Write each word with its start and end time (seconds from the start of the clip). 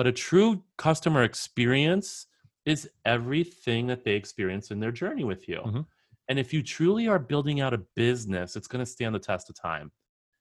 but 0.00 0.06
a 0.06 0.12
true 0.12 0.62
customer 0.78 1.24
experience 1.24 2.24
is 2.64 2.88
everything 3.04 3.86
that 3.86 4.02
they 4.02 4.12
experience 4.12 4.70
in 4.70 4.80
their 4.80 4.90
journey 4.90 5.24
with 5.24 5.46
you. 5.46 5.58
Mhm. 5.58 5.86
And 6.28 6.38
if 6.38 6.54
you 6.54 6.62
truly 6.62 7.06
are 7.06 7.18
building 7.18 7.60
out 7.60 7.74
a 7.74 7.82
business, 7.96 8.56
it's 8.56 8.66
going 8.66 8.82
to 8.82 8.90
stand 8.90 9.14
the 9.14 9.18
test 9.18 9.50
of 9.50 9.56
time. 9.56 9.92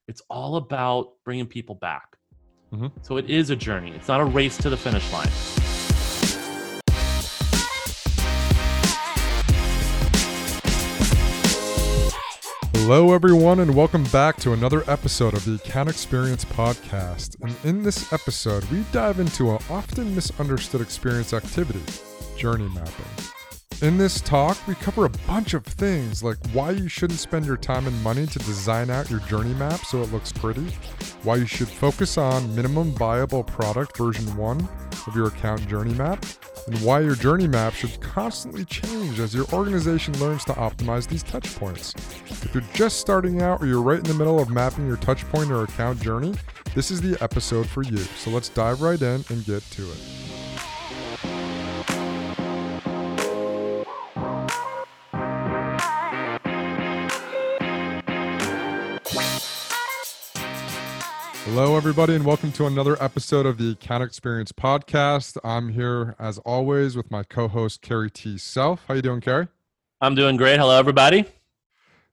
It's 0.07 0.21
all 0.29 0.55
about 0.55 1.15
bringing 1.25 1.45
people 1.45 1.75
back. 1.75 2.17
Mhm. 2.71 2.93
So 3.01 3.17
it 3.17 3.29
is 3.29 3.49
a 3.49 3.55
journey. 3.57 3.91
It's 3.91 4.07
not 4.07 4.21
a 4.21 4.25
race 4.25 4.55
to 4.59 4.69
the 4.69 4.77
finish 4.77 5.11
line. 5.11 5.58
Hello, 12.89 13.13
everyone, 13.13 13.59
and 13.59 13.75
welcome 13.75 14.03
back 14.05 14.37
to 14.37 14.51
another 14.51 14.83
episode 14.89 15.35
of 15.35 15.45
the 15.45 15.53
Account 15.63 15.89
Experience 15.89 16.43
Podcast. 16.43 17.35
And 17.39 17.55
in 17.63 17.83
this 17.83 18.11
episode, 18.11 18.63
we 18.71 18.83
dive 18.91 19.19
into 19.19 19.51
an 19.51 19.59
often 19.69 20.15
misunderstood 20.15 20.81
experience 20.81 21.31
activity 21.31 21.83
journey 22.35 22.67
mapping. 22.69 23.38
In 23.81 23.97
this 23.97 24.19
talk, 24.19 24.57
we 24.67 24.75
cover 24.75 25.05
a 25.05 25.09
bunch 25.25 25.53
of 25.53 25.63
things 25.63 26.21
like 26.21 26.35
why 26.51 26.71
you 26.71 26.89
shouldn't 26.89 27.21
spend 27.21 27.45
your 27.45 27.55
time 27.55 27.87
and 27.87 28.03
money 28.03 28.27
to 28.27 28.39
design 28.39 28.89
out 28.89 29.09
your 29.09 29.21
journey 29.21 29.53
map 29.53 29.79
so 29.85 30.01
it 30.01 30.11
looks 30.11 30.33
pretty, 30.33 30.65
why 31.23 31.37
you 31.37 31.45
should 31.45 31.69
focus 31.69 32.17
on 32.17 32.53
minimum 32.53 32.91
viable 32.91 33.41
product 33.41 33.95
version 33.95 34.35
1 34.35 34.69
of 35.07 35.15
your 35.15 35.27
account 35.27 35.65
journey 35.69 35.93
map, 35.93 36.25
and 36.67 36.77
why 36.81 36.99
your 36.99 37.15
journey 37.15 37.47
map 37.47 37.73
should 37.73 38.01
constantly 38.01 38.65
change 38.65 39.17
as 39.21 39.33
your 39.33 39.45
organization 39.53 40.13
learns 40.19 40.43
to 40.43 40.51
optimize 40.55 41.07
these 41.07 41.23
touch 41.23 41.55
points. 41.55 41.93
If 42.27 42.53
you're 42.53 42.63
just 42.73 42.99
starting 42.99 43.41
out 43.41 43.61
or 43.61 43.65
you're 43.65 43.81
right 43.81 43.99
in 43.99 44.03
the 44.03 44.13
middle 44.13 44.41
of 44.41 44.49
mapping 44.49 44.87
your 44.87 44.97
touch 44.97 45.23
point 45.29 45.51
or 45.51 45.63
account 45.63 46.01
journey, 46.01 46.35
this 46.75 46.91
is 46.91 46.99
the 46.99 47.17
episode 47.23 47.65
for 47.65 47.83
you. 47.83 47.99
So 48.17 48.29
let's 48.29 48.49
dive 48.49 48.81
right 48.81 49.01
in 49.01 49.23
and 49.29 49.45
get 49.45 49.63
to 49.71 49.83
it. 49.83 50.38
Hello, 61.51 61.75
everybody, 61.75 62.13
and 62.13 62.23
welcome 62.23 62.51
to 62.51 62.67
another 62.67 62.95
episode 63.01 63.47
of 63.47 63.57
the 63.57 63.71
Account 63.71 64.03
Experience 64.03 64.51
Podcast. 64.51 65.35
I'm 65.43 65.69
here, 65.69 66.15
as 66.19 66.37
always, 66.37 66.95
with 66.95 67.09
my 67.09 67.23
co-host 67.23 67.81
Carrie 67.81 68.11
T. 68.11 68.37
Self. 68.37 68.85
How 68.87 68.93
you 68.93 69.01
doing, 69.01 69.19
Carrie? 69.19 69.47
I'm 69.99 70.13
doing 70.13 70.37
great. 70.37 70.59
Hello, 70.59 70.77
everybody. 70.77 71.25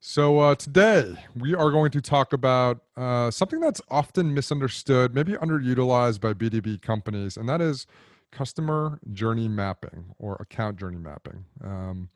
So 0.01 0.39
uh, 0.39 0.55
today 0.55 1.17
we 1.39 1.55
are 1.55 1.71
going 1.71 1.91
to 1.91 2.01
talk 2.01 2.33
about 2.33 2.81
uh, 2.97 3.31
something 3.31 3.61
that's 3.61 3.83
often 3.91 4.33
misunderstood, 4.33 5.15
maybe 5.15 5.33
underutilized 5.35 6.23
by 6.23 6.33
B2B 6.33 6.81
companies, 6.81 7.37
and 7.37 7.47
that 7.47 7.61
is 7.61 7.87
customer 8.33 8.99
journey 9.13 9.49
mapping 9.49 10.15
or 10.19 10.37
account 10.41 10.79
journey 10.79 10.99
mapping. 10.99 11.45
Um, 11.63 12.09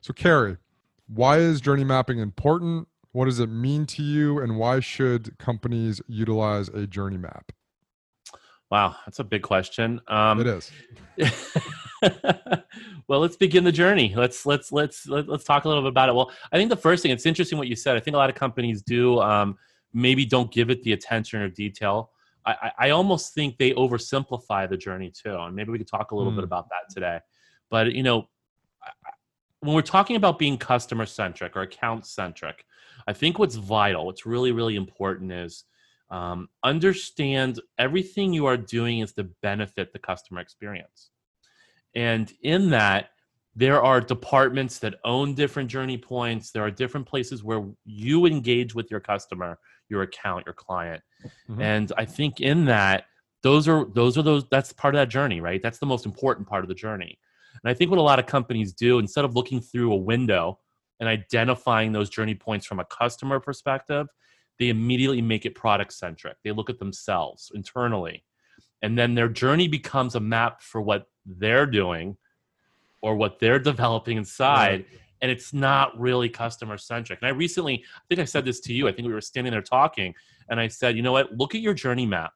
so, 0.00 0.14
Carrie, 0.14 0.56
why 1.06 1.36
is 1.36 1.60
journey 1.60 1.84
mapping 1.84 2.18
important? 2.18 2.88
What 3.12 3.26
does 3.26 3.40
it 3.40 3.48
mean 3.48 3.86
to 3.86 4.02
you, 4.02 4.40
and 4.40 4.56
why 4.56 4.80
should 4.80 5.38
companies 5.38 6.00
utilize 6.08 6.68
a 6.68 6.86
journey 6.86 7.18
map? 7.18 7.52
Wow, 8.70 8.96
that's 9.04 9.18
a 9.18 9.24
big 9.24 9.42
question. 9.42 10.00
Um, 10.08 10.40
it 10.40 10.46
is. 10.46 10.70
well, 13.06 13.20
let's 13.20 13.36
begin 13.36 13.64
the 13.64 13.72
journey. 13.72 14.14
Let's 14.16 14.46
let's 14.46 14.72
let's 14.72 15.06
let, 15.06 15.28
let's 15.28 15.44
talk 15.44 15.66
a 15.66 15.68
little 15.68 15.82
bit 15.82 15.90
about 15.90 16.08
it. 16.08 16.14
Well, 16.14 16.32
I 16.52 16.56
think 16.56 16.70
the 16.70 16.76
first 16.76 17.02
thing 17.02 17.12
it's 17.12 17.26
interesting 17.26 17.58
what 17.58 17.68
you 17.68 17.76
said. 17.76 17.96
I 17.96 18.00
think 18.00 18.14
a 18.14 18.18
lot 18.18 18.30
of 18.30 18.36
companies 18.36 18.80
do 18.80 19.20
um, 19.20 19.58
maybe 19.92 20.24
don't 20.24 20.50
give 20.50 20.70
it 20.70 20.82
the 20.84 20.94
attention 20.94 21.42
or 21.42 21.50
detail. 21.50 22.12
I, 22.46 22.52
I, 22.52 22.72
I 22.86 22.90
almost 22.90 23.34
think 23.34 23.58
they 23.58 23.72
oversimplify 23.72 24.70
the 24.70 24.78
journey 24.78 25.10
too, 25.10 25.36
and 25.36 25.54
maybe 25.54 25.70
we 25.70 25.76
could 25.76 25.86
talk 25.86 26.12
a 26.12 26.16
little 26.16 26.32
bit 26.32 26.40
Mm. 26.40 26.44
about 26.44 26.70
that 26.70 26.92
today. 26.92 27.20
But 27.68 27.92
you 27.92 28.02
know, 28.02 28.30
when 29.60 29.74
we're 29.74 29.82
talking 29.82 30.16
about 30.16 30.38
being 30.38 30.56
customer 30.56 31.04
centric 31.04 31.56
or 31.56 31.60
account 31.60 32.06
centric, 32.06 32.64
I 33.06 33.12
think 33.12 33.38
what's 33.38 33.56
vital, 33.56 34.06
what's 34.06 34.26
really 34.26 34.52
really 34.52 34.76
important 34.76 35.32
is 35.32 35.64
um, 36.10 36.48
understand 36.62 37.60
everything 37.78 38.34
you 38.34 38.44
are 38.46 38.58
doing 38.58 38.98
is 38.98 39.14
to 39.14 39.24
benefit 39.42 39.92
the 39.92 39.98
customer 39.98 40.40
experience. 40.40 41.10
And 41.94 42.30
in 42.42 42.70
that, 42.70 43.10
there 43.54 43.82
are 43.82 44.00
departments 44.00 44.78
that 44.80 44.94
own 45.04 45.34
different 45.34 45.70
journey 45.70 45.98
points. 45.98 46.50
There 46.50 46.62
are 46.62 46.70
different 46.70 47.06
places 47.06 47.42
where 47.42 47.64
you 47.84 48.26
engage 48.26 48.74
with 48.74 48.90
your 48.90 49.00
customer, 49.00 49.58
your 49.88 50.02
account, 50.02 50.44
your 50.46 50.54
client. 50.54 51.02
Mhm. 51.48 51.60
And 51.60 51.92
I 51.96 52.04
think 52.04 52.40
in 52.40 52.64
that, 52.66 53.04
those 53.42 53.68
are 53.68 53.86
those 53.86 54.16
are 54.16 54.22
those 54.22 54.44
that's 54.50 54.72
part 54.72 54.94
of 54.94 54.98
that 55.00 55.08
journey, 55.08 55.40
right? 55.40 55.60
That's 55.62 55.78
the 55.78 55.86
most 55.86 56.06
important 56.06 56.48
part 56.48 56.64
of 56.64 56.68
the 56.68 56.74
journey. 56.74 57.18
And 57.62 57.70
I 57.70 57.74
think 57.74 57.90
what 57.90 57.98
a 57.98 58.02
lot 58.02 58.18
of 58.18 58.26
companies 58.26 58.72
do, 58.72 58.98
instead 58.98 59.24
of 59.24 59.34
looking 59.34 59.60
through 59.60 59.92
a 59.92 59.96
window 59.96 60.58
and 61.00 61.08
identifying 61.08 61.92
those 61.92 62.10
journey 62.10 62.34
points 62.34 62.66
from 62.66 62.80
a 62.80 62.84
customer 62.84 63.40
perspective, 63.40 64.06
they 64.58 64.68
immediately 64.68 65.22
make 65.22 65.44
it 65.44 65.54
product 65.54 65.92
centric. 65.92 66.36
They 66.44 66.52
look 66.52 66.70
at 66.70 66.78
themselves 66.78 67.50
internally. 67.54 68.24
And 68.82 68.98
then 68.98 69.14
their 69.14 69.28
journey 69.28 69.68
becomes 69.68 70.14
a 70.14 70.20
map 70.20 70.60
for 70.60 70.80
what 70.80 71.06
they're 71.24 71.66
doing 71.66 72.16
or 73.00 73.16
what 73.16 73.38
they're 73.38 73.58
developing 73.72 74.16
inside. 74.16 74.84
And 75.20 75.30
it's 75.30 75.52
not 75.52 75.98
really 75.98 76.28
customer 76.28 76.76
centric. 76.76 77.20
And 77.22 77.28
I 77.28 77.30
recently, 77.30 77.84
I 77.96 78.00
think 78.08 78.20
I 78.20 78.24
said 78.24 78.44
this 78.44 78.60
to 78.60 78.72
you. 78.72 78.88
I 78.88 78.92
think 78.92 79.06
we 79.06 79.14
were 79.14 79.20
standing 79.20 79.52
there 79.52 79.62
talking, 79.62 80.14
and 80.50 80.58
I 80.58 80.66
said, 80.68 80.96
you 80.96 81.02
know 81.02 81.12
what? 81.12 81.32
Look 81.36 81.54
at 81.54 81.60
your 81.60 81.74
journey 81.74 82.06
map. 82.06 82.32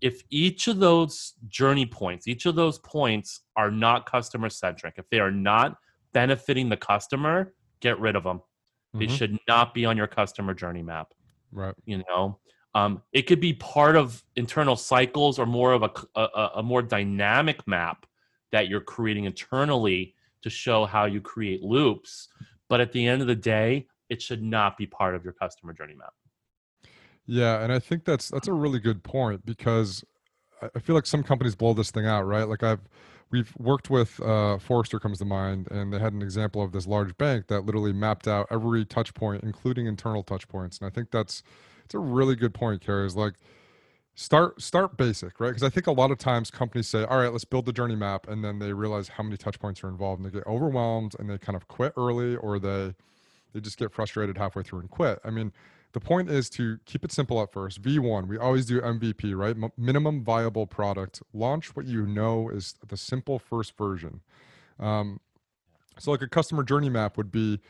If 0.00 0.22
each 0.30 0.66
of 0.66 0.80
those 0.80 1.34
journey 1.46 1.86
points, 1.86 2.26
each 2.26 2.46
of 2.46 2.56
those 2.56 2.80
points 2.80 3.42
are 3.56 3.70
not 3.70 4.04
customer 4.04 4.50
centric, 4.50 4.94
if 4.96 5.08
they 5.10 5.20
are 5.20 5.30
not 5.30 5.76
benefiting 6.12 6.68
the 6.68 6.76
customer, 6.76 7.54
get 7.82 8.00
rid 8.00 8.16
of 8.16 8.24
them. 8.24 8.42
They 8.98 9.06
Mhm. 9.06 9.16
should 9.18 9.38
not 9.48 9.74
be 9.74 9.84
on 9.86 9.96
your 9.98 10.06
customer 10.08 10.54
journey 10.54 10.82
map 10.82 11.14
Right. 11.52 11.74
you 11.86 12.02
know 12.08 12.38
um, 12.74 13.02
it 13.12 13.22
could 13.22 13.40
be 13.40 13.52
part 13.54 13.96
of 13.96 14.24
internal 14.36 14.76
cycles 14.76 15.38
or 15.38 15.46
more 15.46 15.72
of 15.72 15.82
a 15.82 15.90
a 16.56 16.62
more 16.62 16.82
dynamic 16.82 17.66
map 17.68 18.06
that 18.52 18.68
you're 18.68 18.80
creating 18.80 19.24
internally 19.24 20.14
to 20.42 20.50
show 20.50 20.86
how 20.86 21.04
you 21.06 21.20
create 21.20 21.62
loops 21.62 22.28
but 22.68 22.80
at 22.80 22.92
the 22.92 23.06
end 23.06 23.20
of 23.22 23.28
the 23.28 23.36
day 23.36 23.86
it 24.08 24.22
should 24.22 24.42
not 24.42 24.76
be 24.76 24.86
part 24.86 25.14
of 25.14 25.24
your 25.24 25.32
customer 25.34 25.72
journey 25.72 25.94
map 25.94 26.14
Yeah, 27.26 27.62
and 27.62 27.72
I 27.72 27.78
think 27.78 28.04
that's 28.04 28.28
that's 28.28 28.48
a 28.48 28.52
really 28.52 28.80
good 28.80 29.02
point 29.02 29.44
because 29.46 30.04
I 30.74 30.78
feel 30.80 30.94
like 30.94 31.06
some 31.06 31.22
companies 31.22 31.54
blow 31.56 31.74
this 31.74 31.90
thing 31.90 32.06
out, 32.06 32.22
right? 32.24 32.44
Like 32.48 32.62
I've 32.62 32.80
we've 33.32 33.52
worked 33.58 33.90
with 33.90 34.20
uh, 34.20 34.58
Forrester 34.58 35.00
comes 35.00 35.18
to 35.18 35.24
mind, 35.24 35.68
and 35.70 35.92
they 35.92 35.98
had 35.98 36.12
an 36.12 36.22
example 36.22 36.62
of 36.62 36.72
this 36.72 36.86
large 36.86 37.16
bank 37.16 37.48
that 37.48 37.62
literally 37.64 37.92
mapped 37.92 38.28
out 38.28 38.46
every 38.50 38.84
touch 38.84 39.14
point, 39.14 39.42
including 39.42 39.86
internal 39.86 40.22
touch 40.22 40.46
points. 40.48 40.78
And 40.78 40.86
I 40.86 40.90
think 40.90 41.10
that's 41.10 41.42
it's 41.84 41.94
a 41.94 41.98
really 41.98 42.36
good 42.36 42.54
point, 42.54 42.82
Carrie. 42.82 43.06
Is 43.06 43.16
like 43.16 43.34
start 44.14 44.60
start 44.62 44.96
basic, 44.96 45.40
right? 45.40 45.48
Because 45.48 45.62
I 45.62 45.70
think 45.70 45.86
a 45.86 45.92
lot 45.92 46.10
of 46.10 46.18
times 46.18 46.50
companies 46.50 46.88
say, 46.88 47.04
"All 47.04 47.18
right, 47.18 47.32
let's 47.32 47.44
build 47.44 47.66
the 47.66 47.72
journey 47.72 47.96
map," 47.96 48.28
and 48.28 48.44
then 48.44 48.58
they 48.58 48.72
realize 48.72 49.08
how 49.08 49.24
many 49.24 49.36
touch 49.36 49.58
points 49.58 49.82
are 49.82 49.88
involved, 49.88 50.22
and 50.22 50.30
they 50.30 50.36
get 50.38 50.46
overwhelmed, 50.46 51.16
and 51.18 51.28
they 51.28 51.38
kind 51.38 51.56
of 51.56 51.66
quit 51.68 51.94
early, 51.96 52.36
or 52.36 52.58
they 52.58 52.94
they 53.52 53.60
just 53.60 53.78
get 53.78 53.92
frustrated 53.92 54.38
halfway 54.38 54.62
through 54.62 54.80
and 54.80 54.90
quit. 54.90 55.20
I 55.24 55.30
mean, 55.30 55.52
the 55.92 56.00
point 56.00 56.30
is 56.30 56.48
to 56.50 56.78
keep 56.86 57.04
it 57.04 57.12
simple 57.12 57.40
at 57.42 57.52
first. 57.52 57.82
V1, 57.82 58.26
we 58.26 58.38
always 58.38 58.66
do 58.66 58.80
MVP, 58.80 59.36
right? 59.36 59.56
M- 59.56 59.72
minimum 59.76 60.24
viable 60.24 60.66
product. 60.66 61.22
Launch 61.32 61.76
what 61.76 61.86
you 61.86 62.06
know 62.06 62.48
is 62.48 62.74
the 62.86 62.96
simple 62.96 63.38
first 63.38 63.76
version. 63.76 64.20
Um, 64.80 65.20
so, 65.98 66.10
like 66.10 66.22
a 66.22 66.28
customer 66.28 66.62
journey 66.62 66.88
map 66.88 67.16
would 67.16 67.30
be 67.30 67.60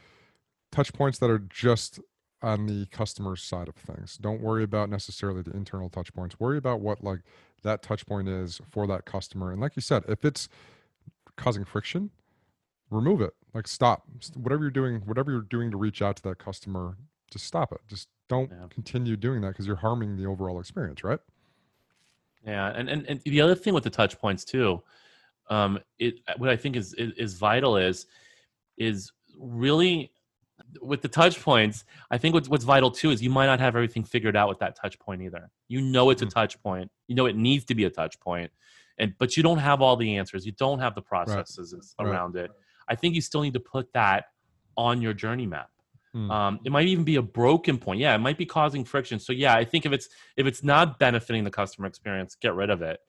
touch 0.71 0.93
points 0.93 1.19
that 1.19 1.31
are 1.31 1.41
just 1.41 1.99
on 2.43 2.67
the 2.67 2.87
customer 2.87 3.37
side 3.37 3.69
of 3.69 3.75
things. 3.77 4.17
Don't 4.17 4.41
worry 4.41 4.65
about 4.65 4.91
necessarily 4.91 5.43
the 5.43 5.53
internal 5.53 5.89
touch 5.89 6.13
points. 6.13 6.39
Worry 6.39 6.59
about 6.59 6.81
what 6.81 7.03
like 7.03 7.21
that 7.63 7.83
touch 7.83 8.07
point 8.07 8.29
is 8.29 8.61
for 8.71 8.87
that 8.87 9.05
customer. 9.05 9.53
And 9.53 9.61
like 9.61 9.77
you 9.77 9.83
said, 9.83 10.05
if 10.09 10.25
it's 10.25 10.49
causing 11.37 11.65
friction, 11.65 12.11
remove 12.91 13.21
it. 13.21 13.35
Like 13.55 13.69
stop. 13.69 14.05
Whatever 14.35 14.63
you're 14.63 14.71
doing, 14.71 15.03
whatever 15.05 15.31
you're 15.31 15.43
doing 15.43 15.71
to 15.71 15.77
reach 15.77 16.03
out 16.03 16.17
to 16.17 16.23
that 16.25 16.39
customer, 16.39 16.97
just 17.33 17.47
stop 17.47 17.73
it. 17.73 17.81
Just 17.89 18.09
don't 18.29 18.51
Yeah. 18.51 18.67
continue 18.71 19.17
doing 19.17 19.41
that 19.43 19.49
because 19.49 19.67
you're 19.67 19.77
harming 19.77 20.17
the 20.17 20.27
overall 20.27 20.61
experience, 20.61 21.03
right? 21.05 21.21
Yeah, 22.45 22.73
and, 22.75 22.89
and 22.89 23.07
and 23.09 23.21
the 23.23 23.41
other 23.41 23.55
thing 23.55 23.73
with 23.75 23.85
the 23.85 23.91
touch 23.91 24.19
points 24.19 24.45
too, 24.45 24.83
um, 25.49 25.79
it 25.99 26.15
what 26.39 26.51
I 26.51 26.57
think 26.57 26.77
is 26.77 26.93
is, 26.95 27.13
is 27.17 27.35
vital 27.35 27.77
is 27.77 28.07
is 28.79 29.13
really 29.39 30.13
with 30.81 31.03
the 31.03 31.09
touch 31.09 31.41
points. 31.41 31.85
I 32.11 32.19
think 32.19 32.35
what's 32.35 32.49
what's 32.49 32.65
vital 32.65 32.91
too 32.91 33.11
is 33.11 33.23
you 33.23 33.31
might 33.31 33.47
not 33.47 33.61
have 33.61 33.77
everything 33.77 34.03
figured 34.05 34.37
out 34.37 34.49
with 34.49 34.59
that 34.59 34.77
touch 34.77 34.99
point 34.99 35.23
either. 35.23 35.51
You 35.69 35.81
know 35.81 36.11
it's 36.11 36.23
a 36.23 36.27
Mm. 36.27 36.31
touch 36.35 36.61
point. 36.63 36.91
You 37.07 37.15
know 37.15 37.27
it 37.27 37.37
needs 37.37 37.65
to 37.67 37.75
be 37.75 37.85
a 37.85 37.91
touch 37.91 38.19
point, 38.19 38.51
and 38.99 39.15
but 39.19 39.37
you 39.37 39.43
don't 39.45 39.59
have 39.59 39.81
all 39.81 39.97
the 39.97 40.17
answers. 40.17 40.45
You 40.45 40.53
don't 40.53 40.81
have 40.81 40.95
the 40.97 41.03
processes 41.03 41.95
Right. 41.99 42.07
around 42.09 42.37
it. 42.37 42.51
I 42.89 42.97
think 42.97 43.15
you 43.15 43.21
still 43.21 43.43
need 43.43 43.55
to 43.55 43.61
put 43.61 43.93
that 43.93 44.25
on 44.77 45.01
your 45.01 45.13
journey 45.15 45.47
map. 45.47 45.71
Mm. 46.15 46.31
Um, 46.31 46.61
it 46.65 46.73
might 46.73 46.87
even 46.87 47.05
be 47.05 47.17
a 47.17 47.23
broken 47.23 47.79
point. 47.79 48.01
Yeah, 48.01 48.15
it 48.15 48.19
might 48.19 48.37
be 48.37 48.47
causing 48.47 48.85
friction. 48.85 49.19
So 49.19 49.33
yeah, 49.33 49.55
I 49.55 49.65
think 49.65 49.87
if 49.87 49.93
it's 49.93 50.09
if 50.37 50.47
it's 50.47 50.63
not 50.63 50.99
benefiting 50.99 51.45
the 51.45 51.51
customer 51.51 51.87
experience, 51.87 52.35
get 52.35 52.55
rid 52.55 52.71
of 52.71 52.83
it. 52.83 53.01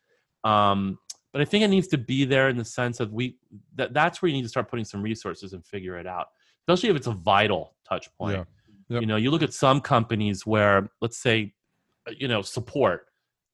Um, 0.43 0.97
but 1.33 1.41
I 1.41 1.45
think 1.45 1.63
it 1.63 1.69
needs 1.69 1.87
to 1.89 1.97
be 1.97 2.25
there 2.25 2.49
in 2.49 2.57
the 2.57 2.65
sense 2.65 2.99
of 2.99 3.11
we 3.11 3.37
that 3.75 3.93
that's 3.93 4.21
where 4.21 4.29
you 4.29 4.35
need 4.35 4.43
to 4.43 4.49
start 4.49 4.69
putting 4.69 4.85
some 4.85 5.01
resources 5.01 5.53
and 5.53 5.65
figure 5.65 5.97
it 5.97 6.07
out, 6.07 6.27
especially 6.61 6.89
if 6.89 6.95
it's 6.95 7.07
a 7.07 7.11
vital 7.11 7.75
touch 7.87 8.07
point. 8.17 8.37
Yeah. 8.37 8.43
Yep. 8.89 9.01
You 9.01 9.07
know, 9.07 9.15
you 9.15 9.31
look 9.31 9.41
at 9.43 9.53
some 9.53 9.81
companies 9.81 10.45
where, 10.45 10.89
let's 11.01 11.17
say, 11.17 11.53
uh, 12.07 12.11
you 12.17 12.27
know, 12.27 12.41
support. 12.41 13.07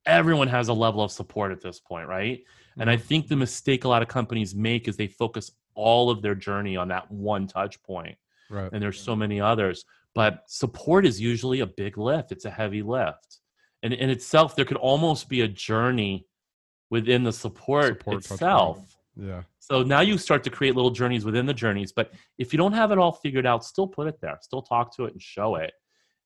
Everyone 0.06 0.48
has 0.48 0.68
a 0.68 0.72
level 0.72 1.02
of 1.02 1.10
support 1.12 1.52
at 1.52 1.60
this 1.60 1.80
point, 1.80 2.08
right? 2.08 2.42
And 2.78 2.90
I 2.90 2.96
Mm-hmm. 2.96 3.06
think 3.06 3.28
the 3.28 3.36
mistake 3.36 3.84
a 3.84 3.88
lot 3.88 4.02
of 4.02 4.08
companies 4.08 4.54
make 4.54 4.88
is 4.88 4.96
they 4.96 5.06
focus 5.06 5.50
all 5.74 6.10
of 6.10 6.22
their 6.22 6.34
journey 6.34 6.76
on 6.76 6.88
that 6.88 7.10
one 7.10 7.46
touch 7.46 7.82
point 7.82 8.16
Right. 8.50 8.70
and 8.72 8.82
there's 8.82 9.00
so 9.00 9.14
many 9.14 9.40
others 9.40 9.84
but 10.14 10.42
support 10.48 11.06
is 11.06 11.20
usually 11.20 11.60
a 11.60 11.66
big 11.66 11.96
lift. 11.96 12.32
It's 12.32 12.44
a 12.44 12.50
heavy 12.50 12.82
lift. 12.82 13.38
And 13.84 13.92
in 13.92 14.10
itself 14.10 14.56
there 14.56 14.64
could 14.64 14.76
almost 14.76 15.28
be 15.28 15.42
a 15.42 15.48
journey 15.48 16.26
within 16.90 17.22
the 17.22 17.32
support, 17.32 17.98
Support 18.00 18.16
itself. 18.16 18.96
Yeah. 19.16 19.42
so 19.58 19.82
now 19.82 20.00
you 20.00 20.18
start 20.18 20.42
to 20.44 20.50
create 20.50 20.74
little 20.74 20.90
journeys 20.90 21.24
within 21.24 21.44
the 21.44 21.54
journeys 21.54 21.92
but 21.92 22.12
if 22.38 22.52
you 22.52 22.56
don't 22.56 22.72
have 22.72 22.90
it 22.90 22.98
all 22.98 23.12
figured 23.12 23.46
out 23.46 23.64
still 23.64 23.86
put 23.86 24.06
it 24.08 24.20
there. 24.20 24.38
Still 24.40 24.62
talk 24.62 24.94
to 24.96 25.04
it 25.04 25.12
and 25.12 25.22
show 25.22 25.56
it. 25.56 25.72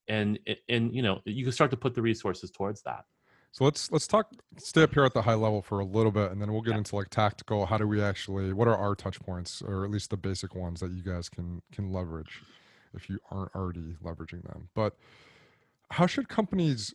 And 0.09 0.39
and 0.69 0.95
you 0.95 1.03
know 1.03 1.21
you 1.25 1.45
can 1.45 1.53
start 1.53 1.71
to 1.73 1.77
put 1.77 1.95
the 1.95 2.03
resources 2.03 2.51
towards 2.51 2.83
that 2.83 3.05
So 3.55 3.63
let's 3.65 3.93
let's 3.93 4.09
talk 4.09 4.33
stay 4.59 4.83
up 4.83 4.95
here 4.95 5.05
at 5.05 5.15
the 5.15 5.23
high 5.23 5.35
level 5.35 5.63
for 5.63 5.79
a 5.79 5.85
little 5.85 6.11
bit 6.11 6.33
and 6.33 6.43
then 6.43 6.53
we'll 6.53 6.61
get 6.61 6.73
Yeah. 6.73 6.79
into 6.79 6.97
like 6.97 7.09
tactical 7.09 7.67
how 7.67 7.79
do 7.79 7.87
we 7.87 8.03
actually 8.03 8.53
what 8.53 8.67
are 8.67 8.77
our 8.77 8.97
touch 8.97 9.21
points 9.21 9.63
or 9.63 9.85
at 9.85 9.93
least 9.93 10.11
the 10.11 10.17
basic 10.17 10.57
ones 10.57 10.81
that 10.81 10.91
you 10.91 11.05
guys 11.05 11.29
can 11.29 11.63
can 11.71 11.93
leverage 11.93 12.43
if 12.95 13.09
you 13.09 13.21
aren't 13.31 13.55
already 13.55 13.95
leveraging 14.03 14.43
them. 14.43 14.71
But 14.75 14.97
how 15.93 16.09
should 16.09 16.29
companies 16.29 16.95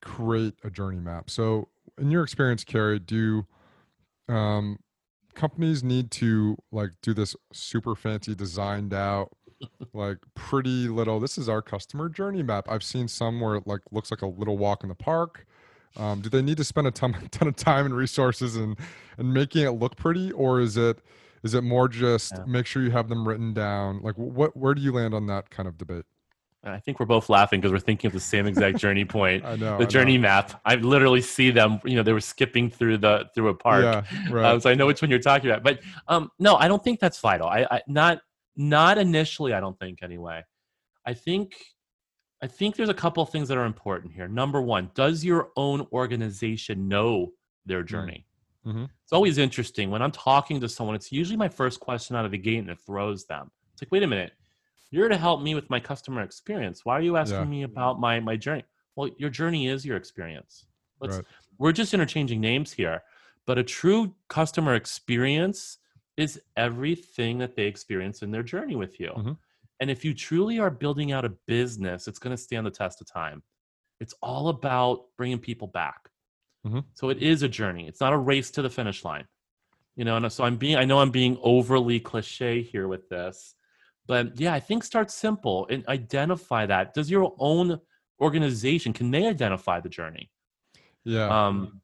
create 0.00 0.54
a 0.62 0.70
journey 0.70 1.00
map? 1.00 1.30
So 1.30 1.66
in 1.98 2.12
your 2.12 2.22
experience, 2.22 2.62
Carrie, 2.62 3.00
do 3.00 3.46
um 4.28 4.78
companies 5.34 5.82
need 5.82 6.12
to 6.12 6.56
like 6.70 6.90
do 7.02 7.12
this 7.12 7.34
super 7.52 7.96
fancy 7.96 8.36
designed 8.36 8.94
out 8.94 9.30
like 9.92 10.18
pretty 10.36 10.86
little 10.86 11.18
this 11.18 11.36
is 11.36 11.48
our 11.48 11.60
customer 11.60 12.08
journey 12.08 12.44
map 12.44 12.66
i've 12.68 12.84
seen 12.84 13.08
some 13.08 13.40
where 13.40 13.56
it 13.56 13.66
like 13.66 13.80
looks 13.90 14.12
like 14.12 14.22
a 14.22 14.26
little 14.26 14.56
walk 14.56 14.84
in 14.84 14.88
the 14.88 14.94
park 14.94 15.44
um, 15.96 16.20
do 16.20 16.28
they 16.28 16.42
need 16.42 16.56
to 16.58 16.64
spend 16.64 16.86
a 16.86 16.90
ton, 16.90 17.12
ton 17.30 17.48
of 17.48 17.56
time 17.56 17.86
and 17.86 17.94
resources 17.94 18.56
and 18.56 18.76
and 19.16 19.32
making 19.34 19.64
it 19.64 19.70
look 19.70 19.96
pretty 19.96 20.30
or 20.32 20.60
is 20.60 20.76
it 20.76 21.00
is 21.42 21.54
it 21.54 21.62
more 21.62 21.88
just 21.88 22.32
Yeah. 22.36 22.44
make 22.46 22.66
sure 22.66 22.82
you 22.82 22.90
have 22.90 23.08
them 23.08 23.26
written 23.26 23.52
down 23.54 24.00
like 24.02 24.14
what 24.16 24.56
where 24.56 24.74
do 24.74 24.80
you 24.82 24.92
land 24.92 25.14
on 25.14 25.26
that 25.26 25.50
kind 25.50 25.68
of 25.68 25.78
debate 25.78 26.04
i 26.64 26.78
think 26.78 26.98
we're 27.00 27.06
both 27.06 27.28
laughing 27.30 27.60
because 27.60 27.72
we're 27.72 27.78
thinking 27.78 28.08
of 28.08 28.12
the 28.12 28.20
same 28.20 28.46
exact 28.46 28.76
journey 28.84 29.04
point 29.04 29.44
i 29.44 29.54
know 29.56 29.74
I 29.74 29.78
the 29.78 29.84
know. 29.84 29.90
journey 29.90 30.18
map 30.18 30.60
i 30.64 30.74
literally 30.74 31.22
see 31.22 31.50
them 31.50 31.80
you 31.84 31.96
know 31.96 32.02
they 32.02 32.12
were 32.12 32.20
skipping 32.20 32.68
through 32.70 32.98
the 32.98 33.28
through 33.34 33.48
a 33.48 33.54
park 33.54 33.84
yeah 33.84 34.02
right 34.30 34.44
Um, 34.52 34.60
so 34.60 34.68
I 34.70 34.74
know 34.74 34.86
which 34.86 35.00
one 35.00 35.10
you're 35.10 35.20
talking 35.20 35.48
about. 35.50 35.62
But 35.62 35.80
um, 36.08 36.30
no, 36.38 36.56
I 36.56 36.66
don't 36.68 36.82
think 36.82 36.98
that's 37.00 37.18
vital. 37.20 37.48
I, 37.48 37.66
I 37.70 37.82
not 37.86 38.20
not 38.56 38.98
initially. 38.98 39.52
I 39.54 39.60
don't 39.60 39.78
think 39.78 40.02
anyway. 40.02 40.42
I 41.06 41.14
think 41.14 41.54
I 42.40 42.46
think 42.46 42.76
there's 42.76 42.88
a 42.88 42.94
couple 42.94 43.22
of 43.22 43.30
things 43.30 43.48
that 43.48 43.58
are 43.58 43.64
important 43.64 44.12
here. 44.12 44.28
Number 44.28 44.60
one, 44.62 44.90
does 44.94 45.24
your 45.24 45.50
own 45.56 45.86
organization 45.92 46.88
know 46.88 47.32
their 47.66 47.82
journey? 47.82 48.26
Mhm. 48.64 48.88
It's 49.02 49.12
always 49.12 49.38
interesting 49.38 49.90
when 49.90 50.02
I'm 50.02 50.12
talking 50.12 50.60
to 50.60 50.68
someone. 50.68 50.94
It's 50.94 51.10
usually 51.10 51.36
my 51.36 51.48
first 51.48 51.80
question 51.80 52.14
out 52.14 52.24
of 52.24 52.30
the 52.30 52.38
gate, 52.38 52.58
and 52.58 52.70
it 52.70 52.78
throws 52.80 53.26
them. 53.26 53.50
It's 53.72 53.82
like, 53.82 53.90
wait 53.90 54.02
a 54.02 54.06
minute, 54.06 54.32
you're 54.90 55.08
to 55.08 55.16
help 55.16 55.42
me 55.42 55.54
with 55.54 55.68
my 55.68 55.80
customer 55.80 56.22
experience. 56.22 56.84
Why 56.84 56.94
are 56.94 57.02
you 57.02 57.16
asking 57.16 57.38
Yeah. 57.40 57.44
me 57.44 57.62
about 57.64 57.98
my 58.00 58.20
my 58.20 58.36
journey? 58.36 58.64
Well, 58.96 59.10
your 59.18 59.30
journey 59.30 59.68
is 59.68 59.84
your 59.84 59.96
experience. 59.96 60.66
Let's 61.00 61.16
Right. 61.16 61.26
we're 61.58 61.72
just 61.72 61.92
interchanging 61.94 62.40
names 62.40 62.72
here 62.72 63.02
but 63.46 63.56
a 63.58 63.64
true 63.64 64.14
customer 64.28 64.74
experience 64.74 65.78
is 66.18 66.40
everything 66.56 67.38
that 67.38 67.56
they 67.56 67.66
experience 67.66 68.22
in 68.22 68.30
their 68.30 68.42
journey 68.42 68.76
with 68.76 69.00
you 69.00 69.10
Mhm. 69.16 69.38
And 69.80 69.90
if 69.90 70.04
you 70.04 70.12
truly 70.14 70.58
are 70.58 70.70
building 70.70 71.12
out 71.12 71.24
a 71.24 71.32
business 71.46 72.08
it's 72.08 72.18
going 72.18 72.34
to 72.36 72.42
stand 72.42 72.66
the 72.66 72.70
test 72.70 73.00
of 73.00 73.06
time. 73.06 73.42
It's 74.00 74.14
all 74.22 74.48
about 74.48 75.06
bringing 75.16 75.38
people 75.38 75.68
back. 75.68 76.08
Mhm. 76.66 76.84
so 76.94 77.08
it 77.08 77.18
is 77.22 77.42
a 77.42 77.48
journey. 77.48 77.86
It's 77.88 78.00
not 78.00 78.12
a 78.12 78.18
race 78.18 78.50
to 78.52 78.62
the 78.62 78.70
finish 78.70 79.04
line. 79.04 79.26
You 79.96 80.04
know 80.04 80.16
and 80.16 80.32
so 80.32 80.44
i'm 80.44 80.56
being 80.56 80.76
i 80.76 80.84
know 80.84 81.00
i'm 81.00 81.10
being 81.10 81.36
overly 81.42 81.98
cliche 81.98 82.62
here 82.62 82.86
with 82.86 83.08
this 83.08 83.54
but 84.06 84.38
yeah 84.38 84.54
i 84.54 84.60
think 84.60 84.84
start 84.84 85.10
simple 85.10 85.66
and 85.70 85.84
identify 85.88 86.66
that. 86.66 86.94
Does 86.94 87.10
your 87.10 87.34
own 87.38 87.80
organization 88.20 88.92
can 88.92 89.10
they 89.10 89.26
identify 89.26 89.80
the 89.80 89.88
journey? 89.88 90.30
Yeah. 91.04 91.28
Um 91.28 91.80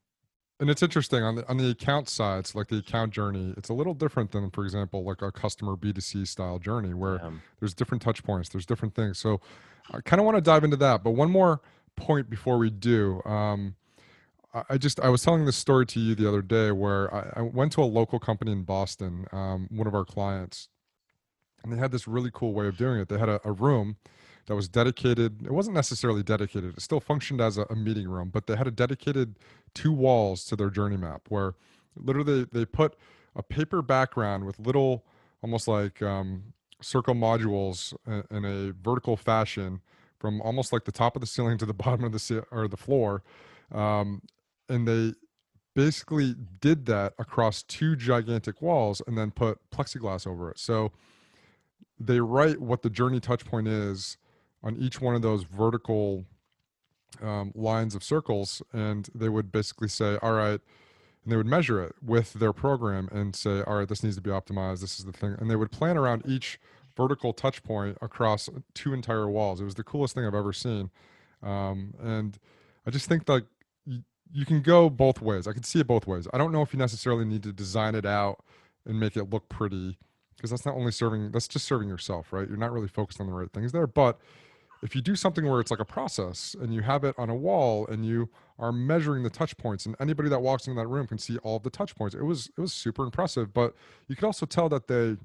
and 0.59 0.69
it's 0.69 0.81
interesting 0.83 1.21
on 1.23 1.35
the 1.35 1.47
on 1.49 1.57
the 1.57 1.69
account 1.69 2.07
side 2.09 2.47
so 2.47 2.57
like 2.57 2.67
the 2.67 2.77
account 2.77 3.11
journey 3.11 3.53
it's 3.57 3.69
a 3.69 3.73
little 3.73 3.93
different 3.93 4.31
than 4.31 4.49
for 4.51 4.63
example 4.63 5.03
like 5.03 5.21
a 5.21 5.31
customer 5.31 5.75
b2c 5.75 6.27
style 6.27 6.59
journey 6.59 6.93
where 6.93 7.17
there's 7.59 7.73
different 7.73 8.01
touch 8.01 8.23
points 8.23 8.49
there's 8.49 8.65
different 8.65 8.93
things 8.95 9.17
so 9.17 9.39
i 9.91 9.99
kind 10.01 10.19
of 10.19 10.25
want 10.25 10.35
to 10.37 10.41
dive 10.41 10.63
into 10.63 10.77
that 10.77 11.03
but 11.03 11.11
one 11.11 11.29
more 11.29 11.61
point 11.95 12.29
before 12.29 12.57
we 12.57 12.69
do 12.69 13.21
um 13.25 13.75
I- 14.53 14.63
I 14.69 14.77
just 14.77 14.99
I 15.01 15.09
was 15.09 15.21
telling 15.21 15.45
this 15.45 15.57
story 15.57 15.85
to 15.87 15.99
you 15.99 16.15
the 16.15 16.27
other 16.27 16.41
day 16.41 16.71
where 16.71 17.13
I, 17.13 17.39
I 17.39 17.41
went 17.41 17.73
to 17.73 17.81
a 17.81 17.85
local 17.85 18.19
company 18.19 18.53
in 18.53 18.63
Boston, 18.63 19.25
um, 19.33 19.67
one 19.69 19.85
of 19.85 19.93
our 19.93 20.05
clients, 20.05 20.69
and 21.61 21.73
they 21.73 21.77
had 21.77 21.91
this 21.91 22.07
really 22.07 22.31
cool 22.33 22.53
way 22.53 22.67
of 22.67 22.77
doing 22.77 22.97
it. 23.01 23.09
They 23.09 23.17
had 23.17 23.27
a, 23.27 23.41
a 23.43 23.51
room 23.51 23.97
that 24.47 24.55
was 24.55 24.67
dedicated. 24.67 25.45
It 25.45 25.51
wasn't 25.51 25.75
necessarily 25.75 26.23
dedicated. 26.23 26.75
It 26.77 26.81
still 26.81 26.99
functioned 26.99 27.41
as 27.41 27.57
a, 27.57 27.65
a 27.69 27.75
meeting 27.75 28.07
room, 28.07 28.29
but 28.29 28.47
they 28.47 28.55
had 28.55 28.67
a 28.67 28.71
dedicated 28.71 29.37
two 29.73 29.91
walls 29.91 30.45
to 30.45 30.55
their 30.55 30.69
journey 30.69 30.97
map 30.97 31.23
where 31.29 31.55
literally 31.95 32.45
they 32.51 32.65
put 32.65 32.95
a 33.35 33.43
paper 33.43 33.81
background 33.81 34.45
with 34.45 34.59
little, 34.59 35.03
almost 35.41 35.67
like 35.67 36.01
um, 36.01 36.53
circle 36.81 37.15
modules 37.15 37.93
in, 38.07 38.45
a 38.45 38.71
vertical 38.83 39.17
fashion 39.17 39.81
from 40.19 40.41
almost 40.41 40.71
like 40.71 40.85
the 40.85 40.91
top 40.91 41.15
of 41.15 41.21
the 41.21 41.27
ceiling 41.27 41.57
to 41.57 41.65
the 41.65 41.73
bottom 41.85 42.03
of 42.03 42.11
the 42.11 42.19
ce- 42.19 42.45
or 42.51 42.67
the 42.67 42.77
floor. 42.77 43.23
Um, 43.71 44.21
and 44.69 44.87
they 44.87 45.13
basically 45.73 46.35
did 46.61 46.85
that 46.85 47.13
across 47.19 47.61
two 47.63 47.95
gigantic 47.95 48.61
walls 48.61 49.01
and 49.05 49.17
then 49.17 49.31
put 49.31 49.59
plexiglass 49.71 50.25
over 50.25 50.49
it. 50.49 50.59
So 50.59 50.91
they 51.99 52.19
write 52.19 52.61
what 52.61 52.81
the 52.81 52.89
journey 52.89 53.19
touch 53.19 53.45
point 53.45 53.67
is 53.67 54.17
on 54.65 54.75
each 54.75 54.99
one 54.99 55.15
of 55.15 55.21
those 55.21 55.43
vertical 55.43 56.25
um, 57.21 57.51
lines 57.55 57.95
of 57.95 58.03
circles, 58.03 58.61
and 58.73 59.07
they 59.15 59.29
would 59.29 59.51
basically 59.51 59.87
say, 59.87 60.17
"All 60.21 60.33
right," 60.33 60.59
and 61.23 61.31
they 61.31 61.37
would 61.37 61.45
measure 61.45 61.81
it 61.81 61.95
with 62.01 62.33
their 62.33 62.51
program 62.51 63.07
and 63.11 63.35
say, 63.35 63.61
"All 63.61 63.77
right, 63.77 63.87
this 63.87 64.03
needs 64.03 64.15
to 64.15 64.21
be 64.21 64.31
optimized. 64.31 64.81
This 64.81 64.99
is 64.99 65.05
the 65.05 65.13
thing," 65.13 65.35
and 65.39 65.49
they 65.49 65.55
would 65.55 65.71
plan 65.71 65.97
around 65.97 66.23
each 66.25 66.59
vertical 66.97 67.31
touch 67.31 67.63
point 67.63 67.97
across 68.01 68.49
two 68.73 68.93
entire 68.93 69.29
walls. 69.29 69.61
It 69.61 69.65
was 69.65 69.75
the 69.75 69.83
coolest 69.83 70.15
thing 70.15 70.25
I've 70.25 70.33
ever 70.35 70.53
seen, 70.53 70.89
um, 71.43 71.93
and 72.01 72.37
I 72.85 72.89
just 72.91 73.07
think 73.07 73.27
y- 73.29 74.03
you 74.33 74.45
can 74.45 74.61
go 74.61 74.89
both 74.89 75.21
ways. 75.21 75.47
I 75.47 75.53
can 75.53 75.63
see 75.63 75.79
it 75.79 75.87
both 75.87 76.07
ways. 76.07 76.27
I 76.33 76.37
don't 76.37 76.51
know 76.51 76.63
if 76.63 76.73
you 76.73 76.79
necessarily 76.79 77.25
need 77.25 77.43
to 77.43 77.53
design 77.53 77.95
it 77.95 78.05
out 78.05 78.43
and 78.85 78.99
make 78.99 79.15
it 79.15 79.29
look 79.29 79.47
pretty 79.47 79.97
because 80.35 80.49
that's 80.49 80.65
not 80.65 80.75
only 80.75 80.91
serving 80.91 81.31
that's 81.31 81.47
just 81.47 81.65
serving 81.65 81.89
yourself, 81.89 82.33
right? 82.33 82.47
You're 82.47 82.57
not 82.57 82.71
really 82.71 82.87
focused 82.87 83.21
on 83.21 83.27
the 83.27 83.33
right 83.33 83.51
things 83.51 83.71
there. 83.71 83.87
But 83.87 84.19
if 84.85 84.95
you 84.95 85.01
do 85.01 85.15
something 85.15 85.49
where 85.49 85.59
it's 85.59 85.71
like 85.71 85.79
a 85.79 85.85
process 85.85 86.55
and 86.61 86.71
you 86.71 86.81
have 86.81 87.03
it 87.03 87.15
on 87.17 87.27
a 87.27 87.35
wall 87.35 87.87
and 87.87 88.05
you 88.05 88.29
are 88.59 88.71
measuring 88.71 89.23
the 89.23 89.29
touch 89.31 89.57
points 89.57 89.87
and 89.87 89.95
anybody 89.99 90.29
that 90.29 90.39
walks 90.39 90.67
into 90.67 90.79
that 90.79 90.87
room 90.87 91.07
can 91.07 91.17
see 91.17 91.37
all 91.39 91.57
of 91.57 91.63
the 91.63 91.71
touch 91.71 91.95
points. 91.95 92.13
It 92.15 92.23
was 92.23 92.51
it 92.55 92.61
was 92.61 92.71
super 92.71 93.03
impressive, 93.03 93.51
but 93.51 93.73
you 94.07 94.15
could 94.15 94.25
also 94.25 94.45
tell 94.45 94.69
that 94.69 94.87
they 94.87 95.17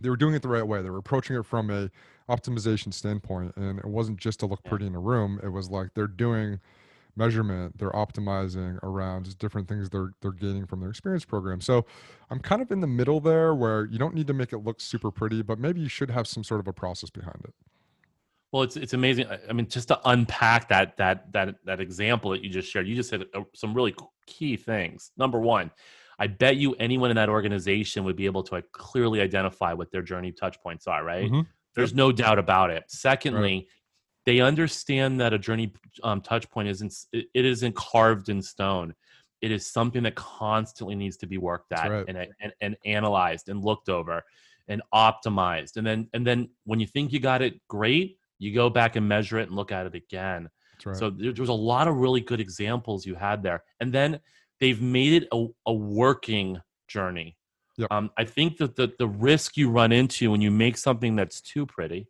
they 0.00 0.10
were 0.10 0.16
doing 0.16 0.34
it 0.34 0.42
the 0.42 0.48
right 0.48 0.66
way. 0.66 0.82
They 0.82 0.90
were 0.90 0.98
approaching 0.98 1.36
it 1.36 1.46
from 1.46 1.70
a 1.70 1.88
optimization 2.28 2.92
standpoint 2.92 3.56
and 3.56 3.78
it 3.78 3.86
wasn't 3.86 4.18
just 4.18 4.40
to 4.40 4.46
look 4.46 4.64
pretty 4.64 4.86
in 4.86 4.96
a 4.96 5.00
room. 5.00 5.40
It 5.42 5.50
was 5.50 5.70
like 5.70 5.90
they're 5.94 6.08
doing 6.08 6.58
measurement 7.16 7.78
they're 7.78 7.92
optimizing 7.92 8.76
around 8.82 9.38
different 9.38 9.68
things 9.68 9.88
they're 9.88 10.10
they're 10.20 10.32
gaining 10.32 10.66
from 10.66 10.80
their 10.80 10.90
experience 10.90 11.24
program 11.24 11.60
so 11.60 11.86
i'm 12.28 12.40
kind 12.40 12.60
of 12.60 12.72
in 12.72 12.80
the 12.80 12.88
middle 12.88 13.20
there 13.20 13.54
where 13.54 13.84
you 13.86 13.98
don't 13.98 14.16
need 14.16 14.26
to 14.26 14.32
make 14.32 14.52
it 14.52 14.58
look 14.58 14.80
super 14.80 15.12
pretty 15.12 15.40
but 15.40 15.56
maybe 15.56 15.80
you 15.80 15.88
should 15.88 16.10
have 16.10 16.26
some 16.26 16.42
sort 16.42 16.58
of 16.58 16.66
a 16.66 16.72
process 16.72 17.10
behind 17.10 17.40
it 17.44 17.54
Well, 18.54 18.62
it's 18.62 18.76
it's 18.76 18.92
amazing. 18.92 19.26
I- 19.26 19.52
mean, 19.52 19.66
just 19.66 19.88
to 19.88 19.98
unpack 20.04 20.68
that 20.68 20.96
that 20.98 21.32
that 21.32 21.56
that 21.64 21.80
example 21.80 22.30
that 22.30 22.44
you 22.44 22.48
just 22.48 22.70
shared, 22.70 22.86
you 22.86 22.94
just 22.94 23.10
said 23.10 23.24
uh, 23.34 23.40
some 23.52 23.74
really 23.74 23.96
key 24.26 24.56
things. 24.56 25.10
Number 25.16 25.40
one, 25.40 25.72
I 26.20 26.28
bet 26.28 26.54
you 26.54 26.74
anyone 26.74 27.10
in 27.10 27.16
that 27.16 27.28
organization 27.28 28.04
would 28.04 28.14
be 28.14 28.26
able 28.26 28.44
to 28.44 28.62
clearly 28.70 29.20
identify 29.20 29.72
what 29.72 29.90
their 29.90 30.02
journey 30.02 30.30
touch 30.30 30.60
points 30.62 30.86
are. 30.86 31.02
Right? 31.02 31.28
Mhm. 31.28 31.48
There's 31.74 31.94
no 31.94 32.12
doubt 32.12 32.38
about 32.38 32.70
it. 32.70 32.84
Secondly, 32.86 33.66
they 34.24 34.38
understand 34.38 35.20
that 35.20 35.32
a 35.32 35.38
journey 35.38 35.72
um, 36.04 36.20
touch 36.20 36.48
point 36.48 36.68
isn't 36.68 36.94
it, 37.12 37.26
it 37.34 37.44
isn't 37.44 37.74
carved 37.74 38.28
in 38.28 38.40
stone. 38.40 38.94
It 39.40 39.50
is 39.50 39.66
something 39.66 40.04
that 40.04 40.14
constantly 40.14 40.94
needs 40.94 41.16
to 41.16 41.26
be 41.26 41.38
worked 41.38 41.72
at 41.72 41.90
right. 41.90 42.04
and, 42.06 42.28
and 42.40 42.52
and 42.60 42.76
analyzed 42.84 43.48
and 43.48 43.64
looked 43.64 43.88
over 43.88 44.22
and 44.68 44.80
optimized. 44.94 45.76
And 45.76 45.84
then 45.84 46.08
and 46.14 46.24
then 46.24 46.50
when 46.62 46.78
you 46.78 46.86
think 46.86 47.12
you 47.12 47.18
got 47.18 47.42
it 47.42 47.60
great, 47.66 48.16
you 48.38 48.54
go 48.54 48.68
back 48.70 48.96
and 48.96 49.08
measure 49.08 49.38
it 49.38 49.48
and 49.48 49.56
look 49.56 49.72
at 49.72 49.86
it 49.86 49.94
again. 49.94 50.48
right 50.84 50.96
So 50.96 51.10
there, 51.10 51.32
there 51.32 51.42
was 51.42 51.48
a 51.48 51.52
lot 51.52 51.88
of 51.88 51.96
really 51.96 52.20
good 52.20 52.40
examples 52.40 53.06
you 53.06 53.14
had 53.14 53.42
there. 53.42 53.62
And 53.80 53.92
then 53.92 54.20
they've 54.60 54.80
made 54.80 55.22
it 55.22 55.28
a, 55.32 55.46
a 55.66 55.72
working 55.72 56.60
journey. 56.88 57.36
Yep. 57.76 57.90
Um, 57.90 58.10
I 58.16 58.24
think 58.24 58.58
that 58.58 58.76
the, 58.76 58.92
the 58.98 59.08
risk 59.08 59.56
you 59.56 59.68
run 59.70 59.92
into 59.92 60.30
when 60.30 60.40
you 60.40 60.50
make 60.50 60.76
something 60.76 61.16
that's 61.16 61.40
too 61.40 61.66
pretty 61.66 62.08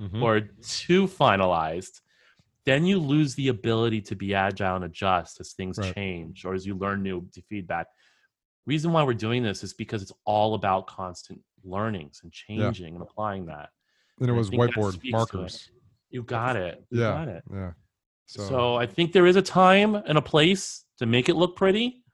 Mhm. 0.00 0.22
or 0.22 0.40
too 0.40 1.06
finalized, 1.06 2.00
then 2.64 2.84
you 2.84 2.98
lose 2.98 3.34
the 3.34 3.48
ability 3.48 4.00
to 4.00 4.16
be 4.16 4.34
agile 4.34 4.76
and 4.76 4.84
adjust 4.84 5.38
as 5.40 5.52
things 5.52 5.78
Right. 5.78 5.94
change 5.94 6.44
or 6.44 6.54
as 6.54 6.66
you 6.66 6.74
learn 6.76 7.02
new 7.02 7.28
feedback. 7.48 7.86
Reason 8.66 8.92
why 8.92 9.02
we're 9.04 9.14
doing 9.14 9.42
this 9.42 9.62
is 9.62 9.74
because 9.74 10.02
it's 10.02 10.12
all 10.24 10.54
about 10.54 10.86
constant 10.86 11.40
learnings 11.64 12.20
and 12.22 12.32
changing 12.32 12.94
and 12.94 13.02
applying 13.02 13.46
that. 13.46 13.70
And 14.20 14.28
it 14.28 14.32
was 14.32 14.50
whiteboard 14.50 14.98
markers. 15.10 15.70
You 16.10 16.22
got 16.22 16.56
it. 16.56 16.84
You 16.90 17.00
Yeah. 17.00 17.12
got 17.12 17.28
it. 17.28 17.42
Yeah. 17.52 17.72
So, 18.26 18.42
So, 18.48 18.76
I 18.76 18.86
think 18.86 19.12
there 19.12 19.26
is 19.26 19.36
a 19.36 19.42
time 19.42 19.94
and 19.94 20.16
a 20.16 20.22
place 20.22 20.84
to 20.98 21.06
make 21.06 21.28
it 21.28 21.36
look 21.36 21.56
pretty, 21.56 22.04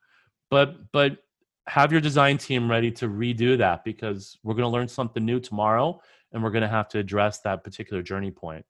but 0.51 0.91
but 0.93 1.19
have 1.67 1.93
your 1.93 2.01
design 2.01 2.39
team 2.39 2.71
ready 2.71 2.91
to 2.91 3.09
redo 3.09 3.59
that 3.59 3.85
because 3.85 4.39
we're 4.43 4.55
going 4.55 4.65
to 4.65 4.69
learn 4.71 4.89
something 4.89 5.25
new 5.25 5.39
tomorrow 5.39 6.01
and 6.33 6.43
we're 6.43 6.51
going 6.51 6.63
to 6.63 6.69
have 6.69 6.89
to 6.89 6.99
address 6.99 7.41
that 7.41 7.63
particular 7.63 8.03
journey 8.03 8.31
point. 8.31 8.65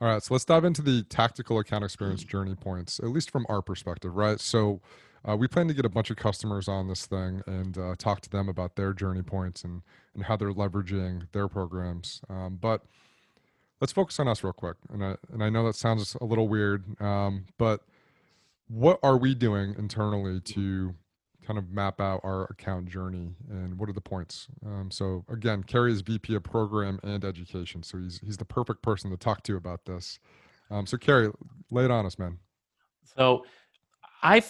all 0.00 0.08
right. 0.08 0.22
So 0.22 0.34
let's 0.34 0.46
dive 0.46 0.64
into 0.64 0.80
the 0.80 1.02
tactical 1.02 1.58
account 1.58 1.84
experience 1.84 2.24
mm. 2.24 2.28
journey 2.28 2.54
points, 2.54 2.98
at 3.00 3.10
least 3.10 3.30
from 3.30 3.44
our 3.50 3.60
perspective, 3.60 4.16
right? 4.16 4.40
So 4.40 4.80
uh, 5.28 5.36
we 5.36 5.46
plan 5.46 5.68
to 5.68 5.74
get 5.74 5.84
a 5.84 5.90
bunch 5.90 6.10
of 6.10 6.16
customers 6.16 6.68
on 6.68 6.88
this 6.88 7.06
thing 7.06 7.42
and 7.46 7.76
uh, 7.76 7.94
talk 7.98 8.20
to 8.22 8.30
them 8.30 8.48
about 8.48 8.76
their 8.76 8.92
journey 8.92 9.22
points 9.22 9.64
and 9.64 9.82
and 10.14 10.24
how 10.24 10.36
they're 10.36 10.52
leveraging 10.52 11.30
their 11.32 11.46
programs. 11.46 12.20
Um, 12.28 12.58
but 12.60 12.82
let's 13.80 13.92
focus 13.92 14.18
on 14.18 14.28
us 14.28 14.42
real 14.42 14.52
quick. 14.52 14.76
And 14.92 15.04
I 15.04 15.16
and 15.32 15.42
I 15.42 15.50
know 15.50 15.64
that 15.66 15.76
sounds 15.76 16.16
a 16.20 16.24
little 16.24 16.48
weird, 16.48 17.00
um, 17.00 17.46
but 17.58 17.82
what 18.68 18.98
are 19.02 19.16
we 19.16 19.34
doing 19.34 19.74
internally 19.76 20.40
to 20.40 20.94
kind 21.44 21.58
of 21.58 21.70
map 21.70 22.00
out 22.00 22.20
our 22.22 22.44
account 22.44 22.88
journey 22.88 23.34
and 23.50 23.78
what 23.78 23.88
are 23.88 23.92
the 23.92 24.00
points? 24.00 24.48
Um, 24.64 24.90
so 24.90 25.24
again, 25.28 25.64
Kerry 25.64 25.92
is 25.92 26.00
VP 26.00 26.34
of 26.34 26.44
Program 26.44 27.00
and 27.02 27.24
Education, 27.24 27.82
so 27.82 27.98
he's 27.98 28.20
he's 28.24 28.36
the 28.38 28.44
perfect 28.44 28.82
person 28.82 29.10
to 29.10 29.16
talk 29.16 29.42
to 29.44 29.56
about 29.56 29.84
this. 29.84 30.18
Um, 30.70 30.86
so 30.86 30.96
Kerry, 30.96 31.30
lay 31.70 31.84
it 31.84 31.90
on 31.90 32.06
us, 32.06 32.18
man. 32.18 32.38
So 33.16 33.44
I 34.22 34.40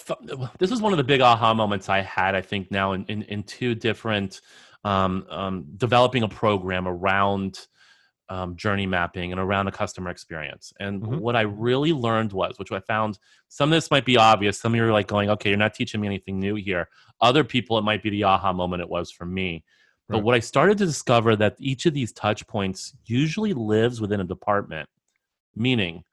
this 0.58 0.70
was 0.70 0.82
one 0.82 0.92
of 0.92 0.96
the 0.96 1.04
big 1.04 1.20
aha 1.20 1.54
moments 1.54 1.88
I 1.88 2.00
had. 2.00 2.34
I 2.34 2.40
think 2.40 2.70
now 2.70 2.92
in 2.92 3.04
in, 3.06 3.22
in 3.24 3.42
two 3.42 3.74
different 3.74 4.40
um, 4.84 5.26
um, 5.30 5.66
developing 5.76 6.22
a 6.22 6.28
program 6.28 6.88
around 6.88 7.66
um, 8.30 8.56
journey 8.56 8.86
mapping 8.86 9.32
and 9.32 9.40
around 9.40 9.66
a 9.66 9.72
customer 9.72 10.08
experience. 10.10 10.72
And 10.78 11.02
Mhm. 11.02 11.18
what 11.18 11.34
I 11.36 11.40
really 11.42 11.92
learned 11.92 12.32
was, 12.32 12.58
which 12.58 12.70
I 12.70 12.78
found, 12.80 13.18
some 13.48 13.70
of 13.72 13.76
this 13.76 13.90
might 13.90 14.04
be 14.04 14.16
obvious. 14.16 14.60
Some 14.60 14.72
of 14.72 14.76
you 14.76 14.84
are 14.84 14.92
like 14.92 15.08
going, 15.08 15.28
"Okay, 15.30 15.48
you're 15.50 15.58
not 15.58 15.74
teaching 15.74 16.00
me 16.00 16.06
anything 16.06 16.38
new 16.38 16.54
here." 16.54 16.88
Other 17.20 17.42
people, 17.44 17.76
it 17.76 17.82
might 17.82 18.02
be 18.02 18.10
the 18.10 18.24
aha 18.24 18.52
moment 18.52 18.82
it 18.82 18.88
was 18.88 19.10
for 19.10 19.26
me. 19.26 19.64
But 20.08 20.18
Right. 20.18 20.24
what 20.24 20.34
I 20.36 20.40
started 20.40 20.78
to 20.78 20.86
discover 20.86 21.36
that 21.36 21.56
each 21.58 21.86
of 21.86 21.94
these 21.94 22.12
touch 22.12 22.46
points 22.46 22.94
usually 23.04 23.52
lives 23.52 24.00
within 24.00 24.20
a 24.20 24.24
department. 24.24 24.88
Meaning, 25.54 26.04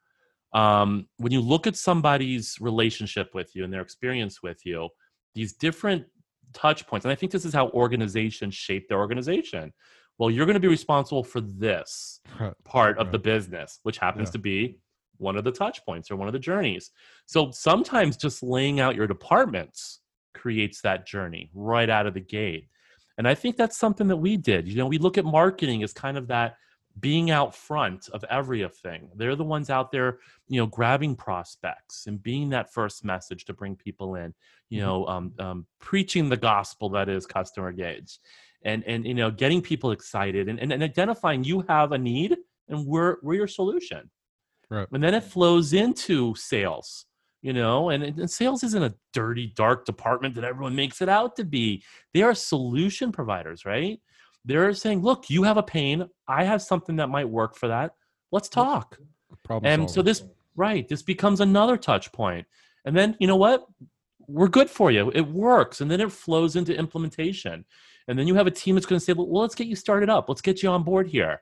um, 0.54 1.08
when 1.18 1.32
you 1.32 1.42
look 1.42 1.68
at 1.68 1.75
somebody's 1.75 2.58
relationship 2.60 3.34
with 3.34 3.56
you 3.56 3.63
and 3.63 3.74
their 3.74 3.82
experience 3.82 4.42
with 4.42 4.66
you, 4.66 4.89
these 5.36 5.54
different 5.54 6.06
touch 6.54 6.88
points, 6.88 7.06
and 7.06 7.12
I 7.12 7.16
think 7.16 7.32
this 7.32 7.46
is 7.46 7.54
how 7.54 7.70
organizations 7.70 8.56
shape 8.56 8.88
their 8.88 9.00
organization. 9.00 9.74
Well, 10.18 10.32
you're 10.32 10.46
going 10.46 10.56
to 10.56 10.60
be 10.60 10.68
responsible 10.68 11.24
for 11.24 11.42
this 11.42 12.22
part 12.63 12.98
of 12.98 13.12
the 13.12 13.20
business, 13.20 13.80
which 13.84 13.98
happens 13.98 14.30
Yeah. 14.30 14.34
to 14.34 14.39
be 14.39 14.77
one 15.18 15.36
of 15.36 15.44
the 15.44 15.51
touch 15.51 15.84
points 15.86 16.10
or 16.12 16.16
one 16.16 16.27
of 16.27 16.34
the 16.34 16.39
journeys. 16.39 16.92
So 17.25 17.51
sometimes 17.51 18.18
just 18.18 18.42
laying 18.44 18.80
out 18.80 18.96
your 18.96 19.08
departments 19.08 20.01
creates 20.34 20.82
that 20.82 21.08
journey 21.08 21.50
right 21.54 21.89
out 21.89 22.06
of 22.06 22.13
the 22.13 22.20
gate. 22.22 22.68
And 23.18 23.27
I 23.27 23.34
think 23.34 23.58
that's 23.58 23.77
something 23.77 24.08
that 24.08 24.18
we 24.18 24.38
did. 24.38 24.68
You 24.68 24.75
know, 24.75 24.86
we 24.86 25.00
look 25.00 25.18
at 25.18 25.25
marketing 25.25 25.82
as 25.82 25.92
kind 25.92 26.18
of 26.18 26.27
that 26.27 26.56
being 27.00 27.32
out 27.32 27.56
front 27.56 28.10
of 28.10 28.24
everything. 28.30 29.10
They're 29.16 29.36
the 29.36 29.44
ones 29.44 29.70
out 29.70 29.92
there, 29.92 30.20
you 30.48 30.60
know, 30.60 30.66
grabbing 30.68 31.16
prospects 31.16 32.08
and 32.08 32.22
being 32.22 32.50
that 32.50 32.74
first 32.74 33.04
message 33.06 33.46
to 33.46 33.54
bring 33.54 33.75
people 33.75 34.16
in. 34.16 34.34
You 34.70 34.80
Mhm. 34.82 34.86
know, 34.86 35.08
um, 35.08 35.34
um, 35.39 35.68
preaching 35.80 36.30
the 36.30 36.38
gospel 36.38 36.89
that 36.89 37.10
is 37.10 37.25
customer 37.25 37.70
engaged, 37.70 38.20
and 38.63 38.84
and 38.86 39.06
you 39.06 39.13
know, 39.13 39.32
getting 39.32 39.62
people 39.62 39.92
excited 39.92 40.50
and, 40.50 40.60
and, 40.60 40.72
and 40.72 40.84
identifying 40.84 41.44
you 41.44 41.62
have 41.68 41.92
a 41.92 41.98
need 41.98 42.38
and 42.68 42.86
we're 42.86 43.18
we're 43.22 43.36
your 43.36 43.48
solution. 43.48 44.10
Right. 44.70 44.88
And 44.92 45.01
then 45.04 45.13
it 45.13 45.24
flows 45.24 45.74
into 45.74 46.36
sales. 46.36 47.06
You 47.44 47.54
know, 47.54 47.92
and, 47.92 48.04
and 48.04 48.30
sales 48.30 48.63
isn't 48.63 48.84
a 48.84 48.96
dirty, 49.13 49.54
dark 49.56 49.86
department 49.86 50.34
that 50.36 50.44
everyone 50.44 50.75
makes 50.75 51.01
it 51.01 51.08
out 51.08 51.36
to 51.36 51.46
be. 51.46 51.84
They 52.13 52.24
are 52.24 52.34
solution 52.34 53.12
providers, 53.12 53.63
right? 53.63 54.01
They're 54.48 54.74
saying, 54.74 55.01
look, 55.01 55.30
you 55.30 55.44
have 55.44 55.58
a 55.58 55.63
pain. 55.63 56.08
I 56.27 56.46
have 56.46 56.62
something 56.62 56.96
that 56.96 57.10
might 57.10 57.27
work 57.27 57.56
for 57.56 57.68
that. 57.68 57.96
Let's 58.32 58.48
talk. 58.48 58.98
Problem 59.44 59.70
And 59.70 59.92
so 59.92 60.01
this, 60.01 60.24
right, 60.56 60.88
this 60.88 61.04
becomes 61.04 61.42
another 61.42 61.75
touch 61.75 62.12
point. 62.13 62.48
And 62.86 62.96
then, 62.96 63.18
you 63.20 63.27
know 63.27 63.36
what? 63.36 63.68
We're 64.27 64.48
good 64.48 64.70
for 64.70 64.89
you. 64.89 65.12
It 65.13 65.27
works. 65.27 65.82
And 65.82 65.92
then 65.92 66.00
it 66.00 66.12
flows 66.12 66.56
into 66.56 66.74
implementation. 66.74 67.66
And 68.08 68.18
then 68.18 68.25
you 68.25 68.36
have 68.36 68.48
a 68.48 68.51
team 68.51 68.75
that's 68.75 68.86
going 68.86 69.00
to 69.00 69.04
say, 69.04 69.12
well, 69.12 69.30
let's 69.42 69.54
get 69.56 69.68
you 69.68 69.75
started 69.75 70.10
up. 70.10 70.30
Let's 70.30 70.42
get 70.42 70.63
you 70.63 70.70
on 70.70 70.84
board 70.84 71.08
here. 71.08 71.42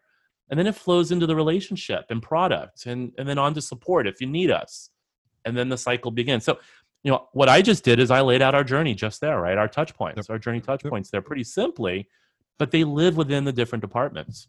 And 0.50 0.60
then 0.60 0.66
it 0.66 0.76
flows 0.76 1.12
into 1.12 1.28
the 1.28 1.36
relationship 1.36 2.06
and 2.10 2.22
product 2.22 2.88
and, 2.88 3.12
and 3.20 3.30
then 3.30 3.38
on 3.38 3.54
to 3.54 3.62
support 3.62 4.08
if 4.08 4.20
you 4.20 4.28
need 4.28 4.50
us. 4.50 4.90
And 5.46 5.56
then 5.56 5.70
the 5.70 5.78
cycle 5.78 6.10
begins. 6.10 6.44
So, 6.44 6.58
you 7.04 7.12
know, 7.12 7.30
what 7.34 7.50
I 7.50 7.62
just 7.62 7.84
did 7.84 8.00
is 8.00 8.10
I 8.10 8.22
laid 8.22 8.42
out 8.42 8.56
our 8.56 8.64
journey 8.64 8.96
just 8.96 9.22
there, 9.22 9.40
right? 9.40 9.60
Our 9.60 9.68
touch 9.68 9.94
points, 9.94 10.28
Yep. 10.28 10.30
our 10.30 10.40
journey 10.40 10.60
touch 10.60 10.84
Yep. 10.84 10.90
points. 10.90 11.12
They're 11.12 11.22
pretty 11.22 11.44
simply, 11.44 12.08
but 12.58 12.72
they 12.72 12.84
live 12.84 13.18
within 13.18 13.46
the 13.46 13.54
different 13.54 13.82
departments. 13.82 14.48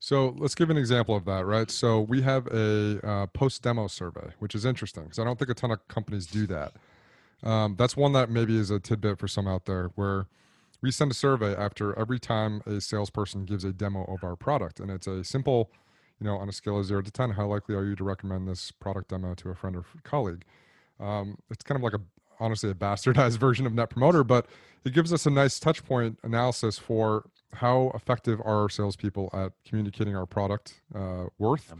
So 0.00 0.34
let's 0.38 0.54
give 0.54 0.70
an 0.70 0.76
example 0.76 1.16
of 1.16 1.24
that, 1.24 1.44
right? 1.44 1.70
So 1.70 2.00
we 2.00 2.22
have 2.22 2.46
a 2.48 3.00
uh, 3.04 3.26
post 3.26 3.62
demo 3.62 3.88
survey, 3.88 4.32
which 4.38 4.54
is 4.54 4.64
interesting 4.64 5.04
because 5.04 5.18
I 5.18 5.24
don't 5.24 5.38
think 5.38 5.50
a 5.50 5.54
ton 5.54 5.72
of 5.72 5.86
companies 5.88 6.26
do 6.26 6.46
that. 6.46 6.74
Um, 7.42 7.74
that's 7.76 7.96
one 7.96 8.12
that 8.12 8.30
maybe 8.30 8.56
is 8.56 8.70
a 8.70 8.78
tidbit 8.78 9.18
for 9.18 9.28
some 9.28 9.48
out 9.48 9.64
there 9.64 9.90
where 9.94 10.26
we 10.80 10.90
send 10.90 11.10
a 11.10 11.14
survey 11.14 11.54
after 11.54 11.98
every 11.98 12.18
time 12.18 12.62
a 12.66 12.80
salesperson 12.80 13.44
gives 13.44 13.64
a 13.64 13.72
demo 13.72 14.04
of 14.04 14.22
our 14.22 14.36
product. 14.36 14.78
And 14.78 14.90
it's 14.90 15.06
a 15.06 15.24
simple, 15.24 15.70
you 16.20 16.26
know, 16.26 16.36
on 16.36 16.48
a 16.48 16.52
scale 16.52 16.78
of 16.78 16.86
zero 16.86 17.02
to 17.02 17.10
10, 17.10 17.30
how 17.30 17.46
likely 17.46 17.74
are 17.74 17.84
you 17.84 17.96
to 17.96 18.04
recommend 18.04 18.46
this 18.46 18.70
product 18.70 19.08
demo 19.08 19.34
to 19.34 19.50
a 19.50 19.54
friend 19.54 19.76
or 19.76 19.84
colleague? 20.04 20.44
Um, 21.00 21.38
it's 21.50 21.64
kind 21.64 21.76
of 21.76 21.82
like 21.82 21.94
a, 21.94 22.00
honestly, 22.40 22.70
a 22.70 22.74
bastardized 22.74 23.38
version 23.38 23.66
of 23.66 23.74
Net 23.74 23.90
Promoter, 23.90 24.24
but 24.24 24.46
it 24.84 24.92
gives 24.92 25.12
us 25.12 25.26
a 25.26 25.30
nice 25.30 25.58
touch 25.58 25.84
point 25.84 26.18
analysis 26.22 26.78
for 26.78 27.28
how 27.54 27.90
effective 27.94 28.40
are 28.40 28.62
our 28.62 28.68
salespeople 28.68 29.30
at 29.32 29.52
communicating 29.66 30.14
our 30.14 30.26
product 30.26 30.80
uh, 30.94 31.26
worth 31.38 31.72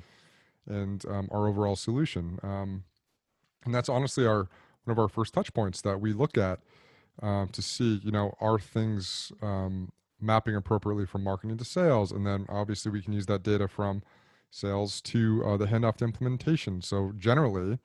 and 0.67 1.05
um, 1.07 1.29
our 1.31 1.47
overall 1.47 1.77
solution. 1.77 2.39
Um, 2.43 2.85
and 3.65 3.75
that's 3.75 3.89
honestly 3.89 4.27
our 4.27 4.49
one 4.85 4.93
of 4.93 4.99
our 4.99 5.09
first 5.09 5.35
touch 5.35 5.53
points 5.53 5.83
that 5.83 6.01
we 6.01 6.15
look 6.15 6.39
at 6.39 6.61
um, 7.23 7.49
to 7.49 7.61
see, 7.61 8.01
you 8.03 8.11
know, 8.11 8.35
are 8.41 8.59
things 8.59 9.33
um, 9.43 9.93
mapping 10.21 10.57
appropriately 10.57 11.05
from 11.05 11.25
marketing 11.25 11.59
to 11.59 11.65
sales, 11.65 12.11
and 12.11 12.27
then 12.27 12.47
obviously 12.49 12.91
we 12.91 13.03
can 13.03 13.13
use 13.13 13.27
that 13.27 13.43
data 13.43 13.69
from 13.69 14.03
sales 14.51 15.01
to 15.03 15.43
uh, 15.45 15.57
the 15.57 15.67
handoff 15.67 15.97
to 15.97 16.05
implementation. 16.05 16.81
So 16.81 17.13
generally, 17.19 17.79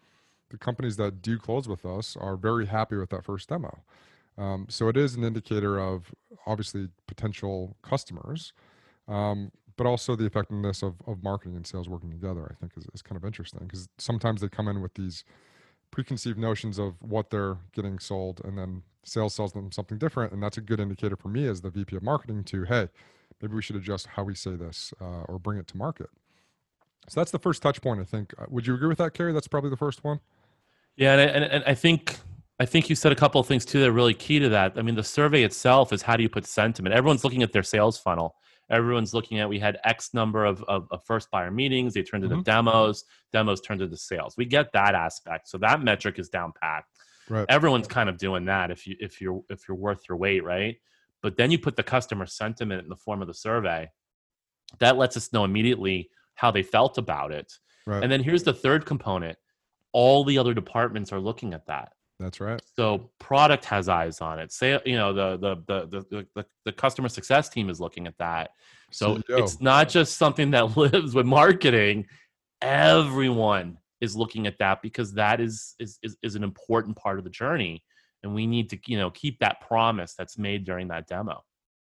the 0.54 0.58
companies 0.60 0.98
that 0.98 1.22
do 1.24 1.40
close 1.40 1.68
with 1.68 1.84
us 1.84 2.16
are 2.16 2.38
very 2.38 2.68
happy 2.68 2.96
with 2.96 3.10
that 3.10 3.26
first 3.26 3.50
demo. 3.50 3.80
Um, 4.38 4.68
so 4.70 4.88
it 4.88 4.96
is 4.96 5.16
an 5.16 5.24
indicator 5.24 5.80
of 5.80 6.14
obviously 6.46 6.90
potential 7.08 7.76
customers, 7.82 8.54
um, 9.08 9.52
but 9.78 9.88
also 9.88 10.16
the 10.16 10.26
effectiveness 10.26 10.84
of, 10.84 10.94
of 11.08 11.24
marketing 11.24 11.56
and 11.56 11.66
sales 11.66 11.90
working 11.90 12.12
together. 12.12 12.48
I 12.52 12.54
think 12.60 12.74
is, 12.78 12.86
is 12.94 13.02
kind 13.02 13.18
of 13.18 13.26
interesting 13.26 13.62
because 13.64 13.90
sometimes 13.98 14.42
they 14.42 14.48
come 14.48 14.68
in 14.68 14.80
with 14.84 14.94
these 14.94 15.24
preconceived 15.90 16.38
notions 16.38 16.78
of 16.78 17.02
what 17.02 17.32
they're 17.32 17.58
getting 17.74 17.98
sold, 17.98 18.40
and 18.44 18.56
then 18.56 18.84
sales 19.04 19.34
sells 19.34 19.54
them 19.54 19.72
something 19.72 19.98
different, 19.98 20.34
and 20.34 20.44
that's 20.44 20.58
a 20.58 20.62
good 20.62 20.80
indicator 20.80 21.16
for 21.16 21.30
me 21.30 21.48
as 21.48 21.62
the 21.62 21.72
VP 21.72 21.96
of 21.96 22.04
marketing 22.04 22.44
to 22.44 22.64
hey, 22.66 22.90
maybe 23.42 23.56
we 23.56 23.62
should 23.64 23.76
adjust 23.76 24.06
how 24.06 24.24
we 24.24 24.36
say 24.36 24.56
this 24.56 24.94
uh, 25.02 25.24
or 25.24 25.40
bring 25.40 25.58
it 25.58 25.66
to 25.70 25.78
market. 25.78 26.12
So 27.10 27.20
that's 27.20 27.32
the 27.32 27.40
first 27.40 27.64
touch 27.64 27.82
point. 27.82 28.00
I 28.00 28.04
think. 28.04 28.36
Uh, 28.38 28.46
Would 28.50 28.68
you 28.68 28.76
agree 28.76 28.88
with 28.88 29.00
that, 29.00 29.16
Kerry? 29.16 29.34
That's 29.34 29.48
probably 29.48 29.72
the 29.72 29.78
first 29.78 30.04
one. 30.04 30.20
Yeah, 30.98 31.14
and, 31.14 31.22
I- 31.22 31.34
and, 31.34 31.44
and 31.46 31.64
I 31.66 31.74
think 31.76 32.18
I 32.60 32.66
think 32.66 32.90
you 32.90 32.96
said 32.96 33.12
a 33.12 33.16
couple 33.16 33.42
of 33.42 33.48
things 33.48 33.66
too 33.66 33.80
that 33.80 33.90
are 33.90 33.92
really 33.94 34.14
key 34.14 34.40
to 34.40 34.50
that. 34.50 34.74
I 34.78 34.84
mean, 34.84 34.96
the 34.96 35.04
survey 35.04 35.44
itself 35.44 35.92
is 35.92 36.02
how 36.04 36.16
do 36.16 36.24
you 36.24 36.30
put 36.30 36.46
sentiment? 36.46 36.94
Everyone's 36.96 37.24
looking 37.24 37.42
at 37.44 37.52
their 37.52 37.64
sales 37.64 37.98
funnel. 37.98 38.36
Everyone's 38.70 39.14
looking 39.14 39.40
at 39.40 39.50
we 39.50 39.60
had 39.60 39.78
X 39.84 40.14
number 40.14 40.46
of, 40.46 40.64
of, 40.66 40.88
of 40.92 41.04
first 41.06 41.30
buyer 41.32 41.52
meetings. 41.52 41.94
They 41.96 42.04
turned 42.04 42.24
into 42.24 42.38
Mhm. 42.38 42.44
demos. 42.44 43.04
Demos 43.34 43.60
turned 43.60 43.82
into 43.82 43.98
sales. 43.98 44.36
We 44.38 44.46
get 44.46 44.72
that 44.74 44.96
aspect, 44.96 45.50
so 45.50 45.58
that 45.60 45.82
metric 45.82 46.20
is 46.20 46.30
down 46.30 46.54
pat. 46.62 46.86
Right. 47.30 47.46
Everyone's 47.50 47.88
kind 47.88 48.08
of 48.10 48.18
doing 48.18 48.46
that 48.46 48.70
if 48.72 48.86
you 48.88 48.96
if 49.00 49.20
you're 49.20 49.42
if 49.50 49.68
you're 49.68 49.78
worth 49.78 50.02
your 50.08 50.18
weight, 50.18 50.44
right? 50.44 50.78
But 51.22 51.38
then 51.38 51.52
you 51.52 51.58
put 51.60 51.76
the 51.76 51.84
customer 51.84 52.26
sentiment 52.26 52.84
in 52.84 52.90
the 52.90 52.96
form 52.96 53.22
of 53.22 53.28
the 53.28 53.34
survey. 53.34 53.90
That 54.80 54.98
lets 54.98 55.18
us 55.18 55.34
know 55.34 55.44
immediately 55.44 56.10
how 56.36 56.52
they 56.52 56.64
felt 56.64 56.98
about 56.98 57.32
it. 57.32 57.52
Right. 57.86 58.02
And 58.04 58.12
then 58.12 58.24
here's 58.24 58.44
the 58.44 58.54
third 58.54 58.86
component. 58.86 59.38
All 59.94 60.24
the 60.24 60.38
other 60.38 60.54
departments 60.54 61.14
are 61.14 61.20
looking 61.20 61.54
at 61.54 61.66
that. 61.68 61.94
That's 62.20 62.40
right. 62.40 62.62
So 62.76 63.10
product 63.20 63.66
has 63.66 63.90
eyes 63.90 64.22
on 64.22 64.40
it. 64.40 64.52
Say 64.52 64.80
you 64.86 64.96
know 64.96 65.14
the 65.14 65.38
the 65.38 65.56
the 65.68 66.06
the 66.10 66.28
the, 66.36 66.46
the 66.66 66.72
customer 66.72 67.10
success 67.10 67.50
team 67.50 67.70
is 67.70 67.80
looking 67.80 68.08
at 68.08 68.18
that. 68.18 68.52
So 68.92 69.22
it's 69.28 69.60
not 69.60 69.90
just 69.90 70.18
something 70.18 70.52
that 70.52 70.78
lives 70.78 71.16
with 71.16 71.26
marketing. 71.26 72.06
Everyone 72.62 73.78
is 74.02 74.16
looking 74.16 74.48
at 74.48 74.60
that 74.60 74.82
because 74.82 75.14
that 75.14 75.42
is, 75.42 75.76
is 75.80 75.98
is 76.04 76.18
is 76.22 76.36
an 76.36 76.44
important 76.44 76.96
part 76.96 77.18
of 77.18 77.24
the 77.24 77.30
journey, 77.30 77.84
and 78.22 78.34
we 78.34 78.46
need 78.46 78.70
to 78.70 78.80
you 78.86 78.98
know 78.98 79.10
keep 79.10 79.40
that 79.40 79.62
promise 79.62 80.14
that's 80.14 80.38
made 80.38 80.66
during 80.66 80.88
that 80.90 81.08
demo. 81.08 81.44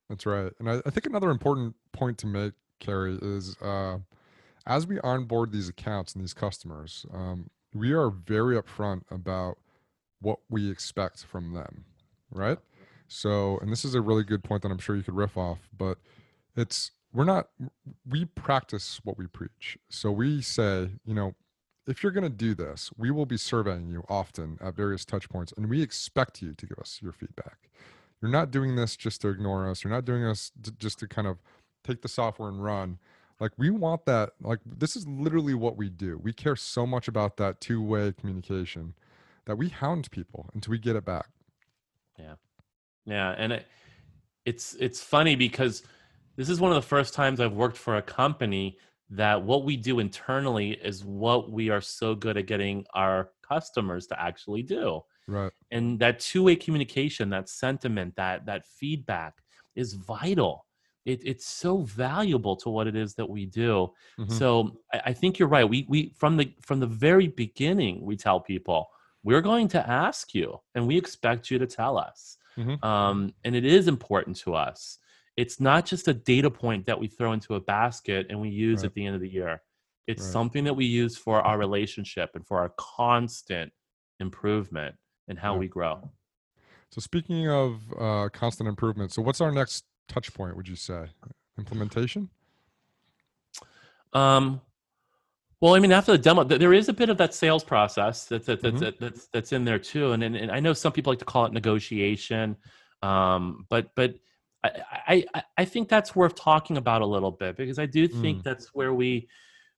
That's 0.09 0.27
right. 0.27 0.53
And 0.59 0.69
I, 0.69 0.83
I 0.85 0.91
think 0.91 1.07
another 1.07 1.31
important 1.31 1.75
point 1.93 2.19
to 2.19 2.27
make, 2.27 2.53
Carrie, 2.81 3.19
is 3.23 3.57
uh, 3.63 3.99
as 4.67 4.87
we 4.87 4.99
onboard 5.01 5.53
these 5.53 5.69
accounts 5.69 6.15
and 6.15 6.23
these 6.23 6.35
customers, 6.35 7.07
um, 7.15 7.49
we 7.75 7.93
are 7.93 8.11
very 8.11 8.61
upfront 8.61 9.03
about 9.11 9.59
what 10.21 10.39
we 10.49 10.71
expect 10.71 11.25
from 11.25 11.53
them, 11.53 11.85
right? 12.31 12.59
So, 13.09 13.59
and 13.59 13.73
this 13.73 13.85
is 13.85 13.95
a 13.95 14.01
really 14.01 14.25
good 14.25 14.45
point 14.45 14.63
that 14.63 14.71
I'm 14.71 14.79
sure 14.79 14.97
you 14.97 15.03
could 15.03 15.17
riff 15.17 15.37
off, 15.37 15.69
but 15.77 15.99
it's 16.57 16.93
we're 17.13 17.25
not 17.25 17.49
we 18.09 18.25
practice 18.25 19.01
what 19.03 19.19
we 19.19 19.27
preach. 19.27 19.79
So 19.89 20.13
we 20.13 20.43
say, 20.43 20.91
you 21.05 21.15
know, 21.15 21.35
if 21.87 22.03
you're 22.03 22.13
going 22.13 22.25
to 22.25 22.31
do 22.31 22.55
this, 22.55 22.91
we 22.97 23.11
will 23.11 23.27
be 23.27 23.37
surveying 23.37 23.89
you 23.89 24.05
often 24.09 24.59
at 24.61 24.75
various 24.75 25.05
touch 25.05 25.29
points, 25.29 25.53
and 25.57 25.69
we 25.69 25.83
expect 25.83 26.41
you 26.41 26.55
to 26.55 26.67
give 26.67 26.79
us 26.79 27.01
your 27.03 27.13
feedback. 27.13 27.71
You're 28.23 28.31
not 28.31 28.51
doing 28.51 28.77
this 28.77 28.97
just 28.97 29.23
to 29.23 29.29
ignore 29.29 29.69
us. 29.69 29.83
You're 29.83 29.93
not 29.93 30.05
doing 30.05 30.23
this 30.23 30.53
to, 30.63 30.71
just 30.73 30.99
to 31.01 31.09
kind 31.09 31.27
of 31.27 31.39
take 31.83 32.03
the 32.03 32.09
software 32.09 32.49
and 32.49 32.63
run. 32.63 32.99
Like 33.41 33.53
we 33.57 33.71
want 33.71 34.05
that. 34.05 34.31
Like 34.43 34.61
this 34.65 34.95
is 34.95 35.09
literally 35.09 35.55
what 35.55 35.77
we 35.77 35.89
do. 35.89 36.19
We 36.23 36.33
care 36.33 36.57
so 36.57 36.87
much 36.87 37.09
about 37.09 37.39
that 37.39 37.61
two-way 37.61 38.13
communication 38.13 38.95
that 39.47 39.57
we 39.57 39.71
hound 39.71 40.11
people 40.11 40.49
until 40.55 40.73
we 40.73 40.79
get 40.79 40.95
it 40.95 41.05
back. 41.05 41.29
Yeah, 42.19 42.35
yeah, 43.07 43.35
and 43.39 43.55
it, 43.55 43.67
it's 44.45 44.75
it's 44.75 45.03
funny 45.03 45.37
because 45.37 45.83
this 46.37 46.51
is 46.51 46.61
one 46.61 46.71
of 46.71 46.77
the 46.77 46.87
first 46.87 47.15
times 47.15 47.41
I've 47.41 47.55
worked 47.55 47.79
for 47.79 47.97
a 47.97 48.03
company 48.03 48.79
that 49.09 49.43
what 49.43 49.65
we 49.65 49.77
do 49.77 49.99
internally 49.99 50.73
is 50.73 51.05
what 51.05 51.51
we 51.51 51.71
are 51.71 51.81
so 51.81 52.15
good 52.15 52.37
at 52.37 52.47
getting 52.47 52.85
our 52.95 53.31
customers 53.47 54.07
to 54.07 54.21
actually 54.21 54.63
do. 54.63 55.01
Right. 55.27 55.51
And 55.71 55.99
that 56.01 56.21
two-way 56.21 56.57
communication, 56.57 57.31
that 57.31 57.49
sentiment, 57.49 58.15
that 58.17 58.47
that 58.47 58.67
feedback 58.67 59.35
is 59.75 59.95
vital. 59.95 60.67
It, 61.11 61.21
it's 61.25 61.47
so 61.47 61.79
valuable 61.83 62.55
to 62.63 62.69
what 62.71 62.87
it 62.87 62.97
is 62.97 63.15
that 63.15 63.29
we 63.29 63.47
do. 63.47 63.93
Mhm. 64.19 64.33
So 64.41 64.81
I, 64.93 64.99
I 65.07 65.13
think 65.13 65.39
you're 65.39 65.49
right. 65.57 65.69
We 65.69 65.87
we 65.89 66.01
from 66.21 66.37
the 66.37 66.47
from 66.69 66.79
the 66.81 66.87
very 66.87 67.29
beginning 67.29 67.95
we 68.11 68.17
tell 68.17 68.41
people 68.41 68.81
we're 69.23 69.43
going 69.53 69.69
to 69.69 69.81
ask 70.05 70.35
you 70.35 70.49
and 70.75 70.87
we 70.87 70.97
expect 70.97 71.51
you 71.51 71.59
to 71.59 71.67
tell 71.67 71.99
us. 71.99 72.39
Mhm. 72.57 72.83
Um, 72.83 73.35
and 73.45 73.55
it 73.55 73.65
is 73.67 73.87
important 73.89 74.37
to 74.45 74.55
us. 74.55 74.99
It's 75.37 75.59
not 75.61 75.85
just 75.93 76.09
a 76.09 76.15
data 76.15 76.51
point 76.51 76.87
that 76.87 76.99
we 76.99 77.07
throw 77.09 77.33
into 77.33 77.55
a 77.57 77.61
basket 77.61 78.27
and 78.31 78.41
we 78.41 78.49
use 78.49 78.79
Right. 78.81 78.87
at 78.87 78.95
the 78.95 79.05
end 79.07 79.15
of 79.15 79.21
the 79.21 79.29
year. 79.41 79.63
It's 80.07 80.23
Right. 80.23 80.33
something 80.33 80.65
that 80.65 80.75
we 80.75 80.87
use 80.87 81.17
for 81.17 81.37
our 81.43 81.59
relationship 81.59 82.31
and 82.35 82.47
for 82.47 82.59
our 82.63 82.71
constant 82.79 83.73
improvement 84.21 84.95
and 85.29 85.39
how 85.39 85.53
Yeah. 85.55 85.59
we 85.61 85.69
grow. 85.69 86.11
So 86.91 87.01
speaking 87.01 87.49
of 87.49 87.71
uh, 87.99 88.29
constant 88.33 88.69
improvement, 88.69 89.13
so 89.13 89.23
what's 89.23 89.41
our 89.41 89.53
next 89.53 89.85
touch 90.11 90.35
point? 90.35 90.57
Would 90.57 90.69
you 90.69 90.77
say 90.77 91.07
implementation? 91.59 92.29
Um, 94.13 94.61
well, 95.61 95.75
I 95.75 95.79
mean, 95.79 95.93
after 95.93 96.13
the 96.13 96.19
demo, 96.19 96.43
there 96.45 96.73
is 96.73 96.89
a 96.89 96.93
bit 96.93 97.11
of 97.11 97.19
that 97.19 97.35
sales 97.35 97.63
process 97.63 98.25
that's 98.27 98.47
that, 98.47 98.61
that's, 98.61 98.77
Mhm. 98.77 98.81
that, 98.81 99.01
that's 99.01 99.27
that's 99.29 99.53
in 99.53 99.65
there 99.65 99.79
too, 99.79 100.13
and, 100.13 100.23
and 100.23 100.35
and 100.37 100.51
I 100.51 100.59
know 100.59 100.73
some 100.73 100.93
people 100.93 101.11
like 101.13 101.19
to 101.21 101.25
call 101.25 101.45
it 101.47 101.53
negotiation, 101.53 102.57
um, 103.03 103.67
but 103.69 103.95
but 103.95 104.15
I, 104.65 104.71
I 105.07 105.25
I- 105.35 105.43
I 105.59 105.65
think 105.65 105.89
that's 105.89 106.17
worth 106.17 106.35
talking 106.35 106.77
about 106.79 107.03
a 107.03 107.07
little 107.07 107.31
bit 107.31 107.57
because 107.57 107.79
I 107.79 107.87
do 107.87 108.09
think 108.09 108.39
Mm. 108.39 108.43
that's 108.43 108.75
where 108.75 108.95
we 108.95 109.29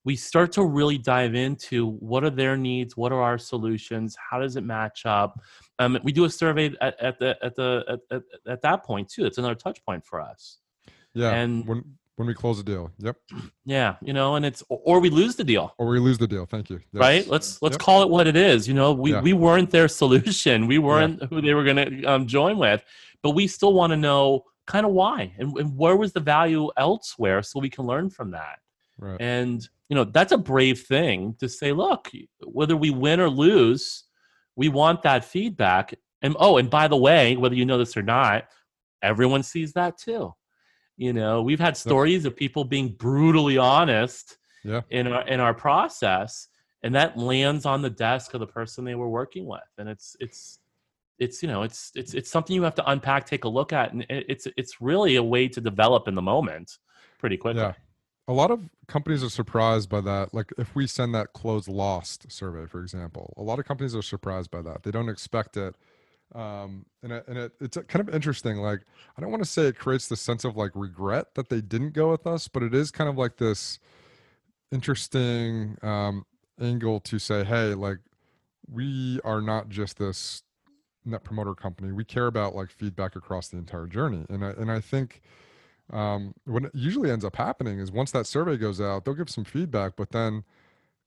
we 0.05 0.15
start 0.15 0.51
to 0.53 0.65
really 0.65 0.97
dive 0.97 1.33
into 1.35 1.91
what 1.99 2.23
are 2.23 2.29
their 2.29 2.57
needs, 2.57 2.97
what 2.97 3.11
are 3.11 3.21
our 3.21 3.37
solutions, 3.37 4.15
how 4.29 4.39
does 4.39 4.55
it 4.57 4.63
match 4.63 5.05
up. 5.05 5.39
Um, 5.79 5.97
we 6.03 6.11
do 6.11 6.25
a 6.25 6.29
survey 6.29 6.73
at, 6.81 6.99
at 7.01 7.19
the 7.19 7.37
at 7.41 7.55
the 7.55 7.83
at, 7.87 7.99
at, 8.17 8.23
at 8.47 8.61
that 8.61 8.83
point 8.83 9.09
too. 9.09 9.25
It's 9.25 9.37
another 9.37 9.55
touch 9.55 9.83
point 9.85 10.05
for 10.05 10.19
us. 10.21 10.57
Yeah. 11.13 11.31
And- 11.31 11.65
when 11.67 11.83
when 12.15 12.27
we 12.27 12.35
close 12.35 12.59
a 12.59 12.63
deal. 12.63 12.91
Yep. 12.99 13.15
Yeah, 13.65 13.95
you 14.01 14.13
know, 14.13 14.35
and 14.35 14.45
it's 14.45 14.61
or 14.69 14.99
we 14.99 15.09
lose 15.09 15.35
the 15.35 15.43
deal. 15.43 15.73
Or 15.79 15.87
we 15.87 15.97
lose 15.99 16.17
the 16.19 16.27
deal. 16.27 16.45
Thank 16.45 16.69
you. 16.69 16.79
right 16.93 17.25
let's 17.27 17.61
let's 17.61 17.73
Yep. 17.75 17.79
call 17.81 18.03
it 18.03 18.09
what 18.09 18.27
it 18.27 18.35
is 18.35 18.67
you 18.67 18.73
know 18.73 18.91
we 18.93 19.11
Yeah. 19.13 19.21
we 19.21 19.33
weren't 19.33 19.69
their 19.71 19.87
solution 19.87 20.67
we 20.67 20.77
weren't 20.79 21.23
who 21.29 21.41
they 21.41 21.53
were 21.53 21.63
going 21.63 21.77
to 21.77 22.03
um, 22.03 22.27
join 22.27 22.57
with 22.57 22.83
but 23.23 23.31
we 23.31 23.47
still 23.47 23.73
want 23.73 23.91
to 23.91 23.97
know 23.97 24.43
kind 24.67 24.85
of 24.85 24.91
why 24.91 25.33
and, 25.39 25.57
and 25.57 25.75
where 25.77 25.95
was 25.95 26.11
the 26.13 26.19
value 26.19 26.69
elsewhere 26.77 27.41
so 27.41 27.59
we 27.59 27.69
can 27.69 27.85
learn 27.85 28.09
from 28.09 28.31
that 28.31 28.59
Right. 28.99 29.17
and 29.19 29.67
you 29.89 29.95
know 29.95 30.03
that's 30.05 30.31
a 30.31 30.37
brave 30.37 30.81
thing 30.81 31.35
to 31.39 31.47
say 31.49 31.71
look 31.71 32.09
whether 32.45 32.75
we 32.77 32.89
win 32.89 33.19
or 33.19 33.29
lose 33.29 34.05
we 34.55 34.69
want 34.69 35.01
that 35.01 35.25
feedback. 35.25 35.93
And 36.21 36.35
oh 36.39 36.57
and 36.57 36.69
by 36.69 36.87
the 36.87 36.97
way 36.97 37.35
whether 37.35 37.55
you 37.55 37.65
know 37.65 37.77
this 37.77 37.97
or 37.97 38.01
not 38.03 38.45
everyone 39.01 39.43
sees 39.43 39.73
that 39.73 39.97
too. 39.97 40.33
You 40.97 41.11
know 41.13 41.41
we've 41.41 41.59
had 41.59 41.75
stories 41.75 42.25
of 42.25 42.35
people 42.35 42.63
being 42.63 42.89
brutally 42.89 43.57
honest 43.57 44.37
Yeah. 44.63 44.81
in 44.89 45.07
our 45.07 45.27
in 45.27 45.39
our 45.39 45.53
process 45.53 46.47
and 46.83 46.93
that 46.95 47.17
lands 47.17 47.65
on 47.65 47.81
the 47.81 47.89
desk 47.89 48.33
of 48.33 48.39
the 48.39 48.47
person 48.47 48.83
they 48.85 48.95
were 48.95 49.09
working 49.09 49.45
with. 49.45 49.61
And 49.77 49.89
it's 49.89 50.15
it's 50.19 50.59
it's 51.19 51.41
you 51.43 51.47
know 51.47 51.63
it's 51.63 51.91
it's 51.95 52.13
it's 52.13 52.29
something 52.29 52.55
you 52.55 52.63
have 52.63 52.75
to 52.75 52.89
unpack 52.89 53.25
take 53.25 53.43
a 53.43 53.49
look 53.49 53.73
at 53.73 53.91
and 53.93 54.05
it's 54.09 54.47
it's 54.57 54.81
really 54.81 55.15
a 55.17 55.23
way 55.23 55.47
to 55.47 55.61
develop 55.61 56.07
in 56.07 56.15
the 56.15 56.21
moment 56.21 56.77
pretty 57.19 57.37
quickly. 57.37 57.61
Yeah. 57.63 57.73
A 58.27 58.33
lot 58.33 58.51
of 58.51 58.69
companies 58.87 59.23
are 59.23 59.29
surprised 59.29 59.89
by 59.89 60.01
that. 60.01 60.33
Like 60.33 60.51
if 60.57 60.75
we 60.75 60.87
send 60.87 61.13
that 61.15 61.33
closed 61.33 61.67
lost 61.67 62.31
survey, 62.31 62.65
for 62.65 62.81
example, 62.81 63.33
a 63.37 63.41
lot 63.41 63.59
of 63.59 63.65
companies 63.65 63.95
are 63.95 64.01
surprised 64.01 64.49
by 64.49 64.61
that. 64.61 64.83
They 64.83 64.91
don't 64.91 65.09
expect 65.09 65.57
it. 65.57 65.75
Um, 66.33 66.85
and 67.03 67.11
it, 67.11 67.27
and 67.27 67.37
it, 67.37 67.51
it's 67.59 67.77
kind 67.87 68.07
of 68.07 68.13
interesting. 68.13 68.57
Like 68.57 68.81
I 69.17 69.21
don't 69.21 69.29
want 69.29 69.43
to 69.43 69.49
say 69.49 69.63
it 69.63 69.77
creates 69.77 70.07
the 70.07 70.15
sense 70.15 70.45
of 70.45 70.55
like 70.55 70.71
regret 70.73 71.35
that 71.35 71.49
they 71.49 71.61
didn't 71.61 71.93
go 71.93 72.11
with 72.11 72.25
us, 72.25 72.47
but 72.47 72.63
it 72.63 72.73
is 72.73 72.91
kind 72.91 73.09
of 73.09 73.17
like 73.17 73.37
this 73.37 73.79
interesting 74.71 75.77
um, 75.81 76.25
angle 76.59 76.99
to 77.01 77.19
say, 77.19 77.43
hey, 77.43 77.73
like 77.73 77.99
we 78.71 79.19
are 79.23 79.41
not 79.41 79.69
just 79.69 79.97
this 79.97 80.43
net 81.05 81.23
promoter 81.23 81.53
company. 81.53 81.91
We 81.91 82.05
care 82.05 82.27
about 82.27 82.55
like 82.55 82.69
feedback 82.69 83.15
across 83.15 83.49
the 83.49 83.57
entire 83.57 83.87
journey. 83.87 84.25
And 84.29 84.43
I, 84.43 84.49
and 84.51 84.71
I 84.71 84.79
think 84.79 85.21
um, 85.91 86.33
what 86.45 86.73
usually 86.73 87.11
ends 87.11 87.25
up 87.25 87.35
happening 87.35 87.79
is 87.79 87.91
once 87.91 88.11
that 88.11 88.25
survey 88.25 88.57
goes 88.57 88.79
out, 88.79 89.05
they'll 89.05 89.13
give 89.13 89.29
some 89.29 89.43
feedback, 89.43 89.95
but 89.95 90.11
then 90.11 90.43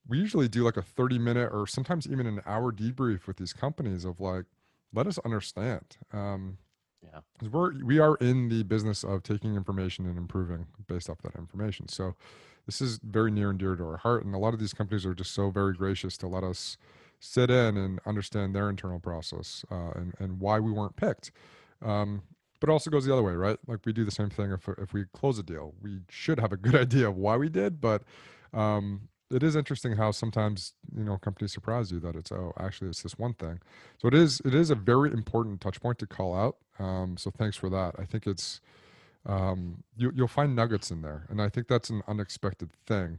we 0.07 0.19
usually 0.19 0.49
do 0.49 0.63
like 0.65 0.77
a 0.77 0.83
30 0.83 1.19
minute 1.19 1.51
or 1.53 1.67
sometimes 1.67 2.07
even 2.07 2.27
an 2.27 2.41
hour 2.47 2.73
debrief 2.73 3.27
with 3.27 3.37
these 3.39 3.53
companies 3.53 4.05
of 4.05 4.21
like, 4.21 4.45
let 4.93 5.07
us 5.07 5.19
understand. 5.25 5.97
Um, 6.13 6.59
Yeah. 7.03 7.21
we're, 7.51 7.73
we 7.85 7.99
are 7.99 8.17
in 8.17 8.49
the 8.49 8.63
business 8.63 9.05
of 9.05 9.23
taking 9.23 9.55
information 9.57 10.07
and 10.07 10.19
improving 10.19 10.67
based 10.87 11.11
off 11.11 11.19
that 11.23 11.37
information. 11.37 11.89
So 11.89 12.15
this 12.67 12.81
is 12.81 12.99
very 13.03 13.31
near 13.31 13.51
and 13.51 13.59
dear 13.59 13.77
to 13.77 13.85
our 13.85 13.97
heart. 13.99 14.25
And 14.25 14.35
a 14.35 14.39
lot 14.39 14.55
of 14.55 14.61
these 14.61 14.75
companies 14.75 15.05
are 15.07 15.15
just 15.15 15.33
so 15.33 15.51
very 15.51 15.75
gracious 15.75 16.17
to 16.19 16.29
let 16.29 16.45
us 16.45 16.77
sit 17.19 17.51
in 17.51 17.77
and 17.77 18.01
understand 18.07 18.55
their 18.55 18.69
internal 18.71 19.01
process 19.01 19.65
uh, 19.71 19.91
and, 19.95 20.15
and 20.19 20.41
why 20.41 20.61
we 20.61 20.71
weren't 20.71 20.97
picked. 20.97 21.31
Um, 21.83 22.23
but 22.67 22.73
it 22.73 22.75
also 22.75 22.91
goes 22.91 23.05
the 23.05 23.13
other 23.13 23.23
way, 23.23 23.35
right? 23.35 23.59
Like 23.67 23.81
we 23.87 23.93
do 23.93 24.05
the 24.05 24.11
same 24.11 24.29
thing 24.29 24.51
if, 24.51 24.69
if 24.79 24.93
we 24.93 25.05
close 25.13 25.39
a 25.39 25.43
deal, 25.43 25.75
we 25.81 26.01
should 26.09 26.41
have 26.41 26.53
a 26.53 26.57
good 26.57 26.75
idea 26.87 27.09
of 27.09 27.17
why 27.17 27.37
we 27.37 27.49
did, 27.49 27.81
but 27.81 28.03
um, 28.53 29.09
it 29.31 29.43
is 29.43 29.57
interesting 29.57 29.93
how 29.93 30.11
sometimes 30.11 30.75
you 30.97 31.05
know 31.05 31.17
companies 31.19 31.53
surprise 31.53 31.91
you 31.91 31.99
that 32.01 32.15
it's 32.15 32.31
oh 32.31 32.53
actually 32.59 32.89
it's 32.89 33.03
this 33.03 33.19
one 33.19 33.35
thing. 33.35 33.61
So 33.99 34.09
it 34.09 34.15
is 34.15 34.41
it 34.45 34.55
is 34.55 34.71
a 34.71 34.75
very 34.75 35.13
important 35.13 35.61
touch 35.61 35.81
point 35.81 35.99
to 36.01 36.07
call 36.07 36.35
out. 36.35 36.57
Um, 36.79 37.17
so 37.17 37.31
thanks 37.31 37.57
for 37.57 37.71
that. 37.71 37.95
I 37.99 38.05
think 38.05 38.27
it's 38.27 38.61
um, 39.27 39.83
you, 39.97 40.13
you'll 40.15 40.29
find 40.29 40.55
nuggets 40.55 40.91
in 40.91 41.03
there, 41.03 41.27
and 41.29 41.43
I 41.43 41.49
think 41.49 41.67
that's 41.69 41.91
an 41.91 42.03
unexpected 42.07 42.71
thing 42.87 43.19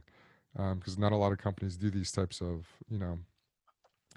because 0.56 0.98
not 0.98 1.12
a 1.12 1.16
lot 1.16 1.30
of 1.32 1.38
companies 1.38 1.76
do 1.76 1.90
these 1.90 2.10
types 2.10 2.40
of 2.40 2.66
you 2.90 2.98
know 2.98 3.18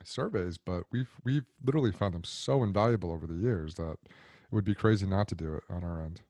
surveys, 0.03 0.57
but 0.57 0.83
we've 0.91 1.11
we've 1.23 1.45
literally 1.63 1.91
found 1.91 2.13
them 2.13 2.23
so 2.23 2.63
invaluable 2.63 3.11
over 3.11 3.27
the 3.27 3.35
years 3.35 3.75
that 3.75 3.97
it 4.51 4.55
would 4.55 4.65
be 4.65 4.75
crazy 4.75 5.05
not 5.05 5.27
to 5.29 5.35
do 5.35 5.53
it 5.53 5.63
on 5.69 5.83
our 5.83 6.01
end. 6.01 6.21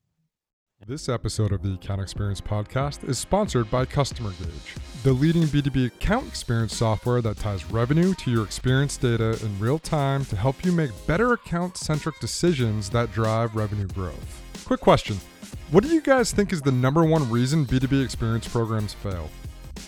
This 0.86 1.08
episode 1.08 1.52
of 1.52 1.62
the 1.62 1.74
Account 1.74 2.00
Experience 2.00 2.40
Podcast 2.40 3.08
is 3.08 3.18
sponsored 3.18 3.70
by 3.70 3.84
Customer 3.84 4.30
Gauge, 4.30 4.76
the 5.02 5.12
leading 5.12 5.44
B2B 5.44 5.86
account 5.86 6.26
experience 6.26 6.76
software 6.76 7.20
that 7.20 7.36
ties 7.36 7.64
revenue 7.70 8.14
to 8.14 8.30
your 8.32 8.44
experience 8.44 8.96
data 8.96 9.38
in 9.44 9.58
real 9.60 9.78
time 9.78 10.24
to 10.26 10.36
help 10.36 10.64
you 10.64 10.72
make 10.72 10.90
better 11.06 11.32
account 11.32 11.76
centric 11.76 12.18
decisions 12.18 12.90
that 12.90 13.12
drive 13.12 13.54
revenue 13.54 13.86
growth. 13.88 14.42
Quick 14.64 14.80
question 14.80 15.16
What 15.70 15.84
do 15.84 15.90
you 15.90 16.00
guys 16.00 16.32
think 16.32 16.52
is 16.52 16.62
the 16.62 16.72
number 16.72 17.04
one 17.04 17.30
reason 17.30 17.64
B2B 17.64 18.04
experience 18.04 18.48
programs 18.48 18.92
fail? 18.92 19.30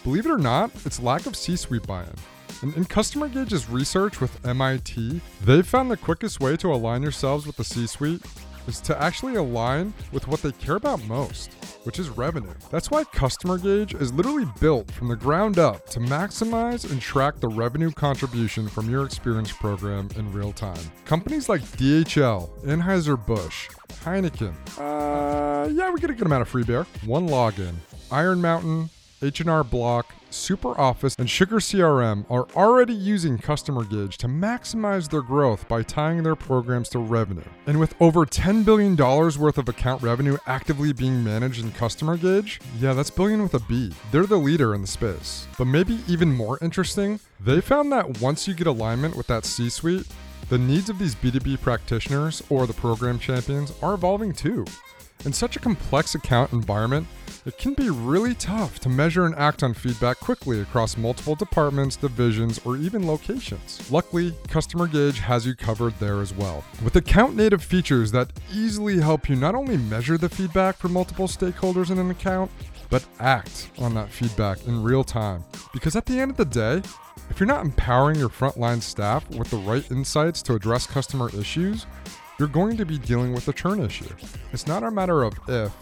Believe 0.05 0.27
it 0.27 0.33
or 0.33 0.38
not, 0.38 0.70
it's 0.85 1.01
lack 1.01 1.27
of 1.27 1.37
C 1.37 1.57
suite 1.57 1.87
buy 1.87 2.03
in. 2.03 2.34
In 2.64 2.87
Customer 2.87 3.29
Gauge's 3.29 3.68
research 3.68 4.22
with 4.22 4.46
MIT, 4.46 5.20
they 5.42 5.61
found 5.61 5.90
the 5.90 5.98
quickest 5.98 6.40
way 6.40 6.57
to 6.57 6.72
align 6.72 7.03
yourselves 7.03 7.46
with 7.46 7.57
the 7.57 7.64
C 7.64 7.87
suite 7.87 8.22
is 8.66 8.81
to 8.81 8.98
actually 9.03 9.35
align 9.35 9.92
with 10.12 10.27
what 10.29 10.40
they 10.40 10.50
care 10.53 10.77
about 10.77 11.05
most, 11.05 11.53
which 11.83 11.98
is 11.98 12.09
revenue. 12.09 12.55
That's 12.70 12.90
why 12.90 13.05
Customer 13.05 13.59
Gauge 13.59 13.94
is 13.94 14.14
literally 14.14 14.46
built 14.61 14.90
from 14.92 15.09
the 15.09 15.16
ground 15.16 15.59
up 15.59 15.90
to 15.90 16.00
maximize 16.00 16.90
and 16.90 17.03
track 17.03 17.38
the 17.38 17.48
revenue 17.48 17.90
contribution 17.90 18.66
from 18.66 18.88
your 18.88 19.05
experience 19.05 19.53
program 19.53 20.09
in 20.16 20.33
real 20.33 20.53
time. 20.53 20.81
Companies 21.05 21.50
like 21.50 21.61
DHL, 21.77 22.48
Anheuser-Busch, 22.64 23.68
Heineken, 24.05 24.55
uh, 24.79 25.68
yeah, 25.68 25.90
we 25.90 26.00
get 26.00 26.09
a 26.09 26.14
good 26.14 26.27
amount 26.27 26.40
of 26.40 26.48
free 26.48 26.64
beer. 26.64 26.87
OneLogin, 27.03 27.74
Iron 28.11 28.40
Mountain, 28.40 28.88
H&R 29.22 29.64
Block, 29.64 30.14
SuperOffice, 30.31 31.18
and 31.18 31.31
Sugar 31.31 31.57
CRM 31.57 32.27
are 32.29 32.46
already 32.57 32.92
using 32.92 33.38
Customer 33.38 33.85
Gauge 33.85 34.18
to 34.18 34.27
maximize 34.27 35.09
their 35.09 35.22
growth 35.22 35.66
by 35.68 35.83
tying 35.83 36.22
their 36.22 36.37
programs 36.37 36.88
to 36.90 36.98
revenue. 36.98 37.44
And 37.66 37.79
with 37.79 37.94
over 38.00 38.27
$10 38.27 38.64
billion 38.64 38.96
worth 38.96 39.59
of 39.59 39.68
account 39.68 40.03
revenue 40.03 40.37
actively 40.46 40.92
being 40.92 41.22
managed 41.22 41.62
in 41.62 41.72
Customer 41.72 42.16
Gauge, 42.16 42.61
yeah, 42.79 42.92
that's 42.92 43.11
billion 43.11 43.42
with 43.42 43.55
a 43.55 43.61
B. 43.61 43.92
They're 44.11 44.27
the 44.27 44.37
leader 44.37 44.74
in 44.74 44.81
the 44.81 44.87
space. 44.87 45.46
But 45.57 45.66
maybe 45.66 46.00
even 46.09 46.33
more 46.33 46.59
interesting, 46.61 47.20
they 47.40 47.61
found 47.61 47.92
that 47.92 48.20
once 48.20 48.48
you 48.48 48.55
get 48.55 48.66
alignment 48.66 49.16
with 49.16 49.27
that 49.29 49.44
C 49.44 49.70
suite, 49.70 50.07
the 50.48 50.59
needs 50.59 50.90
of 50.90 50.98
these 50.98 51.14
B2B 51.14 51.62
practitioners 51.62 52.42
or 52.50 52.66
the 52.66 52.74
program 52.74 53.18
champions 53.18 53.72
are 53.83 53.94
evolving 53.94 54.33
too. 54.33 54.66
In 55.24 55.33
such 55.33 55.57
a 55.57 55.61
complex 55.61 56.14
account 56.14 56.53
environment, 56.53 57.07
it 57.46 57.59
can 57.59 57.74
be 57.74 57.90
really 57.90 58.35
tough 58.35 58.80
to 58.80 58.88
measure 58.88 59.26
and 59.26 59.35
act 59.35 59.62
on 59.62 59.74
feedback 59.74 60.18
quickly 60.18 60.61
across 60.61 60.96
multiple 60.96 61.35
departments, 61.35 61.96
divisions, 61.96 62.59
or 62.64 62.76
even 62.76 63.07
locations. 63.07 63.90
Luckily, 63.90 64.35
Customer 64.48 64.87
Gauge 64.87 65.18
has 65.18 65.46
you 65.46 65.54
covered 65.54 65.94
there 65.98 66.20
as 66.20 66.33
well. 66.33 66.64
With 66.83 66.96
account 66.96 67.37
native 67.37 67.62
features 67.62 68.11
that 68.12 68.30
easily 68.52 68.98
help 68.98 69.28
you 69.28 69.37
not 69.37 69.54
only 69.54 69.76
measure 69.76 70.16
the 70.16 70.28
feedback 70.28 70.76
from 70.76 70.92
multiple 70.92 71.28
stakeholders 71.28 71.90
in 71.90 71.98
an 71.98 72.11
account, 72.11 72.50
but 72.88 73.04
act 73.20 73.70
on 73.78 73.94
that 73.94 74.11
feedback 74.11 74.66
in 74.66 74.83
real 74.83 75.04
time. 75.04 75.44
Because 75.72 75.96
at 75.96 76.07
the 76.07 76.18
end 76.18 76.30
of 76.30 76.37
the 76.37 76.44
day, 76.44 76.83
if 77.30 77.40
you're 77.40 77.46
not 77.46 77.64
empowering 77.64 78.18
your 78.18 78.28
frontline 78.28 78.83
staff 78.83 79.28
with 79.30 79.50
the 79.50 79.57
right 79.57 79.88
insights 79.90 80.42
to 80.42 80.54
address 80.54 80.87
customer 80.87 81.30
issues, 81.37 81.87
you're 82.38 82.49
going 82.49 82.77
to 82.77 82.85
be 82.85 82.99
dealing 82.99 83.33
with 83.33 83.47
a 83.49 83.53
churn 83.53 83.81
issue. 83.81 84.09
It's 84.53 84.66
not 84.66 84.83
a 84.83 84.90
matter 84.90 85.23
of 85.23 85.35
if, 85.49 85.73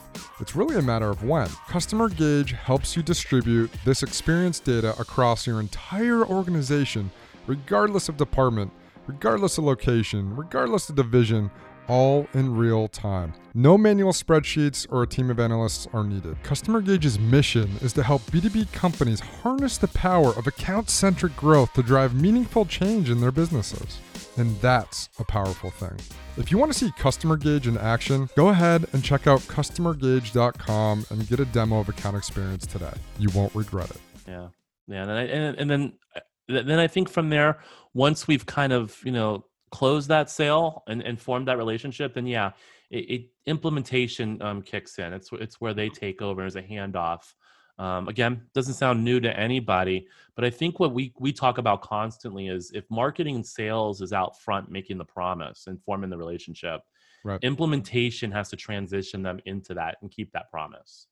it's 0.41 0.55
really 0.55 0.77
a 0.77 0.83
matter 0.83 1.09
of 1.09 1.23
when. 1.23 1.49
Customer 1.69 2.09
Gauge 2.09 2.53
helps 2.53 2.97
you 2.97 3.03
distribute 3.03 3.71
this 3.85 4.03
experience 4.03 4.61
data 4.61 4.95
across 4.99 5.47
your 5.47 5.61
entire 5.61 6.25
organization, 6.25 7.11
regardless 7.47 8.09
of 8.09 8.17
department, 8.17 8.71
regardless 9.07 9.57
of 9.59 9.65
location, 9.65 10.37
regardless 10.37 10.89
of 10.89 10.97
division, 10.97 11.51
all 11.89 12.27
in 12.35 12.55
real 12.55 12.87
time. 12.89 13.33
No 13.55 13.77
manual 13.77 14.13
spreadsheets 14.13 14.87
or 14.91 15.03
a 15.03 15.07
team 15.07 15.31
of 15.31 15.41
analysts 15.41 15.89
are 15.93 16.05
needed. 16.05 16.43
Customer 16.43 16.81
Gauge's 16.81 17.19
mission 17.19 17.77
is 17.81 17.93
to 17.95 18.03
help 18.03 18.23
B2B 18.31 18.73
companies 18.73 19.21
harness 19.21 19.79
the 19.79 19.89
power 19.89 20.31
of 20.37 20.47
account 20.47 20.91
centric 20.91 21.37
growth 21.37 21.73
to 21.75 21.83
drive 21.83 22.15
meaningful 22.15 22.65
change 22.65 23.11
in 23.11 23.21
their 23.21 23.33
businesses. 23.33 23.99
And 24.37 24.59
that's 24.61 25.11
a 25.19 25.25
powerful 25.25 25.71
thing. 25.71 25.99
If 26.37 26.51
you 26.51 26.59
want 26.59 26.73
to 26.73 26.79
see 26.79 26.91
Customer 26.93 27.37
Gauge 27.37 27.67
in 27.67 27.77
action, 27.77 28.31
go 28.37 28.49
ahead 28.49 28.87
and 28.93 29.05
check 29.05 29.27
out 29.27 29.41
customergauge.com 29.41 31.07
and 31.11 31.29
get 31.29 31.41
a 31.41 31.45
demo 31.47 31.81
of 31.81 31.89
account 31.89 32.17
experience 32.17 32.67
today. 32.67 32.95
You 33.19 33.29
won't 33.35 33.55
regret 33.55 33.91
it. 33.91 34.01
Yeah. 34.27 34.49
Yeah. 34.89 35.03
And, 35.03 35.13
I, 35.13 35.23
and, 35.23 35.59
and 35.59 35.71
then, 35.71 35.93
uh, 36.17 36.63
then 36.63 36.79
I 36.79 36.87
think 36.87 37.09
from 37.09 37.29
there, 37.29 37.61
once 37.93 38.27
we've 38.27 38.47
kind 38.47 38.73
of, 38.73 38.99
you 39.05 39.13
know, 39.13 39.45
closed 39.71 40.09
that 40.09 40.31
sale 40.31 40.83
and, 40.87 41.03
and 41.03 41.21
formed 41.21 41.49
that 41.49 41.59
relationship, 41.59 42.15
then 42.15 42.27
yeah, 42.27 42.53
it, 42.91 43.11
it 43.11 43.23
implementation 43.47 44.41
um, 44.41 44.63
kicks 44.63 44.99
in. 44.99 45.13
It's, 45.13 45.29
it's 45.33 45.61
where 45.61 45.75
they 45.75 45.89
take 45.89 46.23
over 46.23 46.45
as 46.45 46.57
a 46.57 46.63
handoff. 46.63 47.35
Um, 47.79 48.09
again, 48.09 48.43
doesn't 48.55 48.75
sound 48.75 49.03
new 49.03 49.19
to 49.21 49.39
anybody, 49.39 50.07
but 50.37 50.45
I 50.45 50.51
think 50.51 50.79
what 50.79 50.93
we 50.93 51.13
we 51.19 51.33
talk 51.33 51.59
about 51.59 51.83
constantly 51.83 52.49
is 52.49 52.71
if 52.75 52.85
marketing 52.91 53.37
and 53.37 53.47
sales 53.47 54.03
is 54.03 54.13
out 54.13 54.39
front 54.41 54.71
making 54.71 54.99
the 54.99 55.05
promise 55.05 55.67
and 55.67 55.83
forming 55.83 56.11
the 56.11 56.19
relationship, 56.19 56.83
right. 57.25 57.41
implementation 57.43 58.31
has 58.31 58.51
to 58.51 58.57
transition 58.57 59.23
them 59.23 59.41
into 59.47 59.75
that 59.75 59.97
and 60.03 60.11
keep 60.11 60.33
that 60.33 60.51
promise. 60.51 61.07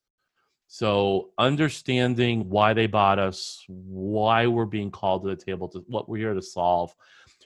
So 0.69 1.31
understanding 1.39 2.49
why 2.49 2.75
they 2.75 2.87
bought 2.87 3.19
us, 3.19 3.65
why 3.67 4.47
we're 4.47 4.67
being 4.67 4.91
called 4.91 5.25
to 5.25 5.31
the 5.31 5.37
table, 5.37 5.67
to 5.71 5.85
what 5.89 6.09
we're 6.09 6.19
here 6.19 6.35
to 6.35 6.43
solve, 6.43 6.95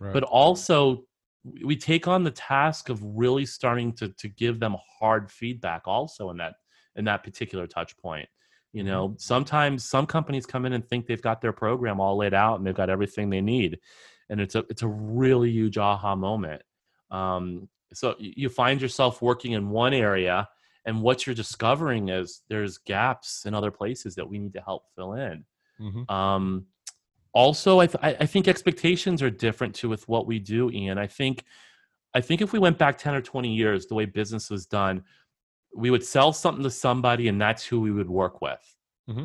right. 0.01 0.13
but 0.13 0.25
also 0.25 1.05
we 1.63 1.77
take 1.77 2.09
on 2.09 2.25
the 2.25 2.31
task 2.31 2.89
of 2.89 3.01
really 3.03 3.47
starting 3.47 3.93
to 3.95 4.09
to 4.09 4.29
give 4.29 4.61
them 4.61 4.77
hard 4.99 5.31
feedback 5.31 5.83
also 5.87 6.31
in 6.31 6.37
that 6.39 6.55
in 6.97 7.05
that 7.05 7.23
particular 7.23 7.67
touch 7.67 7.97
point 7.99 8.29
you 8.75 8.83
mm-hmm. 8.83 8.89
know, 8.93 9.15
sometimes 9.19 9.85
some 9.85 10.05
companies 10.05 10.45
come 10.45 10.67
in 10.67 10.73
and 10.73 10.87
think 10.87 11.07
they've 11.07 11.23
got 11.23 11.41
their 11.41 11.53
program 11.53 12.01
all 12.01 12.17
laid 12.17 12.35
out 12.35 12.59
and 12.59 12.67
they've 12.67 12.75
got 12.75 12.91
everything 12.91 13.31
they 13.31 13.41
need, 13.41 13.79
and 14.29 14.41
it's 14.41 14.57
a 14.57 14.65
it's 14.69 14.83
a 14.83 14.89
really 14.89 15.51
huge 15.51 15.79
aha 15.79 16.15
moment. 16.17 16.63
Um, 17.11 17.69
so 17.93 18.17
you 18.19 18.49
find 18.49 18.83
yourself 18.83 19.23
working 19.23 19.53
in 19.53 19.71
one 19.71 19.95
area, 19.95 20.49
and 20.85 21.01
what 21.01 21.25
you're 21.25 21.35
discovering 21.35 22.09
is 22.09 22.43
there's 22.49 22.79
gaps 22.79 23.47
in 23.47 23.55
other 23.55 23.71
places 23.71 24.17
that 24.17 24.29
we 24.29 24.39
need 24.39 24.55
to 24.55 24.61
help 24.61 24.85
fill 24.97 25.13
in. 25.15 25.45
Mm-hmm. 25.81 26.13
Um, 26.13 26.67
also, 27.33 27.81
I, 27.81 27.87
th- 27.87 28.17
I 28.21 28.27
think 28.27 28.47
expectations 28.47 29.23
are 29.23 29.31
different 29.31 29.75
too 29.75 29.89
with 29.89 30.09
what 30.09 30.27
we 30.27 30.39
do, 30.39 30.71
Ian. 30.71 30.99
I 30.99 31.07
think 31.07 31.45
I 32.13 32.21
think 32.21 32.41
if 32.41 32.53
we 32.53 32.59
went 32.59 32.79
back 32.79 32.99
ten 32.99 33.15
or 33.15 33.23
twenty 33.23 33.55
years, 33.55 33.87
the 33.87 33.95
way 33.95 34.05
business 34.05 34.51
was 34.51 34.67
done, 34.67 35.05
we 35.77 35.91
would 35.91 36.05
sell 36.05 36.33
something 36.33 36.63
to 36.63 36.71
somebody 36.71 37.29
and 37.29 37.41
that's 37.41 37.65
who 37.65 37.81
we 37.81 37.91
would 37.91 38.09
work 38.09 38.41
with 38.41 38.77
mm-hmm. 39.09 39.25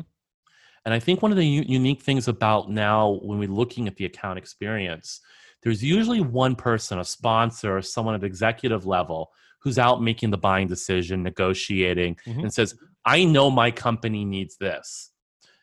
and 0.84 0.94
i 0.94 0.98
think 0.98 1.22
one 1.22 1.30
of 1.30 1.36
the 1.36 1.46
u- 1.46 1.64
unique 1.66 2.02
things 2.02 2.28
about 2.28 2.70
now 2.70 3.18
when 3.22 3.38
we're 3.38 3.48
looking 3.48 3.86
at 3.86 3.96
the 3.96 4.04
account 4.04 4.38
experience 4.38 5.20
there's 5.62 5.82
usually 5.82 6.20
one 6.20 6.54
person 6.54 6.98
a 6.98 7.04
sponsor 7.04 7.76
or 7.76 7.82
someone 7.82 8.14
at 8.14 8.24
executive 8.24 8.86
level 8.86 9.30
who's 9.60 9.78
out 9.78 10.02
making 10.02 10.30
the 10.30 10.38
buying 10.38 10.66
decision 10.66 11.22
negotiating 11.22 12.16
mm-hmm. 12.26 12.40
and 12.40 12.52
says 12.52 12.74
i 13.04 13.24
know 13.24 13.50
my 13.50 13.70
company 13.70 14.24
needs 14.24 14.56
this 14.56 15.10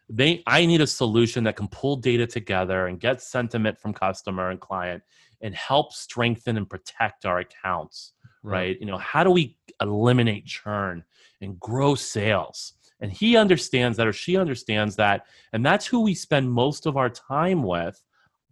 they 0.10 0.41
i 0.47 0.65
need 0.65 0.82
a 0.82 0.88
solution 0.88 1.43
that 1.43 1.56
can 1.56 1.67
pull 1.67 1.95
data 1.95 2.26
together 2.26 2.88
and 2.88 3.00
get 3.00 3.21
sentiment 3.21 3.78
from 3.78 3.93
customer 3.93 4.52
and 4.52 4.62
client 4.62 5.04
and 5.41 5.54
help 5.54 5.93
strengthen 5.93 6.58
and 6.58 6.69
protect 6.69 7.26
our 7.26 7.39
accounts 7.39 8.13
right. 8.43 8.58
right? 8.58 8.78
You 8.80 8.86
know, 8.86 8.97
how 8.97 9.23
do 9.23 9.32
we 9.32 9.57
eliminate 9.81 10.45
churn 10.45 11.03
and 11.41 11.59
grow 11.59 11.95
sales? 11.95 12.73
And 12.99 13.11
he 13.11 13.37
understands 13.37 13.97
that, 13.97 14.07
or 14.07 14.13
she 14.13 14.37
understands 14.37 14.95
that. 14.95 15.27
And 15.53 15.65
that's 15.65 15.85
who 15.85 16.01
we 16.01 16.15
spend 16.15 16.51
most 16.51 16.85
of 16.85 16.97
our 16.97 17.09
time 17.09 17.63
with 17.63 18.01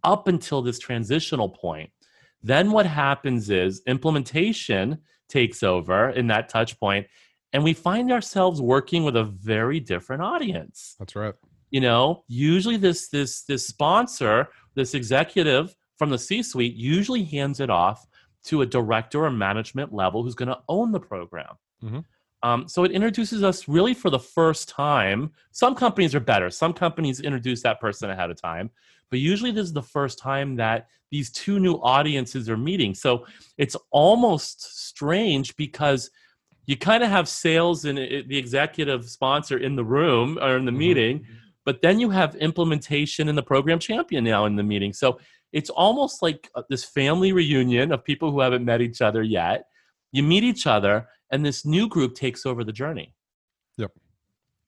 up 0.04 0.28
until 0.28 0.62
this 0.62 0.78
transitional 0.78 1.48
point. 1.48 1.90
Then 2.42 2.70
what 2.70 2.86
happens 2.86 3.50
is 3.50 3.82
implementation 3.86 4.98
takes 5.28 5.64
over 5.64 6.10
in 6.10 6.28
that 6.28 6.48
touch 6.48 6.78
point, 6.78 7.06
and 7.52 7.64
we 7.64 7.72
find 7.72 8.12
ourselves 8.12 8.60
working 8.60 9.02
with 9.02 9.16
a 9.16 9.24
very 9.24 9.80
different 9.80 10.22
audience. 10.22 10.94
That's 10.98 11.16
right. 11.16 11.34
You 11.70 11.80
know, 11.80 12.22
usually 12.28 12.76
this 12.76 13.08
this 13.08 13.42
this 13.42 13.66
sponsor, 13.66 14.48
this 14.76 14.94
executive 14.94 15.74
from 15.96 16.10
the 16.10 16.18
C-suite 16.18 16.74
usually 16.76 17.24
hands 17.24 17.58
it 17.58 17.70
off 17.70 18.06
to 18.46 18.62
a 18.62 18.66
director 18.66 19.24
or 19.24 19.30
management 19.30 19.92
level 19.92 20.22
who's 20.22 20.34
going 20.34 20.48
to 20.48 20.58
own 20.68 20.92
the 20.92 21.00
program. 21.00 21.54
Mm-hmm. 21.82 21.98
Um, 22.42 22.68
so 22.68 22.84
it 22.84 22.92
introduces 22.92 23.42
us 23.42 23.66
really 23.66 23.94
for 23.94 24.10
the 24.10 24.18
first 24.18 24.68
time. 24.68 25.32
Some 25.52 25.74
companies 25.74 26.14
are 26.14 26.20
better. 26.20 26.50
Some 26.50 26.72
companies 26.72 27.20
introduce 27.20 27.62
that 27.62 27.80
person 27.80 28.10
ahead 28.10 28.30
of 28.30 28.40
time, 28.40 28.70
but 29.10 29.18
usually 29.18 29.50
this 29.50 29.64
is 29.64 29.72
the 29.72 29.82
first 29.82 30.18
time 30.18 30.56
that 30.56 30.88
these 31.10 31.30
two 31.30 31.58
new 31.58 31.74
audiences 31.74 32.48
are 32.48 32.56
meeting. 32.56 32.94
So 32.94 33.26
it's 33.56 33.76
almost 33.90 34.86
strange 34.88 35.56
because 35.56 36.10
you 36.66 36.76
kind 36.76 37.02
of 37.02 37.10
have 37.10 37.28
sales 37.28 37.84
and 37.84 37.96
the 37.96 38.36
executive 38.36 39.08
sponsor 39.08 39.58
in 39.58 39.76
the 39.76 39.84
room 39.84 40.38
or 40.40 40.56
in 40.56 40.64
the 40.64 40.70
mm-hmm. 40.70 40.78
meeting, 40.78 41.26
but 41.64 41.80
then 41.80 41.98
you 41.98 42.10
have 42.10 42.34
implementation 42.36 43.28
and 43.28 43.38
the 43.38 43.42
program 43.42 43.78
champion 43.78 44.24
now 44.24 44.46
in 44.46 44.56
the 44.56 44.62
meeting. 44.62 44.92
So 44.92 45.18
it's 45.52 45.70
almost 45.70 46.22
like 46.22 46.48
uh, 46.54 46.62
this 46.68 46.84
family 46.84 47.32
reunion 47.32 47.92
of 47.92 48.04
people 48.04 48.30
who 48.30 48.40
haven't 48.40 48.64
met 48.64 48.80
each 48.80 49.00
other 49.00 49.22
yet. 49.22 49.64
You 50.12 50.22
meet 50.22 50.44
each 50.44 50.66
other, 50.66 51.08
and 51.30 51.44
this 51.44 51.64
new 51.64 51.88
group 51.88 52.14
takes 52.14 52.46
over 52.46 52.64
the 52.64 52.72
journey. 52.72 53.14
Yep. 53.78 53.92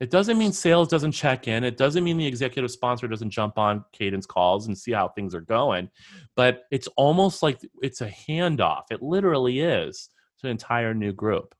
It 0.01 0.11
doesn't 0.11 0.39
mean 0.39 0.53
sales 0.53 0.89
doesn't 0.89 1.13
check 1.13 1.49
in. 1.49 1.65
It 1.65 1.77
doesn't 1.77 2.05
mean 2.05 2.19
the 2.19 2.27
executive 2.27 2.71
sponsor 2.71 3.09
doesn't 3.09 3.31
jump 3.31 3.59
on 3.59 3.85
cadence 3.93 4.27
calls 4.27 4.69
and 4.69 4.79
see 4.79 4.93
how 4.93 5.09
things 5.09 5.35
are 5.35 5.41
going. 5.41 5.91
But 6.37 6.63
it's 6.71 6.89
almost 6.97 7.43
like 7.43 7.61
it's 7.83 8.01
a 8.01 8.09
handoff. 8.09 8.85
It 8.91 9.03
literally 9.03 9.61
is 9.61 10.09
to 10.41 10.47
an 10.47 10.53
entire 10.53 10.95
new 10.95 11.13
group. 11.13 11.55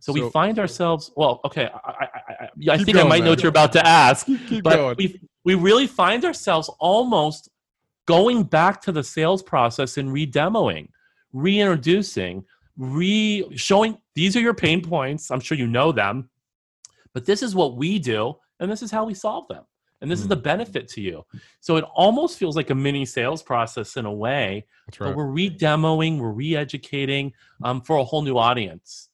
So, 0.00 0.12
so 0.12 0.24
we 0.24 0.30
find 0.30 0.58
ourselves. 0.58 1.12
Well, 1.16 1.40
okay. 1.44 1.68
I, 1.72 1.90
I, 1.90 2.04
I, 2.04 2.48
I 2.70 2.76
think 2.76 2.94
going, 2.94 3.06
I 3.06 3.08
might 3.08 3.18
man. 3.18 3.24
know 3.24 3.30
what 3.30 3.42
you're 3.42 3.50
about 3.50 3.72
to 3.72 3.86
ask, 3.86 4.26
keep, 4.26 4.46
keep 4.46 4.64
but 4.64 4.76
going. 4.76 4.96
we 4.98 5.20
we 5.44 5.54
really 5.54 5.86
find 5.86 6.24
ourselves 6.24 6.68
almost 6.80 7.48
going 8.06 8.44
back 8.44 8.80
to 8.82 8.92
the 8.92 9.04
sales 9.04 9.42
process 9.42 9.98
and 9.98 10.12
re-demoing, 10.12 10.88
reintroducing, 11.32 12.44
re 12.76 13.46
showing 13.54 13.98
these 14.14 14.36
are 14.36 14.40
your 14.40 14.54
pain 14.54 14.82
points. 14.82 15.30
I'm 15.30 15.40
sure 15.40 15.58
you 15.58 15.66
know 15.66 15.92
them, 15.92 16.30
but 17.12 17.24
this 17.24 17.42
is 17.42 17.54
what 17.54 17.76
we 17.76 17.98
do, 17.98 18.34
and 18.60 18.70
this 18.70 18.82
is 18.82 18.90
how 18.90 19.04
we 19.04 19.14
solve 19.14 19.48
them. 19.48 19.64
And 20.02 20.10
this 20.10 20.20
mm. 20.20 20.24
is 20.24 20.28
the 20.28 20.36
benefit 20.36 20.88
to 20.88 21.00
you. 21.00 21.24
So 21.60 21.76
it 21.76 21.84
almost 21.94 22.38
feels 22.38 22.54
like 22.54 22.68
a 22.70 22.74
mini 22.74 23.06
sales 23.06 23.42
process 23.42 23.96
in 23.96 24.04
a 24.04 24.12
way. 24.12 24.66
That's 24.86 25.00
right. 25.00 25.08
But 25.08 25.16
we're 25.16 25.26
re-demoing, 25.26 26.18
we're 26.18 26.30
re-educating 26.30 27.32
um, 27.64 27.80
for 27.80 27.96
a 27.96 28.04
whole 28.04 28.22
new 28.22 28.36
audience. 28.36 29.08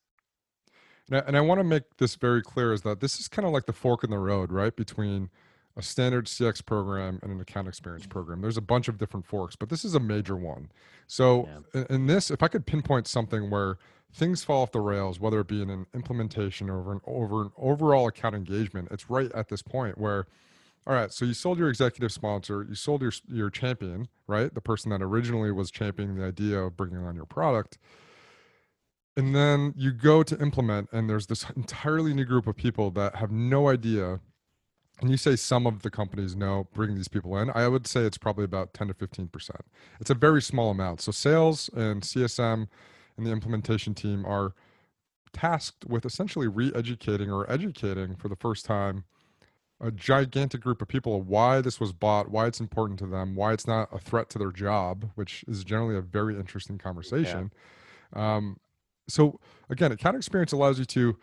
And 1.08 1.18
I, 1.18 1.20
and 1.28 1.36
I 1.36 1.40
want 1.40 1.60
to 1.60 1.64
make 1.64 1.84
this 1.98 2.16
very 2.16 2.42
clear 2.42 2.72
is 2.72 2.82
that 2.82 3.00
this 3.00 3.20
is 3.20 3.28
kind 3.28 3.46
of 3.46 3.52
like 3.52 3.66
the 3.66 3.72
fork 3.72 4.02
in 4.02 4.10
the 4.10 4.18
road, 4.18 4.50
right? 4.50 4.74
Between 4.74 5.30
a 5.76 5.82
standard 5.82 6.26
CX 6.26 6.64
program 6.64 7.18
and 7.22 7.32
an 7.32 7.40
account 7.40 7.68
experience 7.68 8.04
mm-hmm. 8.04 8.12
program. 8.12 8.40
There's 8.40 8.56
a 8.56 8.62
bunch 8.62 8.88
of 8.88 8.98
different 8.98 9.26
forks, 9.26 9.56
but 9.56 9.68
this 9.68 9.84
is 9.84 9.94
a 9.94 10.00
major 10.00 10.36
one. 10.36 10.70
So 11.06 11.48
yeah. 11.74 11.80
in, 11.80 11.94
in 11.94 12.06
this, 12.06 12.30
if 12.30 12.42
I 12.42 12.48
could 12.48 12.66
pinpoint 12.66 13.06
something 13.06 13.50
where 13.50 13.78
things 14.12 14.44
fall 14.44 14.62
off 14.62 14.72
the 14.72 14.80
rails, 14.80 15.18
whether 15.18 15.40
it 15.40 15.48
be 15.48 15.62
in 15.62 15.70
an 15.70 15.86
implementation 15.94 16.68
or 16.68 16.92
an 16.92 17.00
over 17.06 17.42
an 17.42 17.52
overall 17.56 18.08
account 18.08 18.34
engagement, 18.34 18.88
it's 18.90 19.08
right 19.08 19.32
at 19.32 19.48
this 19.48 19.62
point 19.62 19.98
where, 19.98 20.26
all 20.86 20.94
right, 20.94 21.12
so 21.12 21.24
you 21.24 21.32
sold 21.32 21.58
your 21.58 21.68
executive 21.68 22.12
sponsor, 22.12 22.66
you 22.68 22.74
sold 22.74 23.00
your 23.00 23.12
your 23.28 23.50
champion, 23.50 24.08
right, 24.26 24.52
the 24.54 24.60
person 24.60 24.90
that 24.90 25.00
originally 25.00 25.52
was 25.52 25.70
championing 25.70 26.16
the 26.16 26.24
idea 26.26 26.58
of 26.58 26.76
bringing 26.76 26.98
on 26.98 27.14
your 27.14 27.24
product, 27.24 27.78
and 29.16 29.34
then 29.34 29.72
you 29.76 29.92
go 29.92 30.22
to 30.22 30.38
implement, 30.40 30.88
and 30.92 31.08
there's 31.08 31.26
this 31.26 31.46
entirely 31.56 32.12
new 32.12 32.24
group 32.24 32.46
of 32.46 32.56
people 32.56 32.90
that 32.92 33.16
have 33.16 33.30
no 33.30 33.68
idea 33.68 34.20
and 35.02 35.10
you 35.10 35.16
say 35.16 35.36
some 35.36 35.66
of 35.66 35.82
the 35.82 35.90
companies 35.90 36.34
know 36.34 36.68
bring 36.72 36.94
these 36.94 37.08
people 37.08 37.36
in 37.36 37.50
i 37.54 37.68
would 37.68 37.86
say 37.86 38.02
it's 38.02 38.16
probably 38.16 38.44
about 38.44 38.72
10 38.72 38.88
to 38.88 38.94
15% 38.94 39.50
it's 40.00 40.10
a 40.10 40.14
very 40.14 40.40
small 40.40 40.70
amount. 40.70 41.02
So 41.02 41.12
sales 41.12 41.68
and 41.74 42.02
csm 42.02 42.68
and 43.16 43.26
the 43.26 43.30
implementation 43.30 43.94
team 43.94 44.24
are 44.24 44.54
tasked 45.32 45.84
with 45.86 46.06
essentially 46.06 46.46
re-educating 46.46 47.30
or 47.30 47.50
educating 47.50 48.16
for 48.16 48.28
the 48.28 48.36
first 48.36 48.64
time 48.64 49.04
a 49.80 49.90
gigantic 49.90 50.60
group 50.60 50.80
of 50.80 50.88
people 50.88 51.20
why 51.22 51.60
this 51.60 51.80
was 51.80 51.92
bought 51.92 52.30
why 52.30 52.46
it's 52.46 52.60
important 52.60 52.98
to 53.00 53.06
them 53.06 53.34
why 53.34 53.52
it's 53.52 53.66
not 53.66 53.88
a 53.92 53.98
threat 53.98 54.30
to 54.30 54.38
their 54.38 54.52
job 54.52 55.10
which 55.16 55.44
is 55.48 55.64
generally 55.64 55.96
a 55.96 56.00
very 56.00 56.36
interesting 56.36 56.78
conversation. 56.78 57.50
Yeah. 58.14 58.36
um, 58.36 58.58
so 59.08 59.40
again 59.68 59.90
account 59.90 60.16
experience 60.16 60.52
allows 60.52 60.78
you 60.78 60.84
to 60.84 61.18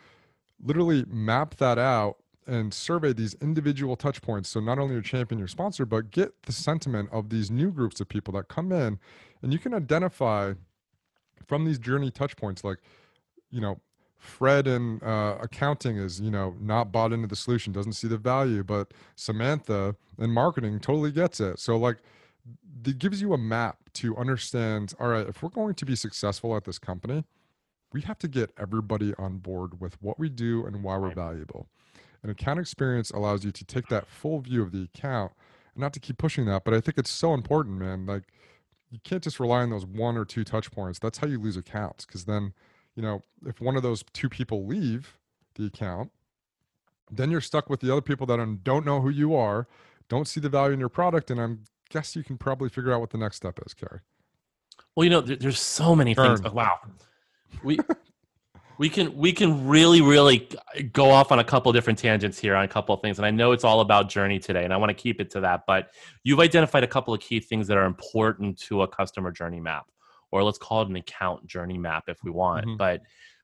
literally 0.62 1.06
map 1.08 1.56
that 1.56 1.78
out 1.78 2.18
and 2.50 2.74
survey 2.74 3.14
these 3.14 3.36
individual 3.36 3.96
touch 3.96 4.22
points. 4.22 4.50
So 4.50 4.60
not 4.60 4.80
only 4.80 4.94
your 4.94 5.04
champion, 5.04 5.40
your 5.40 5.48
sponsor, 5.48 5.86
but 5.86 6.12
get 6.12 6.44
the 6.44 6.52
sentiment 6.52 7.10
of 7.12 7.30
these 7.30 7.52
new 7.52 7.72
groups 7.72 8.00
of 8.02 8.10
people 8.10 8.34
that 8.34 8.48
come 8.48 8.72
in, 8.72 9.00
and 9.42 9.54
you 9.54 9.60
can 9.60 9.74
identify 9.74 10.54
from 11.48 11.66
these 11.66 11.80
journey 11.80 12.12
touch 12.12 12.36
points, 12.36 12.64
like, 12.64 12.80
you 13.50 13.62
know, 13.62 13.80
Fred 14.18 14.68
in 14.68 15.02
uh, 15.02 15.38
accounting 15.40 15.98
is, 15.98 16.20
you 16.20 16.30
know, 16.30 16.54
not 16.60 16.92
bought 16.92 17.14
into 17.14 17.28
the 17.28 17.36
solution, 17.36 17.72
doesn't 17.72 17.94
see 17.94 18.08
the 18.08 18.18
value, 18.18 18.64
but 18.64 18.94
Samantha 19.16 19.96
in 20.18 20.32
marketing 20.32 20.80
totally 20.80 21.12
gets 21.12 21.40
it. 21.40 21.58
So 21.60 21.78
like, 21.78 21.98
it 22.86 22.98
gives 22.98 23.22
you 23.22 23.34
a 23.34 23.38
map 23.38 23.78
to 23.94 24.18
understand. 24.18 24.94
All 25.00 25.08
right, 25.08 25.28
if 25.28 25.42
we're 25.42 25.50
going 25.50 25.76
to 25.76 25.86
be 25.86 25.96
successful 25.96 26.56
at 26.58 26.66
this 26.66 26.80
company, 26.80 27.24
we 27.94 28.02
have 28.02 28.20
to 28.20 28.28
get 28.28 28.52
everybody 28.58 29.14
on 29.18 29.38
board 29.38 29.80
with 29.80 30.02
what 30.02 30.20
we 30.20 30.30
do 30.30 30.66
and 30.66 30.84
why 30.84 30.98
we're 30.98 31.14
valuable. 31.14 31.68
An 32.24 32.30
account 32.30 32.60
experience 32.60 33.12
allows 33.12 33.46
you 33.46 33.52
to 33.52 33.66
take 33.66 33.88
that 33.88 34.08
full 34.08 34.40
view 34.40 34.62
of 34.62 34.72
the 34.72 34.84
account 34.84 35.32
and 35.74 35.82
not 35.82 35.94
to 35.94 36.00
keep 36.00 36.18
pushing 36.18 36.46
that. 36.46 36.64
But 36.66 36.74
I 36.74 36.82
think 36.82 36.98
it's 36.98 37.10
so 37.10 37.34
important, 37.34 37.78
man. 37.78 38.06
Like 38.06 38.24
you 38.92 39.00
can't 39.04 39.24
just 39.24 39.40
rely 39.40 39.62
on 39.62 39.70
those 39.70 39.86
one 39.86 40.18
or 40.18 40.26
two 40.26 40.44
touch 40.44 40.72
points. 40.72 41.00
That's 41.00 41.20
how 41.20 41.28
you 41.28 41.40
lose 41.40 41.56
accounts. 41.56 42.06
Cause 42.06 42.26
then, 42.26 42.54
you 42.96 43.02
know, 43.02 43.24
if 43.46 43.62
one 43.62 43.78
of 43.78 43.84
those 43.84 44.04
two 44.14 44.28
people 44.30 44.66
leave 44.66 45.18
the 45.56 45.66
account, 45.66 46.12
then 47.12 47.32
you're 47.32 47.42
stuck 47.42 47.70
with 47.70 47.80
the 47.80 47.92
other 47.92 48.02
people 48.02 48.28
that 48.28 48.64
don't 48.64 48.86
know 48.86 49.02
who 49.02 49.10
you 49.10 49.36
are, 49.36 49.68
don't 50.10 50.28
see 50.28 50.40
the 50.40 50.50
value 50.50 50.74
in 50.74 50.80
your 50.80 50.90
product. 50.90 51.32
And 51.32 51.42
I 51.42 51.48
guess 51.90 52.16
you 52.16 52.24
can 52.24 52.38
probably 52.38 52.70
figure 52.70 52.92
out 52.92 53.00
what 53.00 53.12
the 53.12 53.18
next 53.18 53.38
step 53.38 53.60
is, 53.66 53.74
Carey. 53.74 54.02
Well, 54.96 55.06
you 55.06 55.10
know, 55.10 55.22
there's 55.22 55.60
so 55.60 55.96
many 55.96 56.14
Turn. 56.14 56.36
things. 56.36 56.42
Oh, 56.52 56.54
wow. 56.54 56.80
We 57.64 57.80
we 58.80 58.90
can 58.90 59.16
we 59.16 59.32
can 59.32 59.68
really 59.68 60.02
really 60.02 60.50
go 60.94 61.12
off 61.12 61.32
on 61.32 61.38
a 61.38 61.44
couple 61.44 61.72
different 61.72 62.00
tangents 62.00 62.40
here 62.40 62.56
on 62.56 62.64
a 62.64 62.68
couple 62.68 62.96
of 62.96 63.02
things 63.02 63.20
and 63.20 63.26
i 63.26 63.30
know 63.30 63.52
it's 63.52 63.64
all 63.64 63.82
about 63.82 64.10
journey 64.10 64.40
today 64.40 64.64
and 64.64 64.74
i 64.74 64.78
want 64.78 64.90
to 64.90 64.94
keep 64.94 65.22
it 65.22 65.30
to 65.30 65.40
that 65.42 65.62
but 65.68 65.92
you've 66.24 66.40
identified 66.40 66.84
a 66.84 66.88
couple 66.88 67.14
of 67.14 67.20
key 67.20 67.40
things 67.40 67.68
that 67.68 67.78
are 67.78 67.86
important 67.86 68.58
to 68.58 68.82
a 68.82 68.88
customer 68.88 69.32
journey 69.32 69.60
map 69.60 69.86
or 70.32 70.44
let's 70.44 70.58
call 70.58 70.82
it 70.82 70.88
an 70.88 70.96
account 70.96 71.46
journey 71.46 71.78
map 71.78 72.06
if 72.08 72.24
we 72.24 72.32
want 72.32 72.66
mm-hmm. 72.66 72.78
but 72.78 73.02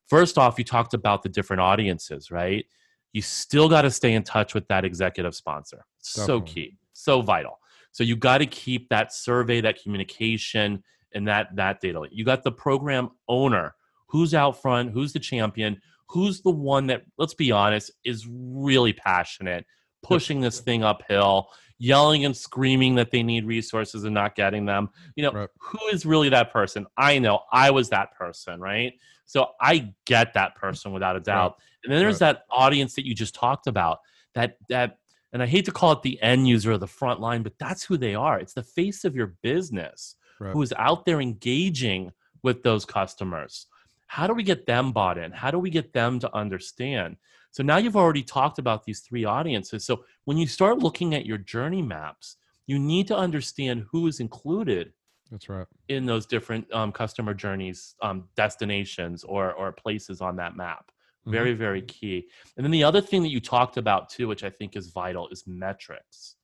first 0.07 0.37
off 0.37 0.57
you 0.57 0.63
talked 0.63 0.93
about 0.93 1.23
the 1.23 1.29
different 1.29 1.61
audiences 1.61 2.31
right? 2.31 2.65
You 3.13 3.21
still 3.21 3.69
got 3.69 3.83
to 3.83 3.91
stay 3.91 4.13
in 4.13 4.23
touch 4.23 4.53
with 4.53 4.67
that 4.67 4.83
executive 4.83 5.35
sponsor. 5.35 5.85
So 5.99 6.41
key 6.41 6.77
so 6.93 7.21
vital. 7.21 7.59
So 7.91 8.03
you 8.03 8.15
got 8.15 8.39
to 8.39 8.45
keep 8.45 8.89
that 8.89 9.13
survey 9.13 9.61
that 9.61 9.81
communication 9.81 10.83
and 11.13 11.27
that 11.27 11.55
that 11.55 11.79
data 11.81 12.01
you 12.11 12.25
got 12.25 12.43
the 12.43 12.51
program 12.51 13.09
owner 13.27 13.75
who's 14.07 14.33
out 14.33 14.61
front, 14.61 14.91
who's 14.91 15.13
the 15.13 15.19
champion, 15.19 15.81
who's 16.07 16.41
the 16.41 16.51
one 16.51 16.87
that, 16.87 17.03
let's 17.17 17.33
be 17.33 17.51
honest, 17.51 17.91
is 18.03 18.27
really 18.29 18.93
passionate, 18.93 19.65
pushing 20.03 20.41
this 20.41 20.59
thing 20.59 20.83
uphill, 20.83 21.49
yelling 21.77 22.25
and 22.25 22.35
screaming 22.35 22.95
that 22.95 23.11
they 23.11 23.23
need 23.23 23.45
resources 23.45 24.03
and 24.03 24.13
not 24.13 24.35
getting 24.35 24.65
them. 24.65 24.89
You 25.15 25.23
know, 25.23 25.31
right. 25.31 25.49
who 25.59 25.79
is 25.91 26.05
really 26.05 26.29
that 26.29 26.51
person? 26.51 26.85
I 26.97 27.19
know 27.19 27.41
I 27.51 27.71
was 27.71 27.89
that 27.89 28.15
person, 28.15 28.59
right? 28.59 28.93
So 29.25 29.47
I 29.59 29.93
get 30.05 30.33
that 30.33 30.55
person 30.55 30.91
without 30.93 31.15
a 31.15 31.19
doubt. 31.19 31.51
Right. 31.51 31.61
And 31.83 31.93
then 31.93 31.99
there's 31.99 32.21
right. 32.21 32.33
that 32.33 32.45
audience 32.49 32.95
that 32.95 33.05
you 33.05 33.15
just 33.15 33.35
talked 33.35 33.67
about. 33.67 33.99
That 34.35 34.57
that 34.69 34.97
and 35.33 35.41
I 35.41 35.47
hate 35.47 35.65
to 35.65 35.71
call 35.71 35.91
it 35.93 36.01
the 36.01 36.21
end 36.21 36.47
user 36.47 36.73
or 36.73 36.77
the 36.77 36.87
front 36.87 37.19
line, 37.19 37.43
but 37.43 37.53
that's 37.59 37.83
who 37.83 37.97
they 37.97 38.15
are. 38.15 38.39
It's 38.39 38.53
the 38.53 38.63
face 38.63 39.03
of 39.03 39.15
your 39.15 39.35
business 39.41 40.15
who 40.39 40.61
is 40.61 40.73
out 40.77 41.05
there 41.05 41.21
engaging 41.21 42.11
with 42.43 42.61
those 42.61 42.85
customers 42.85 43.67
how 44.07 44.27
do 44.27 44.33
we 44.33 44.43
get 44.43 44.65
them 44.65 44.91
bought 44.91 45.17
in? 45.17 45.31
How 45.31 45.51
do 45.51 45.59
we 45.59 45.69
get 45.69 45.93
them 45.93 46.19
to 46.19 46.35
understand? 46.35 47.17
So 47.51 47.63
now 47.63 47.77
you've 47.77 47.95
already 47.95 48.23
talked 48.23 48.59
about 48.59 48.83
these 48.83 48.99
three 48.99 49.25
audiences. 49.25 49.85
So 49.85 50.03
when 50.25 50.37
you 50.37 50.47
start 50.47 50.79
looking 50.79 51.15
at 51.15 51.25
your 51.25 51.37
journey 51.37 51.81
maps, 51.81 52.37
you 52.67 52.79
need 52.79 53.07
to 53.07 53.15
understand 53.15 53.85
who 53.91 54.07
is 54.07 54.19
included. 54.19 54.91
That's 55.31 55.49
right. 55.49 55.65
In 55.87 56.05
those 56.05 56.25
different 56.25 56.71
um, 56.73 56.91
customer 56.91 57.33
journeys, 57.33 57.95
um, 58.01 58.25
destinations, 58.35 59.23
or 59.23 59.53
or 59.53 59.71
places 59.71 60.21
on 60.21 60.35
that 60.35 60.55
map. 60.55 60.91
Very 61.25 61.51
mm-hmm. 61.51 61.59
very 61.59 61.81
key. 61.81 62.27
And 62.55 62.63
then 62.63 62.71
the 62.71 62.83
other 62.83 63.01
thing 63.01 63.23
that 63.23 63.31
you 63.31 63.39
talked 63.39 63.77
about 63.77 64.09
too, 64.09 64.27
which 64.27 64.43
I 64.43 64.49
think 64.51 64.75
is 64.75 64.89
vital, 64.89 65.27
is 65.29 65.43
metrics 65.47 66.35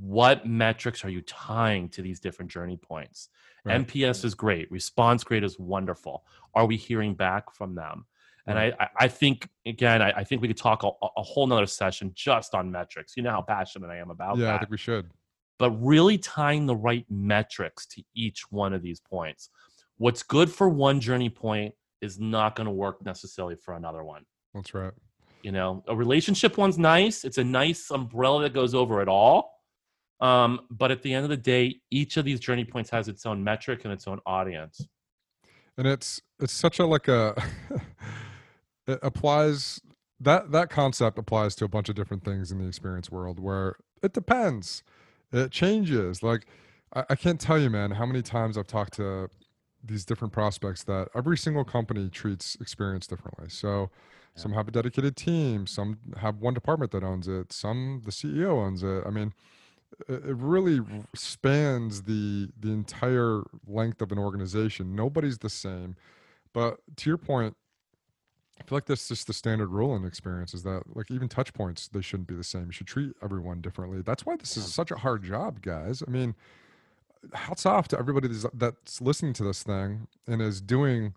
what 0.00 0.46
metrics 0.46 1.04
are 1.04 1.10
you 1.10 1.20
tying 1.22 1.88
to 1.88 2.02
these 2.02 2.20
different 2.20 2.50
journey 2.50 2.76
points 2.76 3.28
right. 3.64 3.86
nps 3.86 4.24
is 4.24 4.34
great 4.34 4.70
response 4.70 5.28
rate 5.30 5.44
is 5.44 5.58
wonderful 5.58 6.24
are 6.54 6.66
we 6.66 6.76
hearing 6.76 7.14
back 7.14 7.54
from 7.54 7.74
them 7.74 8.06
and 8.50 8.58
I, 8.58 8.88
I 8.98 9.08
think 9.08 9.48
again, 9.66 10.02
I, 10.02 10.10
I 10.10 10.24
think 10.24 10.42
we 10.42 10.48
could 10.48 10.56
talk 10.56 10.82
a, 10.82 10.88
a, 10.88 11.22
whole 11.22 11.46
nother 11.46 11.66
session 11.66 12.12
just 12.14 12.54
on 12.54 12.70
metrics. 12.70 13.16
You 13.16 13.22
know 13.22 13.30
how 13.30 13.42
passionate 13.42 13.90
I 13.90 13.96
am 13.98 14.10
about 14.10 14.38
yeah, 14.38 14.46
that. 14.46 14.54
I 14.54 14.58
think 14.58 14.70
we 14.70 14.76
should. 14.76 15.10
But 15.58 15.70
really 15.72 16.18
tying 16.18 16.66
the 16.66 16.74
right 16.74 17.04
metrics 17.10 17.86
to 17.86 18.02
each 18.14 18.50
one 18.50 18.72
of 18.72 18.82
these 18.82 18.98
points. 19.00 19.50
What's 19.98 20.22
good 20.22 20.50
for 20.50 20.68
one 20.68 21.00
journey 21.00 21.28
point 21.28 21.74
is 22.00 22.18
not 22.18 22.56
going 22.56 22.64
to 22.64 22.72
work 22.72 23.04
necessarily 23.04 23.56
for 23.56 23.74
another 23.74 24.02
one. 24.02 24.24
That's 24.54 24.72
right. 24.72 24.92
You 25.42 25.52
know, 25.52 25.84
a 25.86 25.94
relationship 25.94 26.56
one's 26.58 26.78
nice. 26.78 27.24
It's 27.24 27.38
a 27.38 27.44
nice 27.44 27.90
umbrella 27.90 28.42
that 28.42 28.54
goes 28.54 28.74
over 28.74 29.02
it 29.02 29.08
all. 29.08 29.59
Um, 30.20 30.60
but 30.70 30.90
at 30.90 31.02
the 31.02 31.12
end 31.14 31.24
of 31.24 31.30
the 31.30 31.36
day, 31.36 31.80
each 31.90 32.16
of 32.16 32.24
these 32.24 32.40
journey 32.40 32.64
points 32.64 32.90
has 32.90 33.08
its 33.08 33.24
own 33.24 33.42
metric 33.42 33.84
and 33.84 33.92
its 33.92 34.06
own 34.06 34.20
audience. 34.26 34.86
And 35.78 35.86
it's 35.86 36.20
it's 36.38 36.52
such 36.52 36.78
a 36.78 36.86
like 36.86 37.08
a 37.08 37.42
it 38.86 38.98
applies 39.02 39.80
that 40.20 40.52
that 40.52 40.68
concept 40.68 41.18
applies 41.18 41.54
to 41.56 41.64
a 41.64 41.68
bunch 41.68 41.88
of 41.88 41.94
different 41.94 42.24
things 42.24 42.52
in 42.52 42.58
the 42.58 42.66
experience 42.66 43.10
world 43.10 43.40
where 43.40 43.76
it 44.02 44.12
depends. 44.12 44.82
It 45.32 45.50
changes. 45.50 46.22
Like 46.22 46.46
I, 46.94 47.04
I 47.10 47.14
can't 47.14 47.40
tell 47.40 47.58
you, 47.58 47.70
man, 47.70 47.92
how 47.92 48.04
many 48.04 48.20
times 48.20 48.58
I've 48.58 48.66
talked 48.66 48.94
to 48.94 49.30
these 49.82 50.04
different 50.04 50.32
prospects 50.32 50.84
that 50.84 51.08
every 51.14 51.38
single 51.38 51.64
company 51.64 52.10
treats 52.10 52.56
experience 52.60 53.06
differently. 53.06 53.48
So 53.48 53.90
yeah. 54.36 54.42
some 54.42 54.52
have 54.52 54.68
a 54.68 54.70
dedicated 54.70 55.16
team, 55.16 55.66
some 55.66 55.98
have 56.18 56.36
one 56.36 56.52
department 56.52 56.90
that 56.92 57.02
owns 57.02 57.28
it, 57.28 57.52
some 57.52 58.02
the 58.04 58.10
CEO 58.10 58.50
owns 58.50 58.82
it. 58.82 59.04
I 59.06 59.10
mean, 59.10 59.32
Uh, 60.08 60.14
it 60.14 60.36
really 60.36 60.80
spans 61.14 62.02
the 62.02 62.48
the 62.58 62.70
entire 62.70 63.42
length 63.66 64.00
of 64.02 64.12
an 64.12 64.18
organization. 64.18 64.94
Nobody's 64.94 65.38
the 65.38 65.50
same. 65.50 65.96
But 66.52 66.78
to 66.96 67.10
your 67.10 67.18
point, 67.18 67.56
I 68.60 68.64
feel 68.64 68.76
like 68.76 68.86
that's 68.86 69.08
just 69.08 69.26
the 69.26 69.32
standard 69.32 69.68
rule 69.70 69.94
in 69.96 70.04
experience 70.04 70.52
is 70.52 70.62
that 70.64 70.82
like 70.94 71.10
even 71.10 71.28
touch 71.28 71.52
points, 71.54 71.88
they 71.88 72.00
shouldn't 72.00 72.28
be 72.28 72.34
the 72.34 72.44
same. 72.44 72.66
You 72.66 72.72
should 72.72 72.86
treat 72.86 73.12
everyone 73.22 73.60
differently. 73.60 74.02
That's 74.02 74.26
why 74.26 74.36
this 74.36 74.56
is 74.56 74.72
such 74.72 74.90
a 74.90 74.96
hard 74.96 75.22
job, 75.22 75.62
guys. 75.62 76.02
I 76.06 76.10
mean, 76.10 76.34
hats 77.32 77.64
off 77.66 77.88
to 77.88 77.98
everybody 77.98 78.28
that's, 78.28 78.46
that's 78.52 79.00
listening 79.00 79.32
to 79.34 79.44
this 79.44 79.62
thing 79.62 80.08
and 80.26 80.42
is 80.42 80.60
doing 80.60 81.14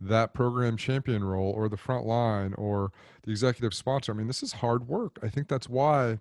that 0.00 0.34
program 0.34 0.76
champion 0.76 1.24
role 1.24 1.50
or 1.50 1.68
the 1.68 1.76
front 1.76 2.06
line 2.06 2.52
or 2.54 2.92
the 3.22 3.30
executive 3.30 3.74
sponsor. 3.74 4.12
I 4.12 4.14
mean, 4.14 4.26
this 4.26 4.42
is 4.42 4.54
hard 4.54 4.86
work. 4.86 5.18
I 5.22 5.28
think 5.28 5.48
that's 5.48 5.68
why 5.68 6.18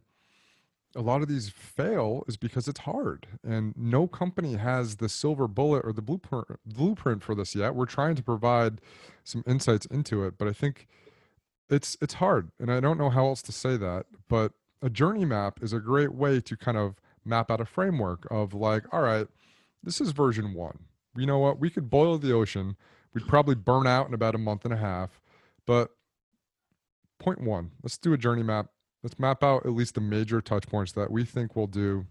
a 0.96 1.02
lot 1.02 1.22
of 1.22 1.28
these 1.28 1.50
fail 1.50 2.24
is 2.28 2.38
because 2.38 2.68
it's 2.68 2.82
hard 2.82 3.28
and 3.44 3.74
no 3.76 4.08
company 4.08 4.56
has 4.56 4.98
the 4.98 5.10
silver 5.10 5.48
bullet 5.48 5.84
or 5.86 5.92
the 5.92 6.02
blueprint 6.02 6.46
blueprint 6.66 7.24
for 7.24 7.36
this 7.36 7.56
yet. 7.56 7.76
We're 7.76 7.86
trying 7.86 8.16
to 8.16 8.24
provide 8.24 8.80
some 9.24 9.44
insights 9.48 9.86
into 9.88 10.24
it 10.24 10.38
but 10.38 10.48
i 10.48 10.54
think 10.54 10.88
it's 11.70 11.96
it's 12.02 12.16
hard 12.16 12.52
and 12.60 12.72
i 12.72 12.80
don't 12.80 12.98
know 12.98 13.10
how 13.10 13.26
else 13.26 13.42
to 13.42 13.52
say 13.54 13.78
that 13.78 14.06
but 14.28 14.52
a 14.82 14.90
journey 14.90 15.24
map 15.24 15.60
is 15.64 15.72
a 15.72 15.80
great 15.80 16.14
way 16.14 16.42
to 16.42 16.58
kind 16.58 16.78
of 16.78 16.96
map 17.24 17.50
out 17.50 17.62
a 17.62 17.66
framework 17.66 18.28
of 18.30 18.54
like 18.54 18.84
all 18.92 19.02
right 19.02 19.28
this 19.82 20.02
is 20.02 20.12
version 20.12 20.54
1 20.54 20.80
you 21.16 21.26
know 21.26 21.40
what? 21.40 21.60
We 21.60 21.70
could 21.70 21.90
boil 21.90 22.18
the 22.18 22.34
ocean. 22.34 22.76
We'd 23.14 23.28
probably 23.28 23.56
burn 23.56 23.86
out 23.86 24.08
in 24.08 24.14
about 24.14 24.36
a 24.36 24.40
month 24.40 24.66
and 24.66 24.74
a 24.74 24.78
half 24.78 25.22
but 25.66 25.92
point 27.20 27.40
1 27.40 27.72
let's 27.82 27.98
do 27.98 28.12
a 28.12 28.18
journey 28.18 28.44
map 28.44 28.72
let's 29.04 29.20
map 29.20 29.44
out 29.44 29.66
at 29.66 29.74
least 29.74 29.96
the 29.96 30.02
major 30.02 30.42
touch 30.42 30.68
points 30.68 30.92
that 30.94 31.12
we 31.12 31.26
think 31.26 31.56
will 31.56 31.68
do 31.68 32.06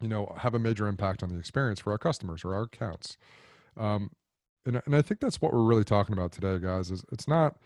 you 0.00 0.08
know 0.08 0.34
have 0.38 0.54
a 0.54 0.58
major 0.58 0.88
impact 0.88 1.22
on 1.22 1.28
the 1.28 1.38
experience 1.38 1.80
for 1.80 1.92
our 1.92 1.98
customers 1.98 2.44
or 2.44 2.54
our 2.54 2.62
accounts. 2.62 3.16
Um, 3.76 4.10
and, 4.64 4.82
and 4.84 4.96
i 4.96 5.02
think 5.02 5.20
that's 5.20 5.40
what 5.40 5.52
we're 5.52 5.62
really 5.62 5.84
talking 5.84 6.12
about 6.12 6.32
today 6.32 6.58
guys 6.58 6.90
is 6.90 7.04
it's 7.12 7.28
not 7.28 7.56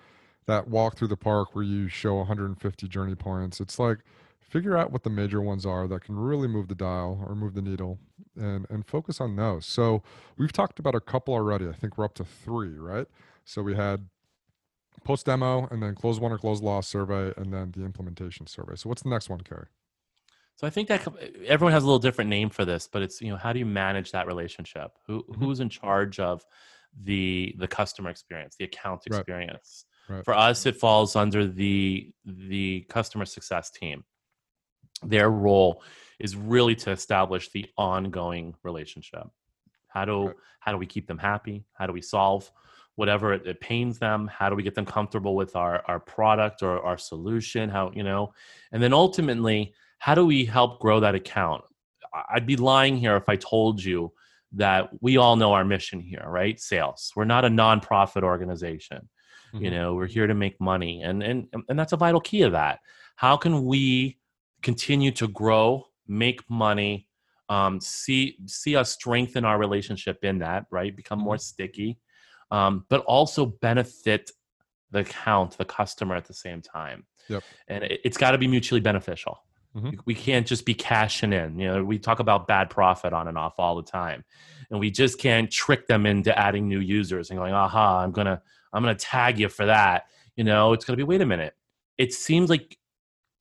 that 0.46 0.68
walk 0.68 0.96
through 0.96 1.08
the 1.08 1.16
park 1.16 1.54
where 1.54 1.64
you 1.64 1.88
show 1.88 2.16
150 2.16 2.88
journey 2.88 3.14
points. 3.14 3.60
It's 3.60 3.78
like 3.78 3.98
figure 4.40 4.76
out 4.76 4.90
what 4.90 5.04
the 5.04 5.10
major 5.10 5.40
ones 5.40 5.64
are 5.64 5.86
that 5.86 6.02
can 6.02 6.16
really 6.16 6.48
move 6.48 6.66
the 6.66 6.74
dial 6.74 7.24
or 7.26 7.36
move 7.36 7.54
the 7.54 7.62
needle 7.62 7.98
and 8.36 8.66
and 8.70 8.86
focus 8.86 9.20
on 9.20 9.36
those. 9.36 9.66
So 9.66 10.02
we've 10.36 10.52
talked 10.52 10.78
about 10.78 10.94
a 10.94 11.00
couple 11.00 11.34
already. 11.34 11.68
I 11.68 11.72
think 11.72 11.96
we're 11.96 12.04
up 12.04 12.14
to 12.14 12.24
three 12.24 12.76
right? 12.76 13.06
So 13.44 13.62
we 13.62 13.76
had 13.76 14.08
post 15.04 15.26
demo 15.26 15.66
and 15.70 15.82
then 15.82 15.94
close 15.94 16.20
won 16.20 16.32
or 16.32 16.38
close 16.38 16.60
loss 16.60 16.88
survey 16.88 17.32
and 17.36 17.52
then 17.52 17.72
the 17.76 17.84
implementation 17.84 18.46
survey. 18.46 18.74
So 18.76 18.88
what's 18.88 19.02
the 19.02 19.08
next 19.08 19.28
one, 19.28 19.40
Kerry? 19.40 19.66
So 20.56 20.66
I 20.66 20.70
think 20.70 20.88
that 20.88 21.06
everyone 21.46 21.72
has 21.72 21.84
a 21.84 21.86
little 21.86 21.98
different 21.98 22.28
name 22.28 22.50
for 22.50 22.66
this, 22.66 22.86
but 22.86 23.00
it's 23.00 23.20
you 23.22 23.30
know 23.30 23.36
how 23.36 23.52
do 23.52 23.58
you 23.58 23.66
manage 23.66 24.12
that 24.12 24.26
relationship? 24.26 24.90
Who 25.06 25.22
mm-hmm. 25.22 25.42
who's 25.42 25.60
in 25.60 25.70
charge 25.70 26.20
of 26.20 26.44
the 27.02 27.54
the 27.58 27.66
customer 27.66 28.10
experience, 28.10 28.56
the 28.58 28.66
account 28.66 29.02
experience? 29.06 29.86
Right. 30.08 30.16
Right. 30.16 30.24
For 30.24 30.34
us, 30.34 30.66
it 30.66 30.76
falls 30.76 31.16
under 31.16 31.46
the 31.46 32.12
the 32.24 32.84
customer 32.88 33.24
success 33.24 33.70
team. 33.70 34.04
Their 35.02 35.30
role 35.30 35.82
is 36.18 36.36
really 36.36 36.74
to 36.76 36.90
establish 36.90 37.48
the 37.50 37.66
ongoing 37.78 38.54
relationship. 38.62 39.28
How 39.88 40.04
do 40.04 40.26
right. 40.26 40.36
how 40.58 40.72
do 40.72 40.78
we 40.78 40.86
keep 40.86 41.06
them 41.06 41.18
happy? 41.18 41.64
How 41.72 41.86
do 41.86 41.92
we 41.92 42.02
solve 42.02 42.50
whatever 43.00 43.32
it, 43.32 43.46
it, 43.46 43.58
pains 43.62 43.98
them 43.98 44.30
how 44.38 44.50
do 44.50 44.54
we 44.54 44.62
get 44.62 44.74
them 44.74 44.84
comfortable 44.84 45.34
with 45.34 45.56
our 45.56 45.82
our 45.88 45.98
product 45.98 46.62
or 46.62 46.84
our 46.84 46.98
solution 46.98 47.70
how 47.70 47.90
you 47.94 48.02
know? 48.02 48.32
And 48.72 48.82
then 48.82 48.92
ultimately 48.92 49.72
how 49.98 50.14
do 50.14 50.26
we 50.26 50.44
help 50.44 50.80
grow 50.80 51.00
that 51.00 51.14
account? 51.14 51.64
I'd 52.34 52.46
be 52.46 52.56
lying 52.56 52.96
here 52.96 53.16
if 53.16 53.28
i 53.28 53.36
told 53.36 53.82
you 53.82 54.12
that 54.52 54.90
we 55.00 55.16
all 55.16 55.36
know 55.36 55.52
our 55.54 55.64
mission 55.64 55.98
here 55.98 56.24
right? 56.26 56.60
Sales. 56.60 57.10
We're 57.16 57.24
not 57.24 57.46
a 57.46 57.48
nonprofit 57.48 58.22
organization. 58.22 59.08
Mm-hmm. 59.54 59.64
you 59.64 59.70
know 59.72 59.94
we're 59.94 60.06
here 60.16 60.28
to 60.28 60.34
make 60.34 60.60
money. 60.60 61.02
And 61.02 61.22
and 61.22 61.46
and 61.68 61.78
that's 61.78 61.94
a 61.94 62.02
vital 62.06 62.20
key 62.20 62.42
of 62.42 62.52
that. 62.52 62.80
How 63.16 63.36
can 63.36 63.64
we 63.64 64.18
continue 64.62 65.10
to 65.12 65.26
grow 65.26 65.86
make 66.06 66.40
money 66.50 67.08
um, 67.48 67.80
see 67.80 68.36
see 68.46 68.76
us 68.76 68.92
strengthen 68.92 69.44
our 69.44 69.58
relationship 69.58 70.18
in 70.22 70.38
that 70.40 70.66
right? 70.70 70.94
Become 70.94 71.20
more 71.20 71.36
mm-hmm. 71.36 71.52
sticky 71.52 71.98
um, 72.50 72.84
but 72.88 73.00
also 73.02 73.46
benefit 73.46 74.30
the 74.90 75.00
account, 75.00 75.56
the 75.56 75.64
customer 75.64 76.16
at 76.16 76.24
the 76.24 76.34
same 76.34 76.60
time. 76.60 77.04
Yep. 77.28 77.42
And 77.68 77.84
it, 77.84 78.00
has 78.04 78.16
got 78.16 78.32
to 78.32 78.38
be 78.38 78.48
mutually 78.48 78.80
beneficial. 78.80 79.42
Mm-hmm. 79.76 80.00
We 80.04 80.14
can't 80.14 80.46
just 80.46 80.66
be 80.66 80.74
cashing 80.74 81.32
in. 81.32 81.58
You 81.58 81.68
know, 81.68 81.84
we 81.84 81.98
talk 81.98 82.18
about 82.18 82.48
bad 82.48 82.70
profit 82.70 83.12
on 83.12 83.28
and 83.28 83.38
off 83.38 83.54
all 83.58 83.76
the 83.76 83.88
time, 83.88 84.24
and 84.68 84.80
we 84.80 84.90
just 84.90 85.18
can't 85.20 85.48
trick 85.50 85.86
them 85.86 86.06
into 86.06 86.36
adding 86.36 86.66
new 86.66 86.80
users 86.80 87.30
and 87.30 87.38
going, 87.38 87.52
"Aha, 87.52 88.00
I'm 88.00 88.10
gonna, 88.10 88.42
I'm 88.72 88.82
gonna 88.82 88.96
tag 88.96 89.38
you 89.38 89.48
for 89.48 89.66
that." 89.66 90.06
You 90.34 90.42
know, 90.42 90.72
it's 90.72 90.84
gonna 90.84 90.96
be. 90.96 91.04
Wait 91.04 91.20
a 91.20 91.26
minute. 91.26 91.54
It 91.98 92.12
seems 92.12 92.50
like 92.50 92.78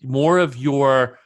more 0.04 0.38
of 0.38 0.56
your 0.56 1.18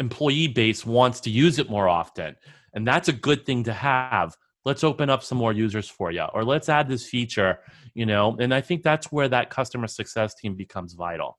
employee 0.00 0.48
base 0.48 0.86
wants 0.86 1.20
to 1.20 1.30
use 1.30 1.58
it 1.58 1.68
more 1.68 1.86
often, 1.86 2.36
and 2.72 2.88
that's 2.88 3.08
a 3.08 3.12
good 3.12 3.44
thing 3.44 3.64
to 3.64 3.72
have 3.74 4.34
let's 4.66 4.84
open 4.84 5.08
up 5.08 5.22
some 5.22 5.38
more 5.38 5.54
users 5.54 5.88
for 5.88 6.10
you 6.10 6.26
or 6.34 6.44
let's 6.44 6.68
add 6.68 6.88
this 6.88 7.08
feature 7.08 7.58
you 7.96 8.04
know? 8.04 8.36
And 8.38 8.52
i 8.52 8.60
think 8.60 8.82
that's 8.82 9.10
where 9.10 9.28
that 9.28 9.48
customer 9.48 9.88
success 9.88 10.34
team 10.34 10.54
becomes 10.54 10.92
vital. 10.92 11.38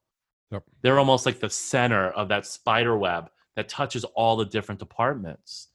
Yep. 0.49 0.63
they're 0.81 0.97
almost 0.97 1.25
like 1.25 1.41
the 1.41 1.49
center 1.49 2.09
of 2.11 2.29
that 2.29 2.45
spider 2.45 2.97
web 2.97 3.29
that 3.57 3.67
touches 3.67 4.05
all 4.15 4.37
the 4.37 4.45
different 4.45 4.79
departments. 4.79 5.67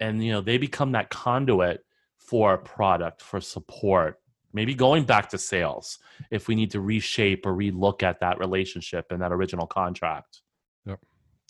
And 0.00 0.22
you 0.22 0.32
know 0.32 0.40
they 0.42 0.58
become 0.58 0.92
that 0.92 1.10
conduit 1.10 1.80
for 2.18 2.58
product 2.58 3.22
for 3.22 3.40
support. 3.40 4.16
Maybe 4.52 4.74
going 4.74 5.04
back 5.04 5.30
to 5.30 5.38
sales 5.38 5.98
if 6.30 6.46
we 6.46 6.54
need 6.54 6.70
to 6.72 6.80
reshape 6.80 7.46
or 7.46 7.54
relook 7.54 8.02
at 8.02 8.20
that 8.20 8.38
relationship 8.38 9.06
and 9.10 9.22
that 9.22 9.32
original 9.32 9.66
contract. 9.66 10.42
Yep. 10.84 11.00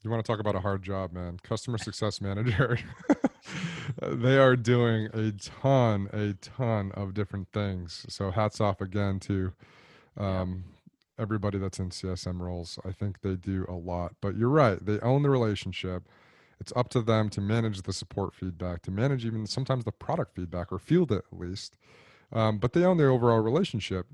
You 0.05 0.11
want 0.11 0.25
to 0.25 0.31
talk 0.31 0.41
about 0.41 0.55
a 0.55 0.61
hard 0.61 0.83
job 0.83 1.13
man. 1.13 1.39
Customer 1.43 1.79
success 1.79 2.21
manager 2.21 2.79
they 4.03 4.39
are 4.39 4.57
doing 4.57 5.09
a 5.13 5.33
ton, 5.33 6.09
a 6.13 6.35
ton 6.35 6.93
of 6.93 7.15
different 7.15 7.49
things. 7.53 8.07
So 8.09 8.31
hats 8.31 8.61
off 8.61 8.81
again 8.81 9.21
to 9.21 9.53
um, 10.17 10.65
everybody 11.19 11.59
that's 11.59 11.79
in 11.79 11.91
CSM 11.91 12.41
roles. 12.41 12.79
I 12.85 12.93
think 12.93 13.21
they 13.23 13.35
do 13.35 13.67
a 13.69 13.75
lot. 13.75 14.15
But 14.21 14.37
you're 14.37 14.49
right; 14.49 14.85
they 14.85 14.99
own 15.01 15.23
the 15.23 15.31
relationship. 15.31 16.05
It's 16.61 16.73
up 16.75 16.89
to 16.91 17.03
them 17.03 17.29
to 17.31 17.41
manage 17.41 17.83
the 17.83 17.93
support 17.93 18.35
feedback, 18.35 18.83
to 18.83 18.91
manage 18.91 19.25
even 19.25 19.47
sometimes 19.47 19.85
the 19.85 19.93
product 19.93 20.35
feedback 20.35 20.73
or 20.73 20.79
field 20.79 21.13
it 21.13 21.25
at 21.33 21.39
least. 21.39 21.77
Um, 22.33 22.59
but 22.59 22.73
they 22.73 22.85
own 22.85 22.97
the 22.97 23.07
overall 23.07 23.39
relationship. 23.39 24.07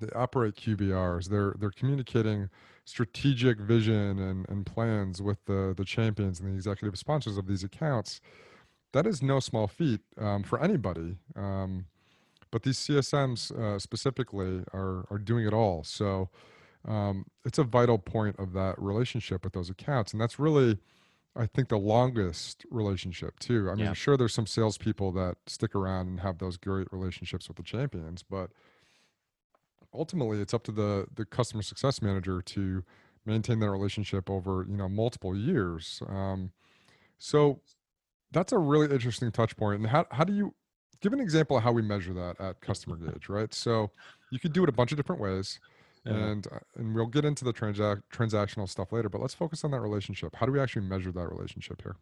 They 0.00 0.08
operate 0.14 0.54
QBRs. 0.54 1.28
They're 1.28 1.54
they're 1.58 1.70
communicating 1.70 2.48
strategic 2.90 3.58
vision 3.58 4.18
and, 4.18 4.48
and 4.48 4.66
plans 4.66 5.22
with 5.22 5.44
the 5.46 5.74
the 5.76 5.84
champions 5.84 6.40
and 6.40 6.50
the 6.50 6.54
executive 6.54 6.98
sponsors 6.98 7.36
of 7.36 7.46
these 7.46 7.64
accounts 7.64 8.20
that 8.92 9.06
is 9.06 9.22
no 9.22 9.40
small 9.40 9.66
feat 9.66 10.00
um, 10.18 10.42
for 10.42 10.62
anybody. 10.62 11.16
Um, 11.36 11.86
but 12.50 12.64
these 12.64 12.78
CSMs 12.78 13.52
uh, 13.52 13.78
specifically 13.78 14.64
are 14.72 15.06
are 15.10 15.18
doing 15.18 15.46
it 15.46 15.54
all. 15.54 15.84
So 15.84 16.30
um, 16.86 17.26
it's 17.44 17.58
a 17.58 17.64
vital 17.64 17.98
point 17.98 18.36
of 18.38 18.52
that 18.54 18.80
relationship 18.80 19.44
with 19.44 19.52
those 19.52 19.70
accounts, 19.70 20.12
and 20.12 20.20
that's 20.20 20.38
really, 20.38 20.78
I 21.36 21.46
think, 21.46 21.68
the 21.68 21.78
longest 21.78 22.66
relationship 22.70 23.38
too. 23.38 23.68
I 23.70 23.74
mean, 23.74 23.86
yeah. 23.86 23.92
sure, 23.92 24.16
there's 24.16 24.34
some 24.34 24.46
salespeople 24.46 25.12
that 25.12 25.36
stick 25.46 25.74
around 25.74 26.08
and 26.08 26.20
have 26.20 26.38
those 26.38 26.56
great 26.56 26.88
relationships 26.90 27.46
with 27.46 27.58
the 27.58 27.62
champions, 27.62 28.24
but 28.24 28.50
ultimately, 29.94 30.40
it's 30.40 30.54
up 30.54 30.64
to 30.64 30.72
the 30.72 31.06
the 31.14 31.24
customer 31.24 31.62
success 31.62 32.02
manager 32.02 32.42
to 32.42 32.84
maintain 33.26 33.60
that 33.60 33.70
relationship 33.70 34.30
over 34.30 34.66
you 34.68 34.76
know 34.76 34.88
multiple 34.88 35.36
years. 35.36 36.02
Um, 36.08 36.52
so 37.18 37.60
that's 38.32 38.52
a 38.52 38.58
really 38.58 38.92
interesting 38.92 39.30
touch 39.30 39.56
point. 39.56 39.80
And 39.80 39.88
how, 39.88 40.06
how 40.10 40.24
do 40.24 40.32
you 40.32 40.54
give 41.00 41.12
an 41.12 41.20
example 41.20 41.56
of 41.56 41.62
how 41.62 41.72
we 41.72 41.82
measure 41.82 42.12
that 42.14 42.40
at 42.40 42.60
customer 42.60 42.96
gauge, 42.96 43.28
right? 43.28 43.52
So 43.52 43.90
you 44.30 44.38
could 44.38 44.52
do 44.52 44.62
it 44.62 44.68
a 44.68 44.72
bunch 44.72 44.92
of 44.92 44.96
different 44.96 45.20
ways. 45.20 45.58
Yeah. 46.06 46.14
And 46.14 46.46
uh, 46.46 46.60
and 46.76 46.94
we'll 46.94 47.06
get 47.06 47.26
into 47.26 47.44
the 47.44 47.52
transac- 47.52 48.02
transactional 48.12 48.68
stuff 48.68 48.90
later, 48.92 49.10
but 49.10 49.20
let's 49.20 49.34
focus 49.34 49.64
on 49.64 49.70
that 49.72 49.80
relationship. 49.80 50.34
How 50.34 50.46
do 50.46 50.52
we 50.52 50.60
actually 50.60 50.86
measure 50.86 51.12
that 51.12 51.28
relationship 51.28 51.82
here? 51.82 51.96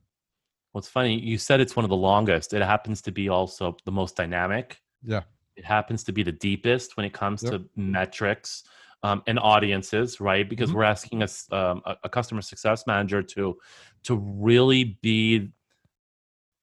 Well, 0.72 0.78
it's 0.78 0.88
funny. 0.88 1.18
You 1.18 1.36
said 1.36 1.60
it's 1.60 1.74
one 1.74 1.84
of 1.84 1.88
the 1.88 1.96
longest. 1.96 2.52
It 2.52 2.62
happens 2.62 3.02
to 3.02 3.10
be 3.10 3.28
also 3.28 3.76
the 3.84 3.90
most 3.90 4.14
dynamic. 4.14 4.80
Yeah. 5.02 5.22
It 5.58 5.64
happens 5.64 6.04
to 6.04 6.12
be 6.12 6.22
the 6.22 6.32
deepest 6.32 6.96
when 6.96 7.04
it 7.04 7.12
comes 7.12 7.42
yep. 7.42 7.52
to 7.52 7.64
metrics 7.76 8.64
um, 9.02 9.22
and 9.26 9.38
audiences, 9.38 10.20
right? 10.20 10.48
Because 10.48 10.70
mm-hmm. 10.70 10.78
we're 10.78 10.84
asking 10.84 11.22
us 11.22 11.46
um, 11.52 11.82
a, 11.84 11.96
a, 12.04 12.08
customer 12.08 12.42
success 12.42 12.86
manager 12.86 13.22
to 13.22 13.58
to 14.04 14.16
really 14.16 14.98
be 15.02 15.50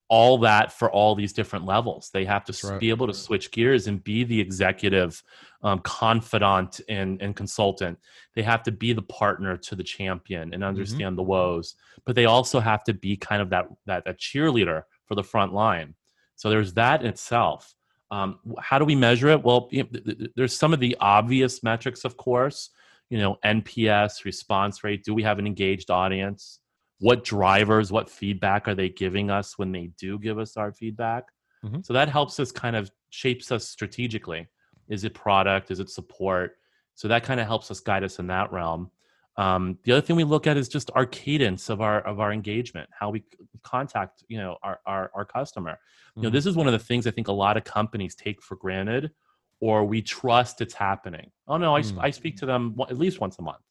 all 0.08 0.38
that 0.38 0.72
for 0.72 0.92
all 0.92 1.16
these 1.16 1.34
different 1.34 1.66
levels. 1.66 2.10
They 2.14 2.26
have 2.26 2.46
to 2.46 2.68
right. 2.68 2.80
be 2.80 2.90
able 2.90 3.08
to 3.08 3.14
switch 3.14 3.52
gears 3.52 3.88
and 3.88 4.04
be 4.04 4.24
the 4.24 4.40
executive 4.40 5.24
um, 5.64 5.80
confidant 5.80 6.80
and, 6.88 7.22
and 7.22 7.36
consultant. 7.36 7.98
They 8.36 8.44
have 8.44 8.62
to 8.64 8.72
be 8.72 8.94
the 8.94 9.02
partner 9.02 9.58
to 9.58 9.76
the 9.76 9.84
champion 9.84 10.42
and 10.42 10.54
mm-hmm. 10.54 10.64
understand 10.64 11.02
mm-hmm. 11.02 11.16
the 11.16 11.24
woes, 11.24 11.76
but 12.06 12.16
they 12.16 12.26
also 12.26 12.60
have 12.60 12.84
to 12.84 12.94
be 12.94 13.18
kind 13.18 13.42
of 13.42 13.50
that, 13.50 13.68
that, 13.88 14.06
that 14.06 14.20
cheerleader 14.20 14.84
for 15.06 15.16
the 15.16 15.24
front 15.24 15.54
line. 15.54 15.96
So 16.36 16.50
there's 16.50 16.74
that 16.74 17.02
in 17.02 17.08
itself. 17.08 17.75
Um, 18.12 18.40
how 18.60 18.80
do 18.80 18.86
we 18.86 18.96
measure 18.96 19.30
it? 19.30 19.44
Well, 19.44 19.68
you 19.72 19.84
know, 19.84 20.16
there's 20.36 20.58
some 20.58 20.74
of 20.74 20.80
the 20.80 20.96
obvious 21.00 21.64
metrics, 21.64 22.06
of 22.06 22.18
course. 22.18 22.70
You 23.10 23.20
know, 23.20 23.38
NPS, 23.46 24.26
response 24.26 24.84
rate. 24.84 25.04
Do 25.04 25.14
we 25.14 25.24
have 25.24 25.40
an 25.40 25.48
engaged 25.48 25.92
audience? 25.92 26.60
what 27.00 27.24
drivers, 27.24 27.92
what 27.92 28.10
feedback 28.10 28.68
are 28.68 28.76
they 28.76 28.90
giving 28.90 29.30
us 29.30 29.58
when 29.58 29.72
they 29.72 29.92
do 30.00 30.18
give 30.18 30.40
us 30.40 30.58
our 30.58 30.72
feedback? 30.72 31.26
Mhm. 31.64 31.86
So 31.86 31.94
that 31.94 32.10
helps 32.10 32.40
us 32.40 32.52
kind 32.52 32.76
of 32.76 32.92
shapes 33.10 33.52
us 33.52 33.68
strategically. 33.68 34.48
Is 34.88 35.04
it 35.04 35.14
product? 35.14 35.72
Is 35.72 35.80
it 35.80 35.90
support? 35.90 36.58
So 36.94 37.08
that 37.08 37.24
kind 37.24 37.40
of 37.40 37.48
helps 37.48 37.70
us 37.72 37.80
guide 37.80 38.04
us 38.04 38.20
in 38.20 38.28
that 38.28 38.52
realm. 38.52 38.92
Um, 39.38 39.78
the 39.84 39.92
other 39.92 40.02
thing 40.02 40.16
we 40.16 40.24
look 40.24 40.48
at 40.48 40.56
is 40.56 40.70
just 40.70 40.90
our 40.96 41.06
cadence 41.06 41.70
of 41.70 41.82
our 41.82 42.00
of 42.02 42.20
our 42.20 42.32
engagement, 42.32 42.90
how 42.98 43.10
we 43.10 43.24
contact 43.64 44.24
you 44.28 44.38
know 44.38 44.58
our 44.64 44.80
our, 44.86 45.12
our 45.14 45.26
customer. 45.26 45.78
You 46.16 46.24
know, 46.24 46.30
Mhm. 46.30 46.34
this 46.34 46.46
is 46.46 46.56
one 46.56 46.68
of 46.68 46.74
the 46.74 46.80
things 46.80 47.06
I 47.06 47.12
think 47.12 47.28
a 47.28 47.34
lot 47.34 47.58
of 47.58 47.64
companies 47.66 48.16
take 48.16 48.42
for 48.42 48.56
granted, 48.56 49.12
or 49.60 49.84
we 49.84 50.02
trust 50.02 50.62
it's 50.62 50.74
happening. 50.74 51.32
Oh 51.48 51.58
no, 51.58 51.76
I, 51.76 51.80
s- 51.80 51.92
Mm. 51.92 52.00
I 52.04 52.10
speak 52.12 52.38
to 52.38 52.46
them 52.46 52.76
at 52.90 52.98
least 52.98 53.20
once 53.20 53.38
a 53.40 53.42
month. 53.42 53.64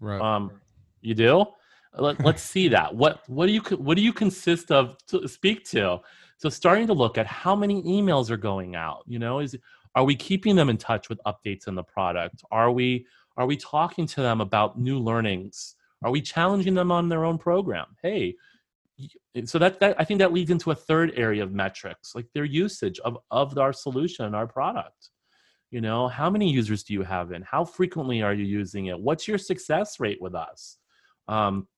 right. 0.00 0.20
Um, 0.20 0.52
you 1.00 1.14
do? 1.14 1.44
Let, 1.96 2.20
let's 2.24 2.42
see 2.42 2.68
that. 2.68 2.94
What 2.94 3.22
what 3.28 3.46
do 3.46 3.52
you 3.52 3.60
what 3.76 3.96
do 3.96 4.02
you 4.02 4.12
consist 4.12 4.70
of 4.70 4.96
to 5.08 5.26
speak 5.26 5.64
to? 5.70 5.98
So 6.36 6.48
starting 6.48 6.86
to 6.86 6.92
look 6.92 7.18
at 7.18 7.26
how 7.26 7.56
many 7.56 7.82
emails 7.82 8.30
are 8.30 8.36
going 8.36 8.76
out. 8.76 9.02
You 9.08 9.18
know, 9.18 9.40
is 9.40 9.56
are 9.96 10.04
we 10.04 10.14
keeping 10.14 10.54
them 10.54 10.68
in 10.68 10.76
touch 10.76 11.08
with 11.08 11.18
updates 11.26 11.66
in 11.66 11.74
the 11.74 11.82
product? 11.82 12.44
Are 12.52 12.70
we 12.70 13.06
are 13.38 13.46
we 13.46 13.56
talking 13.56 14.06
to 14.08 14.20
them 14.20 14.40
about 14.40 14.78
new 14.78 14.98
learnings? 14.98 15.76
Are 16.02 16.10
we 16.10 16.20
challenging 16.20 16.74
them 16.74 16.92
on 16.92 17.08
their 17.08 17.24
own 17.24 17.38
program? 17.38 17.86
Hey, 18.02 18.34
so 19.44 19.58
that, 19.58 19.78
that 19.80 19.94
I 19.98 20.04
think 20.04 20.18
that 20.18 20.32
leads 20.32 20.50
into 20.50 20.72
a 20.72 20.74
third 20.74 21.12
area 21.16 21.42
of 21.42 21.52
metrics, 21.52 22.14
like 22.14 22.26
their 22.34 22.44
usage 22.44 22.98
of 23.00 23.16
of 23.30 23.56
our 23.56 23.72
solution, 23.72 24.34
our 24.34 24.46
product. 24.46 25.10
You 25.70 25.80
know, 25.80 26.08
how 26.08 26.30
many 26.30 26.50
users 26.50 26.82
do 26.82 26.94
you 26.94 27.02
have 27.02 27.30
in? 27.32 27.42
How 27.42 27.64
frequently 27.64 28.22
are 28.22 28.34
you 28.34 28.44
using 28.44 28.86
it? 28.86 28.98
What's 28.98 29.28
your 29.28 29.38
success 29.38 30.00
rate 30.00 30.20
with 30.20 30.34
us? 30.34 30.78
Um, 31.28 31.68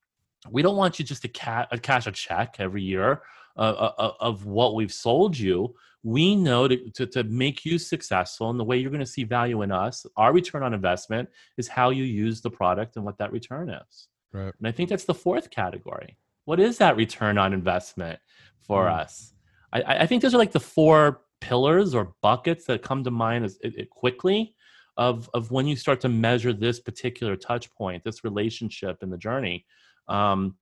we 0.49 0.63
don't 0.63 0.77
want 0.77 0.99
you 0.99 1.05
just 1.05 1.23
to 1.23 1.29
ca- 1.29 1.67
uh, 1.71 1.77
cash 1.77 2.07
a 2.07 2.13
check 2.13 2.57
every 2.59 2.83
year 2.83 3.23
uh, 3.57 3.93
uh, 3.99 4.13
of 4.21 4.47
what 4.47 4.75
we've 4.75 4.93
sold 4.93 5.37
you. 5.37 5.75
We 6.03 6.35
know 6.35 6.67
to, 6.69 6.91
to, 6.93 7.07
to 7.07 7.25
make 7.25 7.65
you 7.65 7.79
successful, 7.79 8.49
and 8.51 8.59
the 8.59 8.65
way 8.65 8.79
you're 8.79 8.91
going 8.91 9.01
to 9.01 9.07
see 9.07 9.25
value 9.25 9.63
in 9.63 9.71
us, 9.71 10.07
our 10.17 10.33
return 10.33 10.63
on 10.63 10.73
investment 10.73 11.29
is 11.59 11.69
how 11.69 11.91
you 11.91 12.05
use 12.05 12.41
the 12.41 12.51
product 12.51 12.97
and 12.97 13.05
what 13.05 13.19
that 13.19 13.33
return 13.33 13.69
is. 13.69 14.09
right. 14.33 14.55
And 14.59 14.67
I 14.67 14.73
think 14.73 14.89
that's 14.89 15.05
the 15.05 15.15
fourth 15.15 15.51
category. 15.51 16.17
What 16.47 16.59
is 16.61 16.79
that 16.79 16.97
return 16.97 17.37
on 17.39 17.53
investment 17.53 18.19
for 18.61 18.87
Mm. 18.87 19.01
us? 19.01 19.35
I, 19.73 19.83
I 19.83 20.07
think 20.07 20.23
those 20.23 20.35
are 20.35 20.39
like 20.39 20.53
the 20.53 20.61
four 20.61 21.23
pillars 21.41 21.95
or 21.95 22.15
buckets 22.23 22.65
that 22.67 22.83
come 22.83 23.05
to 23.05 23.11
mind 23.11 23.45
as 23.45 23.59
it, 23.63 23.75
it 23.77 23.91
quickly 23.91 24.55
of, 24.97 25.31
of 25.35 25.51
when 25.51 25.67
you 25.67 25.77
start 25.77 26.01
to 26.01 26.09
measure 26.09 26.53
this 26.53 26.81
particular 26.81 27.37
touch 27.37 27.71
point, 27.73 28.05
this 28.05 28.25
relationship 28.25 29.03
in 29.03 29.11
the 29.11 29.17
journey. 29.19 29.65
Um, 30.09 30.57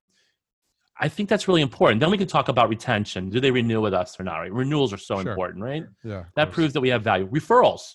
I 0.99 1.07
think 1.07 1.29
that's 1.29 1.47
really 1.47 1.61
important. 1.61 1.99
Then 2.01 2.11
we 2.11 2.17
can 2.17 2.27
talk 2.27 2.49
about 2.49 2.67
retention. 2.69 3.29
Do 3.29 3.39
they 3.39 3.51
renew 3.51 3.79
with 3.81 3.93
us 3.93 4.19
or 4.19 4.23
not? 4.23 4.37
Right? 4.39 4.51
Renewals 4.51 4.91
are 4.93 4.97
so 4.97 5.21
Sure. 5.21 5.31
important, 5.31 5.63
right? 5.63 5.83
Yeah. 6.03 6.25
that 6.35 6.51
proves 6.51 6.73
that 6.73 6.81
we 6.81 6.89
have 6.89 7.03
value. 7.03 7.27
Referrals. 7.29 7.93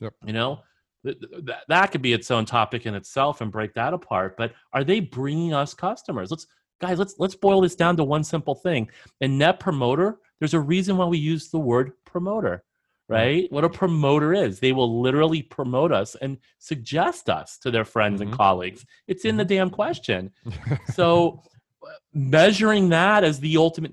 Yep. 0.00 0.14
You 0.26 0.32
know, 0.32 0.60
th- 1.04 1.18
th- 1.20 1.58
that, 1.68 1.92
could 1.92 2.02
be 2.02 2.12
its 2.12 2.30
own 2.30 2.44
topic 2.44 2.86
in 2.86 2.94
itself 2.94 3.40
and 3.40 3.52
break 3.52 3.74
that 3.74 3.94
apart. 3.94 4.36
But 4.36 4.52
are 4.72 4.82
they 4.82 4.98
bringing 5.00 5.54
us 5.54 5.72
customers? 5.74 6.30
Let's 6.32 6.46
guys, 6.80 6.98
let's 6.98 7.14
let's 7.18 7.36
boil 7.36 7.60
this 7.60 7.76
down 7.76 7.96
to 7.98 8.04
one 8.04 8.24
simple 8.24 8.56
thing. 8.56 8.90
In 9.20 9.38
Net 9.38 9.60
Promoter, 9.60 10.18
there's 10.40 10.54
a 10.54 10.60
reason 10.60 10.96
why 10.96 11.04
we 11.06 11.18
use 11.18 11.48
the 11.50 11.60
word 11.60 11.92
promoter, 12.04 12.64
right? 13.08 13.46
What 13.52 13.62
a 13.62 13.68
promoter 13.68 14.34
is, 14.34 14.58
they 14.58 14.72
will 14.72 15.00
literally 15.00 15.42
promote 15.42 15.92
us 15.92 16.16
and 16.16 16.38
suggest 16.58 17.30
us 17.30 17.58
to 17.58 17.70
their 17.70 17.84
friends 17.84 18.20
and 18.20 18.32
Mhm. 18.32 18.36
colleagues. 18.36 18.84
It's 19.06 19.24
in 19.24 19.36
the 19.36 19.44
damn 19.44 19.70
question. 19.70 20.32
So 20.94 21.44
measuring 22.12 22.88
that 22.88 23.24
as 23.24 23.40
the 23.40 23.56
ultimate 23.56 23.92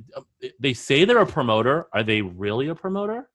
they 0.59 0.73
say 0.73 1.05
they're 1.05 1.19
a 1.19 1.25
promoter 1.25 1.87
are 1.93 2.03
they 2.03 2.21
really 2.21 2.67
a 2.67 2.75
promoter 2.75 3.29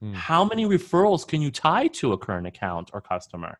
Hmm. 0.00 0.12
how 0.12 0.44
many 0.44 0.64
referrals 0.64 1.26
can 1.26 1.42
you 1.42 1.50
tie 1.50 1.88
to 1.88 2.12
a 2.12 2.18
current 2.18 2.46
account 2.46 2.90
or 2.92 3.00
customer 3.00 3.58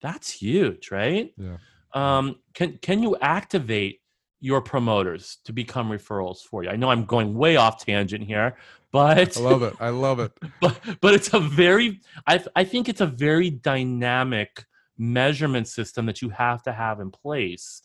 that's 0.00 0.30
huge 0.30 0.90
right 0.90 1.34
yeah. 1.36 1.58
um, 1.92 2.36
can 2.54 2.78
can 2.78 3.02
you 3.02 3.14
activate 3.20 4.00
your 4.40 4.62
promoters 4.62 5.36
to 5.44 5.52
become 5.52 5.90
referrals 5.90 6.38
for 6.38 6.64
you 6.64 6.70
i 6.70 6.76
know 6.76 6.88
i'm 6.88 7.04
going 7.04 7.34
way 7.34 7.56
off 7.56 7.84
tangent 7.84 8.24
here 8.24 8.56
but 8.92 9.36
I 9.36 9.40
love 9.40 9.62
it. 9.62 9.74
I 9.78 9.88
love 9.90 10.20
it. 10.20 10.32
but 10.60 10.80
but 11.02 11.12
it's 11.12 11.34
a 11.34 11.40
very 11.40 12.00
I 12.26 12.42
I 12.54 12.64
think 12.64 12.88
it's 12.88 13.02
a 13.02 13.06
very 13.06 13.50
dynamic 13.50 14.64
measurement 14.96 15.68
system 15.68 16.06
that 16.06 16.22
you 16.22 16.30
have 16.30 16.62
to 16.62 16.72
have 16.72 17.00
in 17.00 17.10
place 17.10 17.82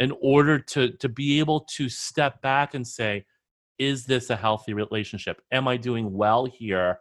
in 0.00 0.12
order 0.20 0.58
to 0.58 0.90
to 0.96 1.08
be 1.08 1.38
able 1.38 1.60
to 1.60 1.88
step 1.88 2.42
back 2.42 2.74
and 2.74 2.86
say 2.86 3.24
is 3.78 4.04
this 4.04 4.30
a 4.30 4.36
healthy 4.36 4.74
relationship 4.74 5.40
am 5.52 5.68
i 5.68 5.76
doing 5.76 6.12
well 6.12 6.44
here 6.46 6.98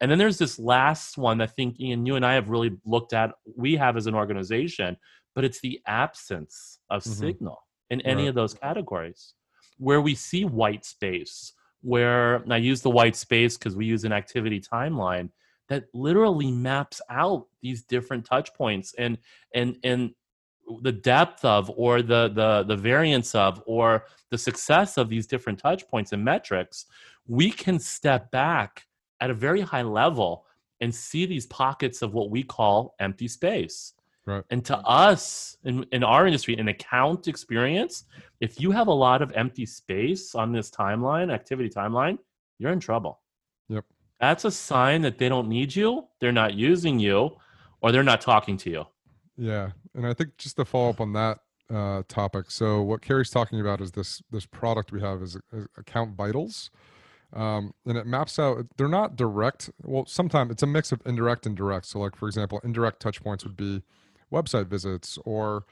and 0.00 0.10
then 0.10 0.18
there's 0.18 0.38
this 0.38 0.58
last 0.58 1.16
one 1.16 1.40
i 1.40 1.46
think 1.46 1.80
ian 1.80 2.04
you 2.04 2.16
and 2.16 2.26
i 2.26 2.34
have 2.34 2.50
really 2.50 2.72
looked 2.84 3.12
at 3.14 3.32
we 3.56 3.76
have 3.76 3.96
as 3.96 4.06
an 4.06 4.14
organization 4.14 4.96
but 5.34 5.44
it's 5.44 5.60
the 5.60 5.80
absence 5.86 6.80
of 6.90 7.02
Mhm. 7.02 7.06
signal 7.06 7.58
in 7.90 8.00
any 8.02 8.24
Right. 8.24 8.28
of 8.28 8.34
those 8.34 8.52
categories 8.54 9.34
where 9.78 10.00
we 10.00 10.14
see 10.14 10.44
white 10.44 10.84
space 10.84 11.54
where 11.82 12.44
I 12.52 12.58
use 12.58 12.82
the 12.82 12.90
white 12.90 13.16
space 13.16 13.56
because 13.56 13.74
we 13.74 13.86
use 13.86 14.04
an 14.04 14.12
activity 14.12 14.60
timeline 14.60 15.30
that 15.70 15.84
literally 15.94 16.50
maps 16.50 17.00
out 17.08 17.46
these 17.62 17.82
different 17.84 18.26
touch 18.26 18.52
points 18.54 18.94
and 18.98 19.16
and 19.54 19.76
and 19.82 20.10
the 20.82 20.92
depth 20.92 21.44
of 21.44 21.70
or 21.76 22.02
the 22.02 22.28
the 22.28 22.64
the 22.64 22.76
variance 22.76 23.34
of 23.34 23.62
or 23.66 24.06
the 24.30 24.38
success 24.38 24.96
of 24.96 25.08
these 25.08 25.26
different 25.26 25.58
touch 25.58 25.86
points 25.88 26.12
and 26.12 26.24
metrics 26.24 26.86
we 27.26 27.50
can 27.50 27.78
step 27.78 28.30
back 28.30 28.86
at 29.20 29.30
a 29.30 29.34
very 29.34 29.60
high 29.60 29.82
level 29.82 30.46
and 30.80 30.94
see 30.94 31.26
these 31.26 31.46
pockets 31.46 32.02
of 32.02 32.14
what 32.14 32.30
we 32.30 32.42
call 32.42 32.94
empty 32.98 33.28
space 33.28 33.94
Right. 34.26 34.44
and 34.50 34.64
to 34.66 34.76
us 34.78 35.56
in, 35.64 35.84
in 35.92 36.04
our 36.04 36.26
industry, 36.26 36.56
in 36.58 36.68
account 36.68 37.26
experience, 37.26 38.04
if 38.40 38.60
you 38.60 38.70
have 38.70 38.86
a 38.86 38.92
lot 38.92 39.22
of 39.22 39.32
empty 39.32 39.64
space 39.64 40.34
on 40.34 40.52
this 40.52 40.70
timeline, 40.70 41.32
activity 41.32 41.70
timeline, 41.70 42.18
you're 42.58 42.70
in 42.70 42.80
trouble. 42.80 43.20
Yep. 43.68 43.84
That's 44.20 44.44
a 44.44 44.50
sign 44.50 45.02
that 45.02 45.16
they 45.18 45.28
don't 45.28 45.48
need 45.48 45.74
you, 45.74 46.06
they're 46.20 46.32
not 46.32 46.54
using 46.54 46.98
you, 46.98 47.38
or 47.80 47.92
they're 47.92 48.02
not 48.02 48.20
talking 48.20 48.56
to 48.58 48.70
you. 48.70 48.84
Yeah, 49.40 49.70
and 49.94 50.06
I 50.06 50.12
think 50.12 50.36
just 50.36 50.56
to 50.56 50.66
follow 50.66 50.90
up 50.90 51.00
on 51.00 51.14
that 51.14 51.38
uh, 51.74 52.02
topic. 52.08 52.50
So 52.50 52.82
what 52.82 53.00
Carrie's 53.00 53.30
talking 53.30 53.58
about 53.58 53.80
is 53.80 53.92
this 53.92 54.22
this 54.30 54.44
product 54.44 54.92
we 54.92 55.00
have 55.00 55.22
is, 55.22 55.38
is 55.50 55.66
Account 55.78 56.14
Vitals, 56.14 56.70
um, 57.32 57.72
and 57.86 57.96
it 57.96 58.06
maps 58.06 58.38
out. 58.38 58.66
They're 58.76 58.86
not 58.86 59.16
direct. 59.16 59.70
Well, 59.82 60.04
sometimes 60.04 60.50
it's 60.50 60.62
a 60.62 60.66
mix 60.66 60.92
of 60.92 61.00
indirect 61.06 61.46
and 61.46 61.56
direct. 61.56 61.86
So, 61.86 62.00
like 62.00 62.16
for 62.16 62.28
example, 62.28 62.60
indirect 62.64 63.00
touch 63.00 63.22
points 63.22 63.42
would 63.44 63.56
be 63.56 63.82
website 64.30 64.66
visits 64.66 65.18
or 65.24 65.64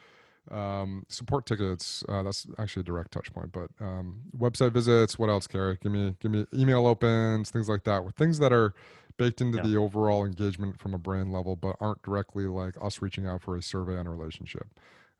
um, 0.50 1.04
support 1.10 1.44
tickets. 1.44 2.02
Uh, 2.08 2.22
that's 2.22 2.46
actually 2.58 2.80
a 2.80 2.84
direct 2.84 3.10
touch 3.10 3.30
point, 3.34 3.52
but 3.52 3.68
um, 3.80 4.22
website 4.34 4.72
visits. 4.72 5.18
What 5.18 5.28
else, 5.28 5.46
Carrie? 5.46 5.78
Give 5.82 5.92
me 5.92 6.16
give 6.20 6.30
me 6.30 6.46
email 6.54 6.86
opens, 6.86 7.50
things 7.50 7.68
like 7.68 7.84
that. 7.84 8.02
Things 8.16 8.38
that 8.38 8.50
are 8.50 8.72
baked 9.18 9.40
into 9.42 9.58
Yeah. 9.58 9.64
the 9.64 9.76
overall 9.76 10.24
engagement 10.24 10.78
from 10.80 10.94
a 10.94 10.98
brand 10.98 11.30
level, 11.32 11.56
but 11.56 11.76
aren't 11.80 12.02
directly 12.02 12.46
like 12.46 12.74
us 12.80 13.02
reaching 13.02 13.26
out 13.26 13.42
for 13.42 13.56
a 13.56 13.62
survey 13.62 13.98
on 13.98 14.06
a 14.06 14.10
relationship. 14.10 14.68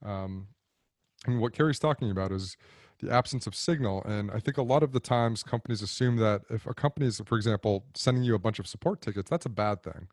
Um, 0.02 0.48
and 1.26 1.40
what 1.40 1.52
Carrie's 1.52 1.78
talking 1.80 2.10
about 2.10 2.32
is 2.32 2.56
the 3.00 3.12
absence 3.12 3.46
of 3.46 3.54
signal. 3.54 4.02
And 4.04 4.30
I 4.30 4.38
think 4.40 4.56
a 4.56 4.62
lot 4.62 4.82
of 4.82 4.92
the 4.92 5.00
times 5.00 5.42
companies 5.42 5.82
assume 5.82 6.16
that 6.16 6.42
if 6.48 6.66
a 6.66 6.74
company 6.74 7.06
is, 7.06 7.20
for 7.26 7.36
example, 7.36 7.84
sending 7.94 8.22
you 8.24 8.34
a 8.34 8.38
bunch 8.38 8.58
of 8.58 8.66
support 8.66 9.00
tickets, 9.00 9.28
that's 9.28 9.46
a 9.46 9.50
bad 9.50 9.82
thing. 9.82 10.08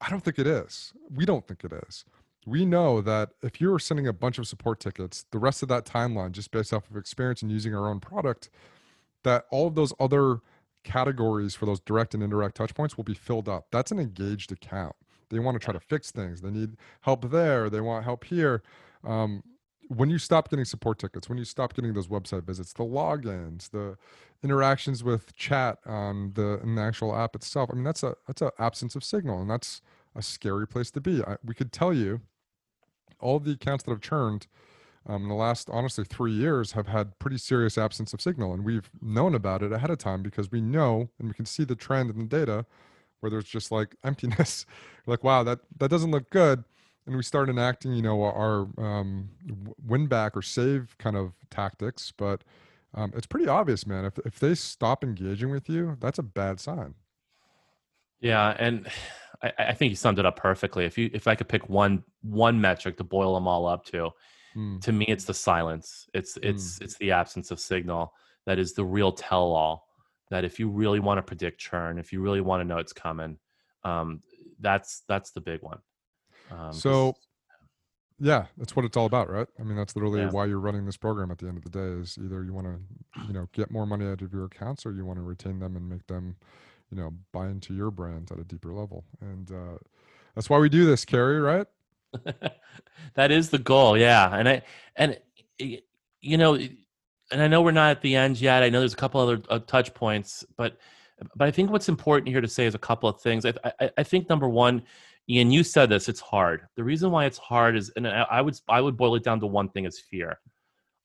I 0.00 0.10
don't 0.10 0.22
think 0.22 0.38
it 0.38 0.46
is. 0.46 0.92
We 1.10 1.24
don't 1.24 1.46
think 1.46 1.64
it 1.64 1.72
is. 1.88 2.04
We 2.46 2.64
know 2.64 3.00
that 3.00 3.30
if 3.42 3.60
you're 3.60 3.78
sending 3.78 4.06
a 4.06 4.12
bunch 4.12 4.38
of 4.38 4.46
support 4.46 4.80
tickets, 4.80 5.24
the 5.32 5.38
rest 5.38 5.62
of 5.62 5.68
that 5.68 5.84
timeline, 5.84 6.32
just 6.32 6.50
based 6.50 6.72
off 6.72 6.88
of 6.90 6.96
experience 6.96 7.42
and 7.42 7.50
using 7.50 7.74
our 7.74 7.88
own 7.88 8.00
product, 8.00 8.48
that 9.24 9.46
all 9.50 9.66
of 9.66 9.74
those 9.74 9.92
other 9.98 10.40
categories 10.88 11.54
for 11.54 11.66
those 11.66 11.80
direct 11.80 12.14
and 12.14 12.22
indirect 12.22 12.56
touch 12.56 12.74
points 12.74 12.96
will 12.96 13.04
be 13.04 13.14
filled 13.14 13.48
up. 13.48 13.66
That's 13.70 13.92
an 13.92 13.98
engaged 13.98 14.50
account. 14.50 14.96
They 15.28 15.38
want 15.38 15.54
to 15.54 15.64
try 15.64 15.74
to 15.74 15.80
fix 15.80 16.10
things. 16.10 16.40
They 16.40 16.50
need 16.50 16.76
help 17.02 17.30
there. 17.30 17.68
They 17.68 17.80
want 17.80 18.04
help 18.04 18.24
here. 18.24 18.62
Um, 19.04 19.42
when 19.88 20.08
you 20.08 20.18
stop 20.18 20.48
getting 20.48 20.64
support 20.64 20.98
tickets, 20.98 21.28
when 21.28 21.38
you 21.38 21.44
stop 21.44 21.74
getting 21.74 21.92
those 21.92 22.08
website 22.08 22.44
visits, 22.44 22.72
the 22.72 22.84
logins, 22.84 23.70
the 23.70 23.96
interactions 24.42 25.04
with 25.04 25.34
chat 25.34 25.78
on 25.86 26.32
the 26.34 26.60
the 26.64 26.80
actual 26.80 27.14
app 27.14 27.34
itself, 27.34 27.70
I 27.72 27.74
mean 27.74 27.84
that's 27.84 28.02
a 28.02 28.14
that's 28.26 28.42
an 28.42 28.50
absence 28.58 28.96
of 28.96 29.04
signal, 29.04 29.40
and 29.40 29.50
that's 29.50 29.82
a 30.14 30.22
scary 30.22 30.66
place 30.66 30.90
to 30.92 31.00
be. 31.00 31.22
I, 31.22 31.36
we 31.44 31.54
could 31.54 31.72
tell 31.72 31.92
you 31.92 32.20
all 33.20 33.38
the 33.38 33.52
accounts 33.52 33.84
that 33.84 33.90
have 33.90 34.00
churned 34.00 34.46
um, 35.06 35.22
in 35.22 35.28
the 35.28 35.34
last 35.34 35.68
honestly 35.70 36.04
three 36.04 36.32
years 36.32 36.72
have 36.72 36.86
had 36.86 37.18
pretty 37.18 37.38
serious 37.38 37.78
absence 37.78 38.12
of 38.12 38.20
signal 38.20 38.52
and 38.52 38.64
we've 38.64 38.90
known 39.00 39.34
about 39.34 39.62
it 39.62 39.72
ahead 39.72 39.90
of 39.90 39.98
time 39.98 40.22
because 40.22 40.50
we 40.50 40.60
know 40.60 41.08
and 41.18 41.28
we 41.28 41.34
can 41.34 41.46
see 41.46 41.64
the 41.64 41.74
trend 41.76 42.10
in 42.10 42.18
the 42.18 42.24
data 42.24 42.66
where 43.20 43.30
there's 43.30 43.44
just 43.44 43.70
like 43.72 43.94
emptiness 44.04 44.66
like 45.06 45.22
wow 45.24 45.42
that 45.42 45.60
that 45.78 45.90
doesn't 45.90 46.10
look 46.10 46.30
good 46.30 46.64
and 47.08 47.16
we 47.16 47.22
start 47.22 47.48
enacting, 47.48 47.94
you 47.94 48.02
know, 48.02 48.22
our 48.22 48.68
um, 48.76 49.30
win 49.84 50.06
back 50.06 50.36
or 50.36 50.42
save 50.42 50.94
kind 50.98 51.16
of 51.16 51.32
tactics. 51.50 52.12
But 52.14 52.44
um, 52.94 53.12
it's 53.16 53.26
pretty 53.26 53.48
obvious, 53.48 53.86
man. 53.86 54.04
If 54.04 54.18
if 54.26 54.38
they 54.38 54.54
stop 54.54 55.02
engaging 55.02 55.50
with 55.50 55.70
you, 55.70 55.96
that's 56.00 56.18
a 56.18 56.22
bad 56.22 56.60
sign. 56.60 56.94
Yeah, 58.20 58.54
and 58.58 58.86
I, 59.42 59.52
I 59.58 59.72
think 59.72 59.90
you 59.90 59.96
summed 59.96 60.18
it 60.18 60.26
up 60.26 60.36
perfectly. 60.36 60.84
If 60.84 60.98
you 60.98 61.10
if 61.14 61.26
I 61.26 61.34
could 61.34 61.48
pick 61.48 61.68
one 61.70 62.04
one 62.22 62.60
metric 62.60 62.98
to 62.98 63.04
boil 63.04 63.34
them 63.34 63.48
all 63.48 63.66
up 63.66 63.86
to, 63.86 64.10
mm. 64.58 64.80
to 64.82 64.92
me 64.92 65.04
it's 65.06 65.24
the 65.24 65.34
silence. 65.34 66.08
It's 66.14 66.36
it's 66.42 66.78
mm. 66.78 66.82
it's 66.82 66.96
the 66.98 67.12
absence 67.12 67.50
of 67.50 67.60
signal 67.60 68.12
that 68.46 68.58
is 68.58 68.74
the 68.74 68.84
real 68.84 69.12
tell 69.12 69.52
all. 69.52 69.86
That 70.30 70.44
if 70.44 70.58
you 70.58 70.68
really 70.68 71.00
want 71.00 71.16
to 71.18 71.22
predict 71.22 71.58
churn, 71.58 71.98
if 71.98 72.12
you 72.12 72.20
really 72.20 72.42
want 72.42 72.60
to 72.60 72.64
know 72.64 72.76
it's 72.76 72.92
coming, 72.92 73.38
um, 73.84 74.22
that's 74.60 75.02
that's 75.08 75.30
the 75.30 75.40
big 75.40 75.62
one. 75.62 75.78
Um, 76.50 76.72
so 76.72 77.14
yeah 78.20 78.46
that's 78.56 78.74
what 78.74 78.84
it's 78.84 78.96
all 78.96 79.06
about 79.06 79.30
right 79.30 79.46
i 79.60 79.62
mean 79.62 79.76
that's 79.76 79.94
literally 79.94 80.20
yeah. 80.20 80.30
why 80.30 80.44
you're 80.44 80.58
running 80.58 80.84
this 80.84 80.96
program 80.96 81.30
at 81.30 81.38
the 81.38 81.46
end 81.46 81.56
of 81.56 81.64
the 81.64 81.70
day 81.70 82.00
is 82.00 82.18
either 82.22 82.42
you 82.42 82.52
want 82.52 82.66
to 82.66 82.78
you 83.26 83.32
know 83.32 83.48
get 83.52 83.70
more 83.70 83.86
money 83.86 84.06
out 84.06 84.22
of 84.22 84.32
your 84.32 84.44
accounts 84.44 84.84
or 84.84 84.92
you 84.92 85.04
want 85.04 85.18
to 85.18 85.22
retain 85.22 85.58
them 85.60 85.76
and 85.76 85.88
make 85.88 86.06
them 86.06 86.36
you 86.90 86.96
know 86.96 87.12
buy 87.32 87.46
into 87.46 87.74
your 87.74 87.90
brand 87.90 88.30
at 88.32 88.38
a 88.38 88.44
deeper 88.44 88.72
level 88.72 89.04
and 89.20 89.52
uh, 89.52 89.78
that's 90.34 90.50
why 90.50 90.58
we 90.58 90.68
do 90.68 90.84
this 90.84 91.04
Kerry 91.04 91.40
right 91.40 91.66
that 93.14 93.30
is 93.30 93.50
the 93.50 93.58
goal 93.58 93.96
yeah 93.96 94.34
and 94.34 94.48
i 94.48 94.62
and 94.96 95.18
you 95.58 96.36
know 96.36 96.54
and 96.54 97.42
i 97.42 97.46
know 97.46 97.62
we're 97.62 97.70
not 97.70 97.90
at 97.90 98.02
the 98.02 98.16
end 98.16 98.40
yet 98.40 98.62
i 98.62 98.68
know 98.68 98.80
there's 98.80 98.94
a 98.94 98.96
couple 98.96 99.20
other 99.20 99.40
uh, 99.50 99.58
touch 99.60 99.92
points 99.94 100.44
but 100.56 100.78
but 101.36 101.48
i 101.48 101.50
think 101.50 101.70
what's 101.70 101.88
important 101.88 102.28
here 102.28 102.40
to 102.40 102.48
say 102.48 102.66
is 102.66 102.74
a 102.74 102.78
couple 102.78 103.08
of 103.08 103.20
things 103.20 103.44
i, 103.44 103.52
I, 103.80 103.90
I 103.98 104.02
think 104.02 104.28
number 104.28 104.48
one 104.48 104.82
Ian, 105.30 105.50
you 105.50 105.62
said 105.62 105.90
this. 105.90 106.08
It's 106.08 106.20
hard. 106.20 106.66
The 106.76 106.84
reason 106.84 107.10
why 107.10 107.26
it's 107.26 107.36
hard 107.36 107.76
is, 107.76 107.90
and 107.96 108.08
I 108.08 108.40
would 108.40 108.58
I 108.66 108.80
would 108.80 108.96
boil 108.96 109.14
it 109.14 109.24
down 109.24 109.40
to 109.40 109.46
one 109.46 109.68
thing: 109.68 109.84
is 109.84 110.00
fear. 110.00 110.40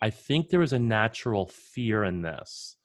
I 0.01 0.09
think 0.09 0.49
there 0.49 0.61
is 0.61 0.73
a 0.73 0.79
natural 0.79 1.47
fear 1.47 2.05
in 2.05 2.21
this. 2.21 2.77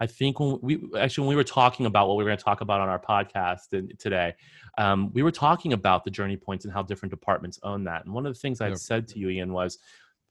I 0.00 0.06
think 0.06 0.40
when 0.40 0.58
we 0.60 0.90
actually 0.98 1.22
when 1.22 1.28
we 1.30 1.36
were 1.36 1.44
talking 1.44 1.86
about 1.86 2.08
what 2.08 2.16
we 2.16 2.24
were 2.24 2.30
going 2.30 2.38
to 2.38 2.44
talk 2.44 2.60
about 2.60 2.80
on 2.80 2.88
our 2.88 2.98
podcast 2.98 3.98
today, 3.98 4.34
um, 4.76 5.12
we 5.12 5.22
were 5.22 5.30
talking 5.30 5.72
about 5.72 6.04
the 6.04 6.10
journey 6.10 6.36
points 6.36 6.64
and 6.64 6.74
how 6.74 6.82
different 6.82 7.10
departments 7.10 7.58
own 7.62 7.84
that. 7.84 8.04
And 8.04 8.12
one 8.12 8.26
of 8.26 8.34
the 8.34 8.38
things 8.38 8.60
I 8.60 8.68
yep. 8.68 8.78
said 8.78 9.08
to 9.08 9.18
you, 9.18 9.28
Ian, 9.28 9.52
was 9.52 9.78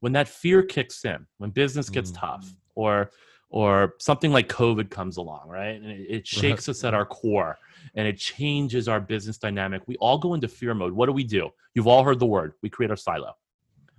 when 0.02 0.12
that 0.14 0.28
fear 0.28 0.64
kicks 0.64 1.06
in, 1.06 1.26
when 1.38 1.50
business 1.52 1.90
gets 1.90 2.12
mm. 2.12 2.20
tough, 2.20 2.54
or 2.76 3.12
or 3.50 3.94
something 4.00 4.32
like 4.32 4.50
COVID 4.50 4.90
comes 4.90 5.18
along, 5.18 5.48
right, 5.48 5.76
and 5.76 5.86
it, 5.86 6.08
it 6.10 6.28
shakes 6.28 6.68
right. 6.68 6.74
us 6.74 6.84
at 6.84 6.94
our 6.94 7.06
core 7.06 7.58
and 7.96 8.08
it 8.08 8.18
changes 8.18 8.88
our 8.88 9.00
business 9.00 9.38
dynamic. 9.38 9.82
We 9.86 9.96
all 9.98 10.18
go 10.18 10.34
into 10.34 10.48
fear 10.48 10.74
mode. 10.74 10.94
What 10.94 11.06
do 11.06 11.12
we 11.14 11.24
do? 11.24 11.50
You've 11.74 11.88
all 11.88 12.04
heard 12.04 12.20
the 12.20 12.26
word. 12.26 12.54
We 12.62 12.70
create 12.70 12.90
our 12.90 12.98
silo. 12.98 13.36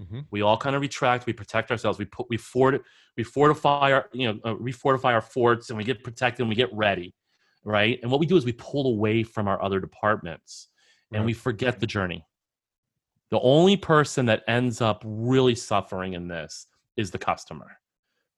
Mm-hmm. 0.01 0.20
We 0.30 0.42
all 0.42 0.57
kind 0.57 0.74
of 0.74 0.82
retract. 0.82 1.26
We 1.26 1.32
protect 1.32 1.70
ourselves. 1.70 1.99
We 1.99 2.05
put 2.07 2.26
we 2.28 2.36
fort 2.36 2.82
we 3.16 3.22
fortify 3.22 3.92
our 3.92 4.09
you 4.12 4.32
know 4.32 4.40
uh, 4.45 4.55
refortify 4.55 5.12
our 5.12 5.20
forts 5.20 5.70
and 5.70 5.76
we 5.76 5.84
get 5.84 6.03
protected 6.03 6.40
and 6.40 6.49
we 6.49 6.57
get 6.57 6.72
ready, 6.72 7.14
right? 7.64 7.99
And 8.03 8.11
what 8.11 8.20
we 8.20 8.26
do 8.26 8.36
is 8.36 8.45
we 8.45 8.53
pull 8.53 8.88
away 8.88 9.22
from 9.22 9.47
our 9.47 9.62
other 9.62 9.80
departments 9.80 10.68
right. 11.11 11.18
and 11.18 11.26
we 11.26 11.32
forget 11.32 11.80
the 11.80 11.86
journey. 11.86 12.26
The 13.30 13.40
only 13.40 13.76
person 13.76 14.26
that 14.26 14.42
ends 14.49 14.80
up 14.80 15.03
really 15.05 15.55
suffering 15.55 16.14
in 16.14 16.28
this 16.28 16.66
is 16.97 17.11
the 17.11 17.18
customer 17.18 17.78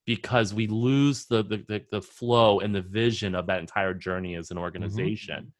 because 0.07 0.55
we 0.55 0.67
lose 0.69 1.27
the, 1.27 1.43
the 1.43 1.65
the, 1.69 1.83
the, 1.91 2.01
flow 2.01 2.61
and 2.61 2.75
the 2.75 2.81
vision 2.81 3.35
of 3.35 3.47
that 3.49 3.61
entire 3.61 3.93
journey 3.93 4.35
as 4.37 4.51
an 4.51 4.57
mm-hmm. 4.57 4.65
organization 4.65 5.53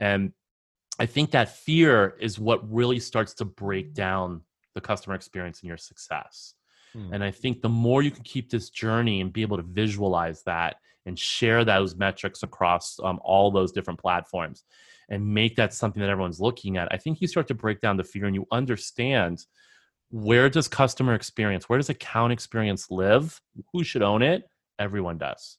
mm-hmm. 0.00 0.04
and 0.04 0.32
i 0.98 1.04
think 1.04 1.32
that 1.32 1.56
fear 1.58 2.16
is 2.20 2.38
what 2.38 2.72
really 2.72 3.00
starts 3.00 3.34
to 3.34 3.44
break 3.44 3.92
down 3.92 4.40
the 4.74 4.80
customer 4.80 5.14
experience 5.14 5.60
and 5.60 5.68
your 5.68 5.76
success 5.76 6.54
mm. 6.96 7.08
and 7.12 7.22
i 7.22 7.30
think 7.30 7.60
the 7.60 7.68
more 7.68 8.02
you 8.02 8.10
can 8.10 8.24
keep 8.24 8.50
this 8.50 8.70
journey 8.70 9.20
and 9.20 9.32
be 9.32 9.42
able 9.42 9.56
to 9.56 9.62
visualize 9.62 10.42
that 10.44 10.76
and 11.06 11.18
share 11.18 11.64
those 11.64 11.96
metrics 11.96 12.42
across 12.42 12.98
um, 13.02 13.18
all 13.22 13.50
those 13.50 13.72
different 13.72 13.98
platforms 13.98 14.64
and 15.10 15.26
make 15.26 15.56
that 15.56 15.72
something 15.72 16.00
that 16.00 16.10
everyone's 16.10 16.40
looking 16.40 16.76
at 16.76 16.92
i 16.92 16.96
think 16.96 17.20
you 17.20 17.28
start 17.28 17.48
to 17.48 17.54
break 17.54 17.80
down 17.80 17.96
the 17.96 18.04
fear 18.04 18.26
and 18.26 18.34
you 18.34 18.46
understand 18.52 19.44
where 20.10 20.48
does 20.48 20.68
customer 20.68 21.14
experience, 21.14 21.68
where 21.68 21.78
does 21.78 21.90
account 21.90 22.32
experience 22.32 22.90
live? 22.90 23.40
Who 23.72 23.84
should 23.84 24.02
own 24.02 24.22
it? 24.22 24.44
Everyone 24.78 25.18
does. 25.18 25.58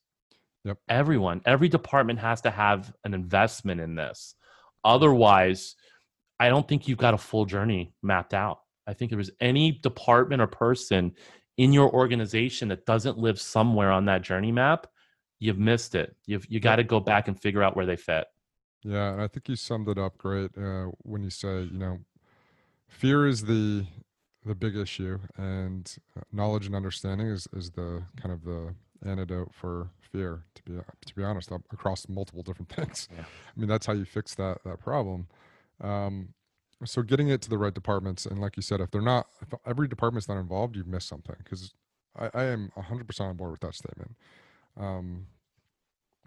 Yep. 0.65 0.77
Everyone, 0.89 1.41
every 1.45 1.69
department 1.69 2.19
has 2.19 2.41
to 2.41 2.51
have 2.51 2.93
an 3.03 3.13
investment 3.13 3.79
in 3.79 3.95
this. 3.95 4.35
Otherwise, 4.83 5.75
I 6.39 6.49
don't 6.49 6.67
think 6.67 6.87
you've 6.87 6.97
got 6.97 7.13
a 7.13 7.17
full 7.17 7.45
journey 7.45 7.93
mapped 8.01 8.33
out. 8.33 8.59
I 8.89 8.93
think 8.93 9.11
if 9.11 9.17
there's 9.17 9.31
any 9.39 9.71
department 9.71 10.41
or 10.41 10.47
person 10.47 11.13
in 11.57 11.71
your 11.73 11.93
organization 11.93 12.69
that 12.69 12.87
doesn't 12.87 13.19
live 13.19 13.39
somewhere 13.39 13.91
on 13.91 14.05
that 14.05 14.23
journey 14.23 14.51
map, 14.51 14.87
you've 15.37 15.59
missed 15.59 15.93
it. 15.93 16.15
You've 16.25 16.45
you 16.49 16.59
got 16.59 16.77
to 16.77 16.83
go 16.83 16.99
back 16.99 17.27
and 17.27 17.39
figure 17.39 17.61
out 17.61 17.75
where 17.75 17.85
they 17.85 17.95
fit. 17.95 18.25
Yeah, 18.83 19.13
and 19.13 19.21
I 19.21 19.27
think 19.27 19.47
you 19.47 19.55
summed 19.55 19.89
it 19.89 19.99
up 19.99 20.17
great 20.17 20.57
uh, 20.57 20.87
when 21.03 21.21
you 21.21 21.29
say, 21.29 21.63
you 21.63 21.77
know, 21.77 21.99
fear 22.87 23.27
is 23.27 23.43
the 23.43 23.85
the 24.43 24.55
big 24.55 24.75
issue, 24.75 25.19
and 25.37 25.95
uh, 26.17 26.21
knowledge 26.31 26.65
and 26.65 26.75
understanding 26.75 27.27
is 27.27 27.47
is 27.55 27.69
the 27.71 28.03
kind 28.19 28.33
of 28.33 28.43
the 28.43 28.73
antidote 29.05 29.53
for 29.53 29.91
fear. 29.99 30.45
To 30.55 30.63
be 30.63 30.79
to 31.05 31.15
be 31.15 31.23
honest, 31.23 31.51
across 31.71 32.09
multiple 32.09 32.41
different 32.41 32.69
things. 32.75 33.07
Yeah. 33.15 33.21
I 33.21 33.59
mean, 33.59 33.69
that's 33.69 33.85
how 33.85 33.93
you 33.93 34.05
fix 34.05 34.33
that 34.35 34.63
that 34.65 34.79
problem. 34.79 35.27
Um, 35.79 36.29
so 36.85 37.01
getting 37.01 37.29
it 37.29 37.41
to 37.41 37.49
the 37.49 37.57
right 37.57 37.73
departments, 37.73 38.25
and 38.25 38.39
like 38.39 38.55
you 38.55 38.63
said, 38.63 38.79
if 38.79 38.91
they're 38.91 39.01
not, 39.01 39.27
if 39.41 39.53
every 39.65 39.87
department's 39.87 40.27
not 40.27 40.37
involved, 40.37 40.75
you've 40.75 40.87
missed 40.87 41.07
something. 41.07 41.35
Because 41.37 41.73
I, 42.17 42.29
I 42.33 42.43
am 42.45 42.71
100% 42.77 43.21
on 43.21 43.35
board 43.35 43.51
with 43.51 43.59
that 43.61 43.75
statement. 43.75 44.15
Um, 44.79 45.27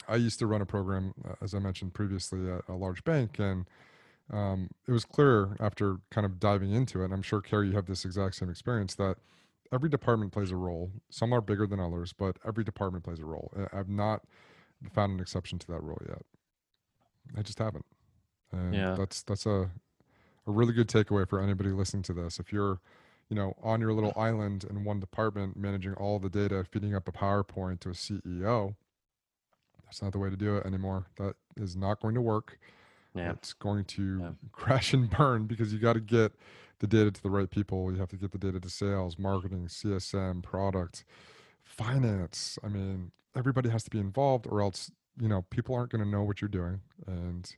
I 0.09 0.16
used 0.16 0.38
to 0.40 0.46
run 0.46 0.61
a 0.61 0.66
program, 0.66 1.14
uh, 1.26 1.34
as 1.42 1.55
I 1.55 1.59
mentioned 1.59 1.94
previously, 1.94 2.50
at 2.50 2.62
a 2.68 2.74
large 2.74 3.03
bank, 3.05 3.38
and 3.38 3.66
um, 4.30 4.70
it 4.86 4.92
was 4.92 5.05
clear 5.05 5.57
after 5.61 5.98
kind 6.11 6.24
of 6.24 6.38
diving 6.38 6.72
into 6.72 7.03
it, 7.03 7.07
and 7.07 7.14
I'm 7.14 7.22
sure 7.22 7.40
Kerry, 7.40 7.68
you 7.68 7.74
have 7.74 7.86
this 7.86 8.05
exact 8.05 8.34
same 8.34 8.50
experience 8.50 8.94
that 8.96 9.16
every 9.72 9.88
department 9.88 10.32
plays 10.32 10.50
a 10.50 10.57
role. 10.57 10.90
Some 11.11 11.32
are 11.32 11.40
bigger 11.40 11.66
than 11.66 11.80
others, 11.80 12.12
but 12.12 12.36
every 12.46 12.64
department 12.64 13.05
plays 13.05 13.20
a 13.20 13.24
role. 13.24 13.53
I've 13.72 13.88
not 13.88 14.22
found 14.92 15.12
an 15.12 15.20
exception 15.20 15.59
to 15.61 15.66
that 15.68 15.82
rule 15.82 16.00
yet. 16.07 16.22
I 17.36 17.42
just 17.42 17.59
haven't. 17.59 17.86
And 18.53 18.74
yeah. 18.74 18.94
that's 18.94 19.22
that's 19.22 19.46
a 19.46 19.70
a 20.47 20.51
really 20.51 20.72
good 20.72 20.88
takeaway 20.88 21.28
for 21.28 21.40
anybody 21.40 21.70
listening 21.70 22.03
to 22.05 22.12
this. 22.12 22.38
If 22.38 22.53
you're, 22.53 22.80
you 23.28 23.36
know, 23.36 23.57
on 23.62 23.80
your 23.80 23.93
little 23.93 24.12
island 24.16 24.64
in 24.68 24.84
one 24.84 25.01
department 25.01 25.57
managing 25.57 25.95
all 25.95 26.18
the 26.18 26.28
data, 26.28 26.64
feeding 26.70 26.95
up 26.95 27.09
a 27.09 27.12
PowerPoint 27.12 27.80
to 27.80 27.90
a 27.90 27.93
CEO, 27.93 28.74
that's 29.84 30.03
not 30.03 30.12
the 30.12 30.18
way 30.18 30.30
to 30.30 30.36
do 30.36 30.57
it 30.57 30.66
anymore. 30.66 31.07
That 31.16 31.36
is 31.57 31.76
not 31.76 32.01
going 32.01 32.14
to 32.14 32.20
work 32.20 32.59
yeah. 33.14 33.32
it's 33.32 33.53
going 33.53 33.84
to 33.84 34.20
yeah. 34.20 34.30
crash 34.53 34.93
and 34.93 35.11
burn 35.11 35.47
because 35.47 35.72
you 35.72 35.78
got 35.78 35.95
to 35.95 36.01
get 36.01 36.32
the 36.78 36.86
data 36.86 37.11
to 37.11 37.22
the 37.22 37.30
right 37.30 37.51
people. 37.51 37.93
You 37.93 37.99
have 37.99 38.09
to 38.11 38.16
get 38.16 38.32
the 38.32 38.38
data 38.38 38.61
to 38.61 38.70
sales, 38.70 39.18
marketing, 39.18 39.66
CSM, 39.66 40.43
product, 40.43 41.05
finance. 41.64 42.59
I 42.64 42.68
mean, 42.68 43.12
everybody 43.36 43.68
has 43.70 43.84
to 43.84 43.90
be 43.90 43.99
involved, 43.99 44.47
or 44.47 44.61
else 44.61 44.90
you 45.20 45.28
know 45.28 45.43
people 45.51 45.74
aren't 45.74 45.90
going 45.90 46.03
to 46.03 46.09
know 46.09 46.22
what 46.22 46.40
you're 46.40 46.49
doing, 46.49 46.80
and 47.07 47.55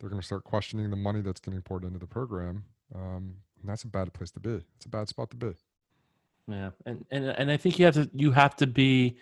they're 0.00 0.10
going 0.10 0.20
to 0.20 0.26
start 0.26 0.44
questioning 0.44 0.90
the 0.90 0.96
money 0.96 1.20
that's 1.20 1.40
getting 1.40 1.60
poured 1.60 1.84
into 1.84 1.98
the 1.98 2.06
program. 2.06 2.64
Um, 2.94 3.34
and 3.60 3.70
that's 3.70 3.84
a 3.84 3.88
bad 3.88 4.12
place 4.12 4.30
to 4.32 4.40
be. 4.40 4.60
It's 4.76 4.86
a 4.86 4.88
bad 4.88 5.08
spot 5.08 5.30
to 5.30 5.36
be. 5.36 5.52
Yeah, 6.48 6.70
and 6.86 7.04
and 7.10 7.26
and 7.26 7.50
I 7.50 7.56
think 7.56 7.78
you 7.78 7.84
have 7.84 7.94
to 7.94 8.10
you 8.12 8.32
have 8.32 8.56
to 8.56 8.66
be 8.66 9.18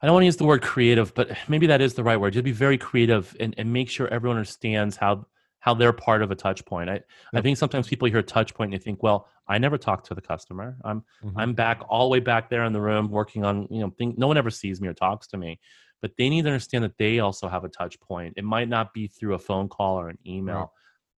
I 0.00 0.06
don't 0.06 0.14
want 0.14 0.22
to 0.22 0.26
use 0.26 0.36
the 0.36 0.44
word 0.44 0.62
creative, 0.62 1.14
but 1.14 1.36
maybe 1.48 1.66
that 1.68 1.80
is 1.80 1.94
the 1.94 2.04
right 2.04 2.18
word. 2.18 2.34
Just 2.34 2.44
be 2.44 2.52
very 2.52 2.78
creative 2.78 3.36
and, 3.40 3.54
and 3.58 3.72
make 3.72 3.88
sure 3.88 4.08
everyone 4.08 4.36
understands 4.36 4.96
how 4.96 5.26
how 5.60 5.74
they're 5.74 5.92
part 5.92 6.22
of 6.22 6.30
a 6.30 6.34
touch 6.34 6.64
point. 6.64 6.88
I, 6.88 6.94
yep. 6.94 7.04
I 7.34 7.40
think 7.40 7.58
sometimes 7.58 7.88
people 7.88 8.08
hear 8.08 8.22
touch 8.22 8.54
point 8.54 8.72
and 8.72 8.80
they 8.80 8.84
think, 8.84 9.02
well, 9.02 9.26
I 9.48 9.58
never 9.58 9.76
talk 9.76 10.04
to 10.04 10.14
the 10.14 10.20
customer. 10.20 10.76
I'm 10.84 11.02
mm-hmm. 11.24 11.38
I'm 11.38 11.54
back 11.54 11.82
all 11.88 12.08
the 12.08 12.12
way 12.12 12.20
back 12.20 12.50
there 12.50 12.64
in 12.64 12.72
the 12.72 12.80
room 12.80 13.10
working 13.10 13.44
on, 13.44 13.66
you 13.70 13.80
know, 13.80 13.90
think 13.98 14.18
no 14.18 14.26
one 14.26 14.36
ever 14.36 14.50
sees 14.50 14.80
me 14.80 14.88
or 14.88 14.94
talks 14.94 15.26
to 15.28 15.36
me. 15.36 15.58
But 16.02 16.12
they 16.18 16.28
need 16.28 16.42
to 16.42 16.48
understand 16.48 16.84
that 16.84 16.98
they 16.98 17.20
also 17.20 17.48
have 17.48 17.64
a 17.64 17.68
touch 17.68 17.98
point. 18.00 18.34
It 18.36 18.44
might 18.44 18.68
not 18.68 18.92
be 18.92 19.06
through 19.06 19.34
a 19.34 19.38
phone 19.38 19.68
call 19.68 19.98
or 19.98 20.08
an 20.08 20.18
email. 20.26 20.56
Right. 20.56 20.68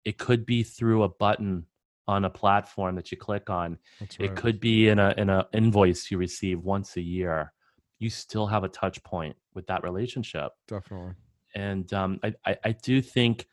It 0.05 0.17
could 0.17 0.45
be 0.45 0.63
through 0.63 1.03
a 1.03 1.09
button 1.09 1.65
on 2.07 2.23
a 2.23 2.29
platform 2.29 2.95
that 2.95 3.11
you 3.11 3.17
click 3.17 3.49
on. 3.49 3.77
Right. 3.99 4.15
It 4.19 4.35
could 4.35 4.59
be 4.59 4.87
in 4.87 4.99
a 4.99 5.13
in 5.17 5.29
a 5.29 5.47
invoice 5.53 6.09
you 6.09 6.17
receive 6.17 6.61
once 6.61 6.95
a 6.95 7.01
year 7.01 7.51
you 7.99 8.09
still 8.09 8.47
have 8.47 8.63
a 8.63 8.69
touch 8.69 9.03
point 9.03 9.35
with 9.53 9.67
that 9.67 9.83
relationship. 9.83 10.51
Definitely. 10.67 11.13
And 11.55 11.91
um, 11.93 12.19
I, 12.23 12.33
I, 12.45 12.57
I 12.65 12.71
do 12.71 13.01
think 13.01 13.47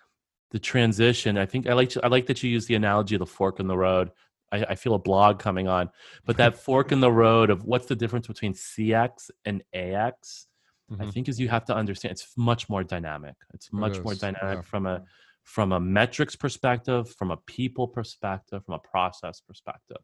the 0.51 0.59
transition. 0.59 1.39
I 1.39 1.47
think 1.47 1.69
I 1.69 1.73
like 1.73 1.91
to, 1.91 2.05
I 2.05 2.09
like 2.09 2.27
that 2.27 2.43
you 2.43 2.51
use 2.51 2.67
the 2.67 2.75
analogy 2.75 3.15
of 3.15 3.21
the 3.21 3.27
fork 3.27 3.61
in 3.61 3.67
the 3.67 3.77
road. 3.77 4.11
I, 4.53 4.65
I 4.71 4.75
feel 4.75 4.95
a 4.95 4.99
blog 4.99 5.39
coming 5.39 5.69
on, 5.69 5.91
but 6.27 6.37
that 6.37 6.57
fork 6.59 6.93
in 6.93 7.01
the 7.01 7.11
road 7.11 7.51
of 7.51 7.65
what's 7.65 7.87
the 7.87 7.97
difference 7.97 8.27
between 8.27 8.53
CX 8.53 9.31
and 9.45 9.63
AX. 9.73 10.47
Mm-hmm. 10.91 11.03
I 11.03 11.11
think 11.11 11.29
is 11.29 11.41
you 11.41 11.49
have 11.49 11.65
to 11.67 11.75
understand 11.75 12.13
it's 12.13 12.29
much 12.37 12.69
more 12.69 12.85
dynamic. 12.85 13.35
It's 13.55 13.73
much 13.73 13.97
it 13.97 14.05
more 14.05 14.15
dynamic 14.15 14.59
yeah. 14.59 14.63
from 14.63 14.87
a 14.87 15.03
from 15.43 15.73
a 15.73 15.81
metrics 15.81 16.37
perspective, 16.37 17.11
from 17.11 17.31
a 17.31 17.37
people 17.47 17.87
perspective, 17.87 18.65
from 18.65 18.75
a 18.75 18.79
process 18.79 19.41
perspective. 19.41 19.99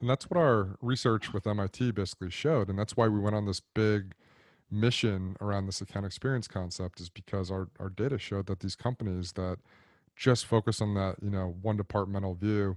And 0.00 0.08
that's 0.08 0.30
what 0.30 0.38
our 0.38 0.76
research 0.80 1.32
with 1.32 1.46
MIT 1.46 1.90
basically 1.92 2.30
showed. 2.30 2.70
And 2.70 2.78
that's 2.78 2.96
why 2.96 3.06
we 3.08 3.20
went 3.20 3.36
on 3.36 3.44
this 3.44 3.60
big 3.74 4.14
mission 4.70 5.36
around 5.40 5.66
this 5.66 5.80
account 5.82 6.06
experience 6.06 6.48
concept 6.48 7.00
is 7.00 7.10
because 7.10 7.50
our, 7.50 7.68
our 7.78 7.90
data 7.90 8.18
showed 8.18 8.46
that 8.46 8.60
these 8.60 8.76
companies 8.76 9.32
that 9.32 9.58
just 10.16 10.46
focus 10.46 10.80
on 10.80 10.94
that, 10.94 11.16
you 11.22 11.30
know, 11.30 11.54
one 11.60 11.76
departmental 11.76 12.34
view 12.34 12.76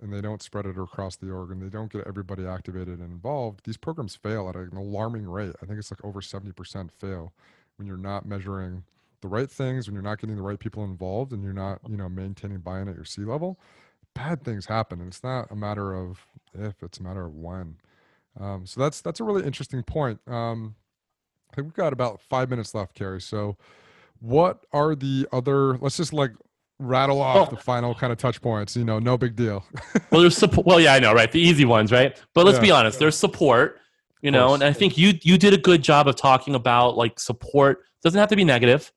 and 0.00 0.12
they 0.12 0.20
don't 0.20 0.42
spread 0.42 0.66
it 0.66 0.78
across 0.78 1.16
the 1.16 1.30
org 1.30 1.50
and 1.50 1.62
they 1.62 1.68
don't 1.68 1.92
get 1.92 2.06
everybody 2.06 2.46
activated 2.46 3.00
and 3.00 3.12
involved, 3.12 3.62
these 3.64 3.76
programs 3.76 4.16
fail 4.16 4.48
at 4.48 4.56
an 4.56 4.76
alarming 4.76 5.28
rate. 5.28 5.54
I 5.62 5.66
think 5.66 5.78
it's 5.78 5.90
like 5.90 6.04
over 6.04 6.20
70% 6.20 6.90
fail 6.92 7.32
when 7.76 7.86
you're 7.86 7.96
not 7.96 8.26
measuring 8.26 8.84
the 9.20 9.28
right 9.28 9.50
things, 9.50 9.86
when 9.86 9.94
you're 9.94 10.02
not 10.02 10.20
getting 10.20 10.36
the 10.36 10.42
right 10.42 10.58
people 10.58 10.84
involved 10.84 11.32
and 11.32 11.42
you're 11.42 11.52
not, 11.52 11.80
you 11.88 11.96
know, 11.96 12.08
maintaining 12.08 12.58
buy-in 12.58 12.88
at 12.88 12.94
your 12.94 13.04
C 13.04 13.22
level, 13.22 13.58
bad 14.14 14.44
things 14.44 14.66
happen. 14.66 15.00
And 15.00 15.08
it's 15.08 15.24
not 15.24 15.50
a 15.50 15.56
matter 15.56 15.94
of 15.94 16.26
if, 16.54 16.82
it's 16.82 16.98
a 16.98 17.02
matter 17.02 17.26
of 17.26 17.34
when. 17.34 17.76
Um, 18.40 18.66
so 18.66 18.80
that's 18.80 19.00
that's 19.00 19.20
a 19.20 19.24
really 19.24 19.44
interesting 19.44 19.82
point. 19.82 20.20
Um, 20.28 20.76
I 21.50 21.56
think 21.56 21.66
we've 21.66 21.74
got 21.74 21.92
about 21.92 22.20
five 22.20 22.50
minutes 22.50 22.74
left, 22.74 22.94
Carey. 22.94 23.20
So 23.20 23.56
what 24.20 24.64
are 24.72 24.94
the 24.94 25.26
other 25.32 25.78
let's 25.78 25.96
just 25.96 26.12
like 26.12 26.32
rattle 26.78 27.20
off 27.20 27.50
the 27.50 27.56
final 27.56 27.94
kind 27.94 28.12
of 28.12 28.18
touch 28.18 28.40
points. 28.40 28.76
You 28.76 28.84
know, 28.84 28.98
no 28.98 29.18
big 29.18 29.36
deal. 29.36 29.64
well, 30.10 30.20
there's 30.20 30.36
support. 30.36 30.66
Well, 30.66 30.80
yeah, 30.80 30.94
I 30.94 30.98
know, 30.98 31.12
right? 31.12 31.30
The 31.30 31.40
easy 31.40 31.64
ones, 31.64 31.92
right? 31.92 32.20
But 32.34 32.46
let's 32.46 32.58
yeah. 32.58 32.62
be 32.62 32.70
honest. 32.70 32.98
There's 32.98 33.16
support. 33.16 33.80
You 34.20 34.32
know, 34.32 34.54
and 34.54 34.64
I 34.64 34.72
think 34.72 34.98
you 34.98 35.14
you 35.22 35.38
did 35.38 35.54
a 35.54 35.58
good 35.58 35.82
job 35.82 36.08
of 36.08 36.16
talking 36.16 36.54
about 36.54 36.96
like 36.96 37.20
support. 37.20 37.84
Doesn't 38.02 38.18
have 38.18 38.28
to 38.30 38.36
be 38.36 38.44
negative. 38.44 38.92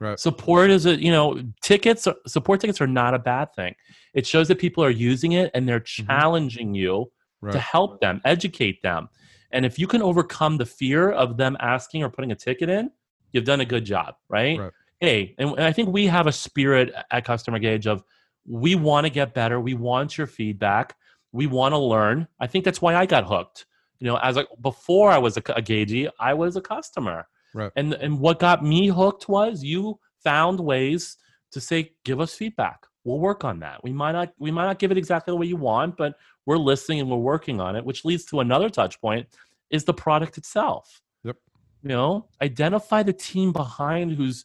Right. 0.00 0.18
Support 0.18 0.70
is 0.70 0.86
a 0.86 1.00
you 1.00 1.12
know 1.12 1.40
tickets. 1.62 2.08
Support 2.26 2.60
tickets 2.60 2.80
are 2.80 2.86
not 2.86 3.14
a 3.14 3.18
bad 3.20 3.54
thing. 3.54 3.74
It 4.14 4.26
shows 4.26 4.48
that 4.48 4.58
people 4.58 4.82
are 4.84 4.90
using 4.90 5.32
it 5.32 5.50
and 5.54 5.68
they're 5.68 5.80
mm-hmm. 5.80 6.06
challenging 6.06 6.68
mm-hmm. 6.68 6.74
you 6.74 7.12
right. 7.40 7.52
to 7.52 7.60
help 7.60 8.00
them, 8.00 8.20
educate 8.24 8.82
them. 8.82 9.08
And 9.52 9.64
if 9.64 9.78
you 9.78 9.86
can 9.86 10.02
overcome 10.02 10.56
the 10.56 10.66
fear 10.66 11.12
of 11.12 11.36
them 11.36 11.56
asking 11.60 12.02
or 12.02 12.10
putting 12.10 12.32
a 12.32 12.34
ticket 12.34 12.68
in, 12.68 12.90
you've 13.30 13.44
done 13.44 13.60
a 13.60 13.64
good 13.64 13.84
job, 13.84 14.16
right? 14.28 14.58
right 14.58 14.72
hey, 15.04 15.34
and, 15.38 15.60
I 15.60 15.72
think 15.72 15.90
we 15.90 16.06
have 16.06 16.26
a 16.26 16.32
spirit 16.32 16.92
at 17.10 17.24
Customer 17.24 17.58
Gauge 17.58 17.86
of 17.86 18.02
we 18.46 18.74
want 18.74 19.06
to 19.06 19.10
get 19.10 19.34
better. 19.34 19.60
We 19.60 19.74
want 19.74 20.18
your 20.18 20.26
feedback. 20.26 20.96
We 21.32 21.46
want 21.46 21.72
to 21.72 21.78
learn. 21.78 22.28
I 22.40 22.46
think 22.46 22.64
that's 22.64 22.80
why 22.80 22.94
I 22.94 23.06
got 23.06 23.24
hooked. 23.24 23.66
You 24.00 24.08
know, 24.08 24.16
as 24.16 24.36
a, 24.36 24.46
before 24.60 25.10
I 25.10 25.18
was 25.18 25.36
a, 25.36 25.40
a 25.40 25.62
Gagey, 25.62 26.08
I 26.18 26.34
was 26.34 26.56
a 26.56 26.60
customer. 26.60 27.26
Right. 27.54 27.70
And 27.76 27.94
and 27.94 28.18
what 28.18 28.38
got 28.40 28.64
me 28.64 28.88
hooked 28.88 29.28
was 29.28 29.62
you 29.62 29.98
found 30.22 30.58
ways 30.58 31.16
to 31.52 31.60
say, 31.60 31.92
give 32.04 32.20
us 32.20 32.34
feedback. 32.34 32.86
We'll 33.04 33.20
work 33.20 33.44
on 33.44 33.60
that. 33.60 33.84
We 33.84 33.92
might 33.92 34.12
not 34.12 34.32
we 34.38 34.50
might 34.50 34.66
not 34.66 34.78
give 34.78 34.90
it 34.90 34.98
exactly 34.98 35.32
the 35.32 35.36
way 35.36 35.46
you 35.46 35.56
want, 35.56 35.96
but 35.96 36.14
we're 36.46 36.58
listening 36.58 37.00
and 37.00 37.10
we're 37.10 37.16
working 37.18 37.60
on 37.60 37.76
it, 37.76 37.84
which 37.84 38.04
leads 38.04 38.24
to 38.26 38.40
another 38.40 38.68
touch 38.68 39.00
point 39.00 39.28
is 39.70 39.84
the 39.84 39.94
product 39.94 40.38
itself. 40.38 41.02
Yep. 41.22 41.36
You 41.82 41.88
know, 41.90 42.28
identify 42.42 43.02
the 43.02 43.12
team 43.12 43.52
behind 43.52 44.12
who's 44.12 44.44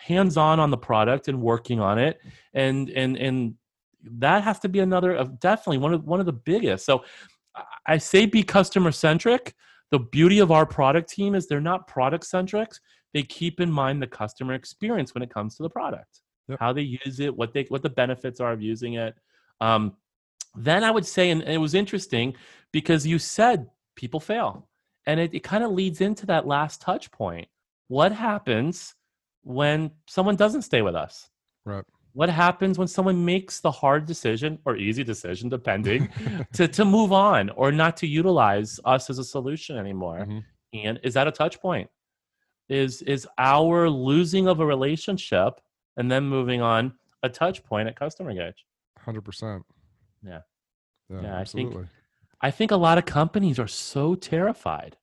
hands 0.00 0.36
on 0.36 0.58
on 0.58 0.70
the 0.70 0.78
product 0.78 1.28
and 1.28 1.40
working 1.40 1.80
on 1.80 1.98
it. 1.98 2.20
And 2.54 2.90
and 2.90 3.16
and 3.16 3.54
that 4.02 4.42
has 4.42 4.58
to 4.60 4.68
be 4.68 4.80
another 4.80 5.14
of 5.14 5.38
definitely 5.40 5.78
one 5.78 5.94
of 5.94 6.04
one 6.04 6.20
of 6.20 6.26
the 6.26 6.32
biggest. 6.32 6.86
So 6.86 7.04
i 7.84 7.98
say 7.98 8.26
be 8.26 8.44
customer 8.44 8.92
centric 8.92 9.54
the 9.90 9.98
beauty 9.98 10.38
of 10.38 10.52
our 10.52 10.64
product 10.64 11.10
team 11.10 11.34
is 11.34 11.48
they're 11.48 11.60
not 11.60 11.88
product 11.88 12.24
centric 12.24 12.70
they 13.12 13.24
keep 13.24 13.60
in 13.60 13.70
mind 13.70 14.00
the 14.00 14.06
customer 14.06 14.54
experience 14.54 15.14
when 15.14 15.22
it 15.22 15.34
comes 15.34 15.56
to 15.56 15.64
the 15.64 15.70
product. 15.70 16.20
Yep. 16.48 16.58
how 16.58 16.72
they 16.72 16.82
use 16.82 17.20
it 17.20 17.36
what 17.36 17.52
they 17.52 17.64
what 17.68 17.82
the 17.82 17.90
benefits 17.90 18.40
are 18.40 18.52
of 18.52 18.62
using 18.62 18.94
it. 18.94 19.14
Um, 19.60 19.96
then 20.56 20.82
i 20.82 20.90
would 20.90 21.06
say 21.06 21.30
and, 21.30 21.42
and, 21.42 21.52
it 21.52 21.58
was 21.58 21.74
interesting 21.74 22.34
because 22.72 23.06
you 23.06 23.18
said 23.18 23.68
people 23.94 24.20
fail. 24.20 24.68
And 25.06 25.18
it, 25.18 25.34
it 25.34 25.42
kind 25.42 25.64
of 25.64 25.70
leads 25.70 26.00
into 26.00 26.26
that 26.26 26.46
last 26.46 26.80
touch 26.80 27.10
point. 27.10 27.48
What 27.88 28.12
happens 28.12 28.94
when 29.42 29.90
someone 30.06 30.36
doesn't 30.36 30.62
stay 30.62 30.82
with 30.82 30.94
us? 30.94 31.30
Right. 31.64 31.84
What 32.12 32.28
happens 32.28 32.78
when 32.78 32.88
someone 32.88 33.24
makes 33.24 33.60
the 33.60 33.70
hard 33.70 34.04
decision 34.04 34.58
or 34.64 34.76
easy 34.76 35.04
decision, 35.04 35.48
depending, 35.48 36.08
to, 36.54 36.66
to 36.66 36.84
move 36.84 37.12
on 37.12 37.50
or 37.50 37.70
not 37.70 37.96
to 37.98 38.06
utilize 38.06 38.80
us 38.84 39.10
as 39.10 39.18
a 39.18 39.24
solution 39.24 39.76
anymore? 39.76 40.20
Mm-hmm. 40.20 40.38
And 40.74 41.00
is 41.02 41.14
that 41.14 41.28
a 41.28 41.32
touch 41.32 41.60
point? 41.60 41.88
Is 42.68 43.02
is 43.02 43.26
our 43.36 43.90
losing 43.90 44.46
of 44.46 44.60
a 44.60 44.66
relationship 44.66 45.60
and 45.96 46.10
then 46.10 46.24
moving 46.24 46.62
on 46.62 46.92
a 47.24 47.28
touch 47.28 47.64
point 47.64 47.88
at 47.88 47.96
customer 47.96 48.32
gauge? 48.32 48.64
Hundred 48.96 49.22
percent. 49.22 49.64
Yeah. 50.22 50.40
Yeah, 51.08 51.22
yeah 51.22 51.38
I 51.40 51.44
think 51.44 51.74
I 52.40 52.50
think 52.52 52.70
a 52.70 52.76
lot 52.76 52.96
of 52.96 53.06
companies 53.06 53.58
are 53.58 53.66
so 53.66 54.14
terrified 54.14 54.96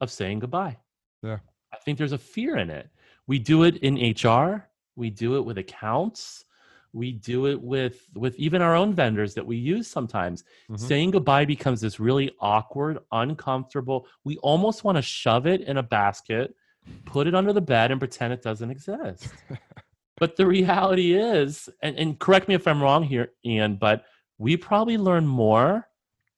of 0.00 0.10
saying 0.10 0.40
goodbye. 0.40 0.78
Yeah. 1.22 1.38
I 1.72 1.76
think 1.78 1.96
there's 1.96 2.12
a 2.12 2.18
fear 2.18 2.56
in 2.56 2.70
it 2.70 2.90
we 3.26 3.38
do 3.38 3.62
it 3.64 3.76
in 3.78 3.94
hr 4.14 4.68
we 4.96 5.10
do 5.10 5.36
it 5.36 5.44
with 5.44 5.58
accounts 5.58 6.44
we 6.92 7.12
do 7.12 7.46
it 7.46 7.60
with 7.60 8.06
with 8.14 8.34
even 8.36 8.60
our 8.60 8.74
own 8.74 8.92
vendors 8.92 9.34
that 9.34 9.46
we 9.46 9.56
use 9.56 9.88
sometimes 9.88 10.42
mm-hmm. 10.42 10.76
saying 10.76 11.10
goodbye 11.10 11.44
becomes 11.44 11.80
this 11.80 11.98
really 11.98 12.30
awkward 12.40 12.98
uncomfortable 13.12 14.06
we 14.24 14.36
almost 14.38 14.84
want 14.84 14.96
to 14.96 15.02
shove 15.02 15.46
it 15.46 15.62
in 15.62 15.78
a 15.78 15.82
basket 15.82 16.54
put 17.04 17.26
it 17.26 17.34
under 17.34 17.52
the 17.52 17.60
bed 17.60 17.90
and 17.90 18.00
pretend 18.00 18.32
it 18.32 18.42
doesn't 18.42 18.70
exist 18.70 19.28
but 20.18 20.36
the 20.36 20.46
reality 20.46 21.14
is 21.14 21.68
and, 21.82 21.96
and 21.96 22.18
correct 22.18 22.48
me 22.48 22.54
if 22.54 22.66
i'm 22.66 22.82
wrong 22.82 23.02
here 23.02 23.32
ian 23.44 23.76
but 23.76 24.04
we 24.38 24.56
probably 24.56 24.98
learn 24.98 25.26
more 25.26 25.88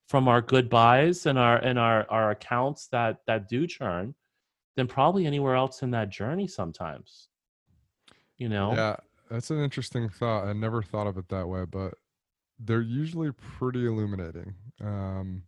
from 0.07 0.29
our 0.29 0.41
goodbyes 0.41 1.27
and 1.27 1.39
our 1.39 1.57
and 1.57 1.79
our 1.79 2.07
our 2.11 2.31
accounts 2.31 2.87
that 2.89 3.19
that 3.27 3.49
do 3.49 3.67
churn 3.67 4.15
than 4.77 4.87
probably 4.87 5.27
anywhere 5.27 5.55
else 5.55 5.83
in 5.83 5.91
that 5.91 6.11
journey 6.11 6.47
sometimes 6.47 7.29
you 8.37 8.49
know? 8.49 8.73
Yeah 8.75 8.97
that's 9.31 9.51
an 9.51 9.59
interesting 9.59 10.09
thought 10.09 10.47
i 10.47 10.53
never 10.53 10.83
thought 10.83 11.07
of 11.07 11.17
it 11.19 11.29
that 11.29 11.49
way 11.49 11.65
but 11.65 11.95
they're 12.59 12.81
usually 12.81 13.33
pretty 13.33 13.87
illuminating 13.87 14.55
um, 14.81 15.43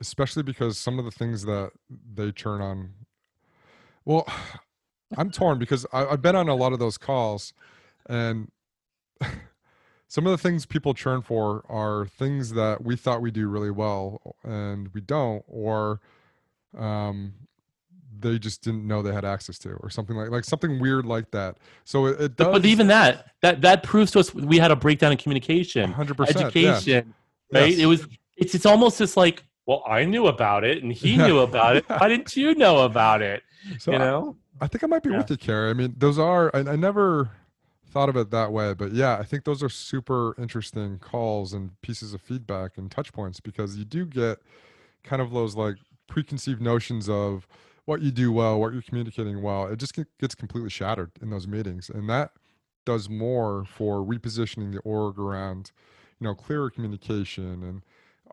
especially 0.00 0.42
because 0.42 0.78
some 0.78 0.98
of 0.98 1.04
the 1.04 1.10
things 1.10 1.44
that 1.44 1.70
they 2.14 2.30
turn 2.30 2.60
on 2.60 2.90
well 4.04 4.26
i'm 5.16 5.30
torn 5.30 5.58
because 5.58 5.86
I, 5.92 6.06
i've 6.06 6.22
been 6.22 6.36
on 6.36 6.48
a 6.48 6.54
lot 6.54 6.72
of 6.72 6.78
those 6.78 6.98
calls 6.98 7.52
and 8.08 8.50
some 10.08 10.26
of 10.26 10.30
the 10.30 10.38
things 10.38 10.66
people 10.66 10.94
churn 10.94 11.22
for 11.22 11.64
are 11.68 12.06
things 12.06 12.52
that 12.52 12.84
we 12.84 12.96
thought 12.96 13.22
we 13.22 13.30
do 13.30 13.48
really 13.48 13.70
well 13.70 14.36
and 14.42 14.88
we 14.94 15.00
don't 15.00 15.44
or 15.48 16.00
um, 16.76 17.32
they 18.20 18.38
just 18.38 18.62
didn't 18.62 18.86
know 18.86 19.02
they 19.02 19.12
had 19.12 19.24
access 19.24 19.58
to 19.58 19.72
or 19.74 19.90
something 19.90 20.16
like 20.16 20.30
like 20.30 20.44
something 20.44 20.78
weird 20.78 21.06
like 21.06 21.30
that. 21.30 21.56
So 21.84 22.06
it, 22.06 22.20
it 22.20 22.36
does 22.36 22.52
but 22.52 22.64
even 22.64 22.86
that 22.88 23.32
that 23.42 23.60
that 23.62 23.82
proves 23.82 24.10
to 24.12 24.20
us 24.20 24.34
we 24.34 24.58
had 24.58 24.70
a 24.70 24.76
breakdown 24.76 25.12
in 25.12 25.18
communication 25.18 25.92
100% 25.92 26.28
education 26.28 27.14
yeah. 27.52 27.60
right? 27.60 27.70
Yes. 27.70 27.78
it 27.78 27.86
was 27.86 28.06
it's 28.36 28.54
it's 28.54 28.66
almost 28.66 28.98
just 28.98 29.16
like 29.16 29.44
well 29.66 29.82
i 29.86 30.04
knew 30.04 30.26
about 30.26 30.64
it 30.64 30.82
and 30.82 30.92
he 30.92 31.16
knew 31.16 31.40
about 31.40 31.76
it. 31.76 31.84
Why 31.88 32.08
didn't 32.08 32.36
you 32.36 32.54
know 32.54 32.84
about 32.84 33.22
it? 33.22 33.42
So 33.78 33.92
you 33.92 33.98
know? 33.98 34.36
I, 34.60 34.64
I, 34.64 34.68
think 34.68 34.84
i 34.84 34.86
might 34.86 35.02
be 35.02 35.10
yeah. 35.10 35.18
with 35.18 35.30
you 35.30 35.36
carey 35.36 35.70
i 35.70 35.74
mean 35.74 35.94
those 35.96 36.18
are 36.18 36.50
I, 36.54 36.60
I 36.60 36.76
never 36.76 37.30
thought 37.90 38.08
of 38.08 38.16
it 38.16 38.30
that 38.30 38.52
way 38.52 38.74
but 38.74 38.92
yeah 38.92 39.16
i 39.18 39.22
think 39.22 39.44
those 39.44 39.62
are 39.62 39.68
super 39.68 40.34
interesting 40.38 40.98
calls 40.98 41.52
and 41.52 41.70
pieces 41.82 42.14
of 42.14 42.20
feedback 42.20 42.78
and 42.78 42.90
touch 42.90 43.12
points 43.12 43.40
because 43.40 43.76
you 43.76 43.84
do 43.84 44.04
get 44.04 44.38
kind 45.02 45.22
of 45.22 45.32
those 45.32 45.56
like 45.56 45.76
preconceived 46.06 46.60
notions 46.60 47.08
of 47.08 47.46
what 47.86 48.02
you 48.02 48.10
do 48.10 48.30
well, 48.30 48.60
what 48.60 48.72
you're 48.72 48.82
communicating 48.82 49.40
well, 49.42 49.66
it 49.66 49.78
just 49.78 49.94
gets 50.20 50.34
completely 50.34 50.70
shattered 50.70 51.12
in 51.22 51.30
those 51.30 51.46
meetings. 51.48 51.88
And 51.88 52.08
that 52.10 52.32
does 52.84 53.08
more 53.08 53.64
for 53.64 54.04
repositioning 54.04 54.72
the 54.72 54.80
org 54.80 55.18
around, 55.18 55.72
you 56.20 56.26
know, 56.26 56.34
clearer 56.34 56.68
communication 56.68 57.62
and 57.62 57.82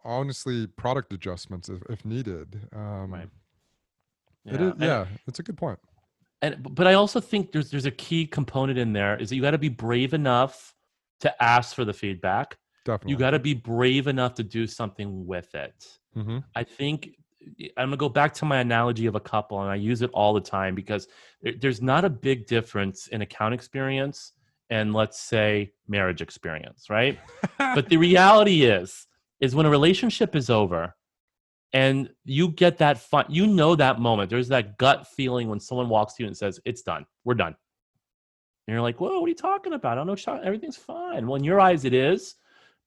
honestly 0.03 0.67
product 0.67 1.13
adjustments 1.13 1.69
if, 1.69 1.81
if 1.89 2.03
needed. 2.03 2.67
Um, 2.75 3.13
right. 3.13 3.29
Yeah. 4.43 4.53
It 4.53 4.61
is, 4.61 4.73
yeah, 4.79 5.05
it's 5.27 5.39
a 5.39 5.43
good 5.43 5.57
point. 5.57 5.79
And 6.41 6.57
but 6.75 6.85
I 6.87 6.95
also 6.95 7.21
think 7.21 7.53
there's 7.53 7.71
there's 7.71 7.85
a 7.85 7.91
key 7.91 8.25
component 8.25 8.77
in 8.77 8.91
there 8.91 9.15
is 9.15 9.29
that 9.29 9.35
you 9.37 9.41
got 9.41 9.51
to 9.51 9.57
be 9.57 9.69
brave 9.69 10.13
enough 10.13 10.75
to 11.21 11.43
ask 11.43 11.73
for 11.73 11.85
the 11.85 11.93
feedback. 11.93 12.57
Definitely. 12.83 13.11
You 13.11 13.17
got 13.17 13.31
to 13.31 13.39
be 13.39 13.53
brave 13.53 14.07
enough 14.07 14.33
to 14.33 14.43
do 14.43 14.67
something 14.67 15.25
with 15.25 15.55
it. 15.55 15.87
Mm-hmm. 16.17 16.39
I 16.53 16.63
think 16.65 17.15
I'm 17.77 17.87
gonna 17.87 17.97
go 17.97 18.09
back 18.09 18.33
to 18.35 18.45
my 18.45 18.59
analogy 18.59 19.05
of 19.05 19.15
a 19.15 19.19
couple, 19.19 19.61
and 19.61 19.69
I 19.69 19.75
use 19.75 20.01
it 20.01 20.09
all 20.13 20.33
the 20.33 20.41
time 20.41 20.75
because 20.75 21.07
there's 21.59 21.81
not 21.81 22.05
a 22.05 22.09
big 22.09 22.47
difference 22.47 23.07
in 23.07 23.21
account 23.21 23.53
experience 23.53 24.33
and 24.69 24.93
let's 24.93 25.19
say 25.19 25.71
marriage 25.87 26.21
experience, 26.21 26.89
right? 26.89 27.19
but 27.57 27.89
the 27.89 27.97
reality 28.09 28.63
is, 28.63 29.07
is 29.39 29.53
when 29.53 29.65
a 29.65 29.69
relationship 29.69 30.35
is 30.35 30.49
over, 30.49 30.95
and 31.73 32.09
you 32.23 32.49
get 32.49 32.77
that 32.77 32.99
fun, 32.99 33.25
you 33.29 33.47
know 33.47 33.75
that 33.75 33.99
moment. 33.99 34.29
There's 34.29 34.47
that 34.49 34.77
gut 34.77 35.07
feeling 35.07 35.49
when 35.49 35.59
someone 35.59 35.89
walks 35.89 36.13
to 36.15 36.23
you 36.23 36.27
and 36.27 36.37
says, 36.37 36.59
"It's 36.65 36.81
done. 36.81 37.05
We're 37.23 37.33
done." 37.35 37.55
And 38.67 38.73
you're 38.73 38.81
like, 38.81 39.01
whoa, 39.01 39.19
what 39.19 39.25
are 39.25 39.29
you 39.29 39.35
talking 39.35 39.73
about? 39.73 39.97
I 39.97 40.05
don't 40.05 40.27
know. 40.27 40.41
Everything's 40.41 40.77
fine. 40.77 41.27
Well, 41.27 41.35
in 41.35 41.43
your 41.43 41.59
eyes, 41.59 41.83
it 41.83 41.93
is. 41.93 42.35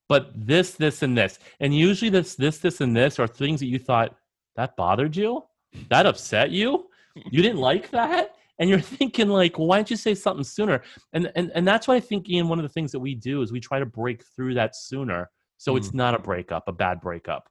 But 0.08 0.30
this, 0.34 0.72
this, 0.72 1.02
and 1.02 1.18
this. 1.18 1.38
And 1.60 1.74
usually, 1.74 2.10
this, 2.10 2.34
this, 2.34 2.58
this, 2.58 2.80
and 2.80 2.96
this 2.96 3.18
are 3.18 3.26
things 3.26 3.60
that 3.60 3.66
you 3.66 3.78
thought 3.78 4.16
that 4.56 4.76
bothered 4.76 5.16
you, 5.16 5.44
that 5.90 6.06
upset 6.06 6.50
you, 6.50 6.88
you 7.30 7.42
didn't 7.42 7.60
like 7.70 7.90
that, 7.90 8.34
and 8.58 8.70
you're 8.70 8.80
thinking 8.80 9.28
like, 9.28 9.58
well, 9.58 9.68
why 9.68 9.78
didn't 9.78 9.90
you 9.90 9.96
say 9.96 10.14
something 10.14 10.44
sooner? 10.44 10.82
And 11.12 11.30
and 11.36 11.52
and 11.54 11.66
that's 11.66 11.88
why 11.88 11.96
I 11.96 12.00
think 12.00 12.28
Ian, 12.28 12.48
one 12.48 12.58
of 12.58 12.62
the 12.62 12.70
things 12.70 12.92
that 12.92 13.00
we 13.00 13.14
do 13.14 13.42
is 13.42 13.52
we 13.52 13.60
try 13.60 13.78
to 13.78 13.86
break 13.86 14.24
through 14.34 14.54
that 14.54 14.76
sooner, 14.76 15.30
so 15.58 15.76
it's 15.76 15.88
mm-hmm. 15.88 15.98
not 15.98 16.14
a 16.14 16.18
breakup, 16.18 16.64
a 16.66 16.72
bad 16.72 17.00
breakup. 17.00 17.48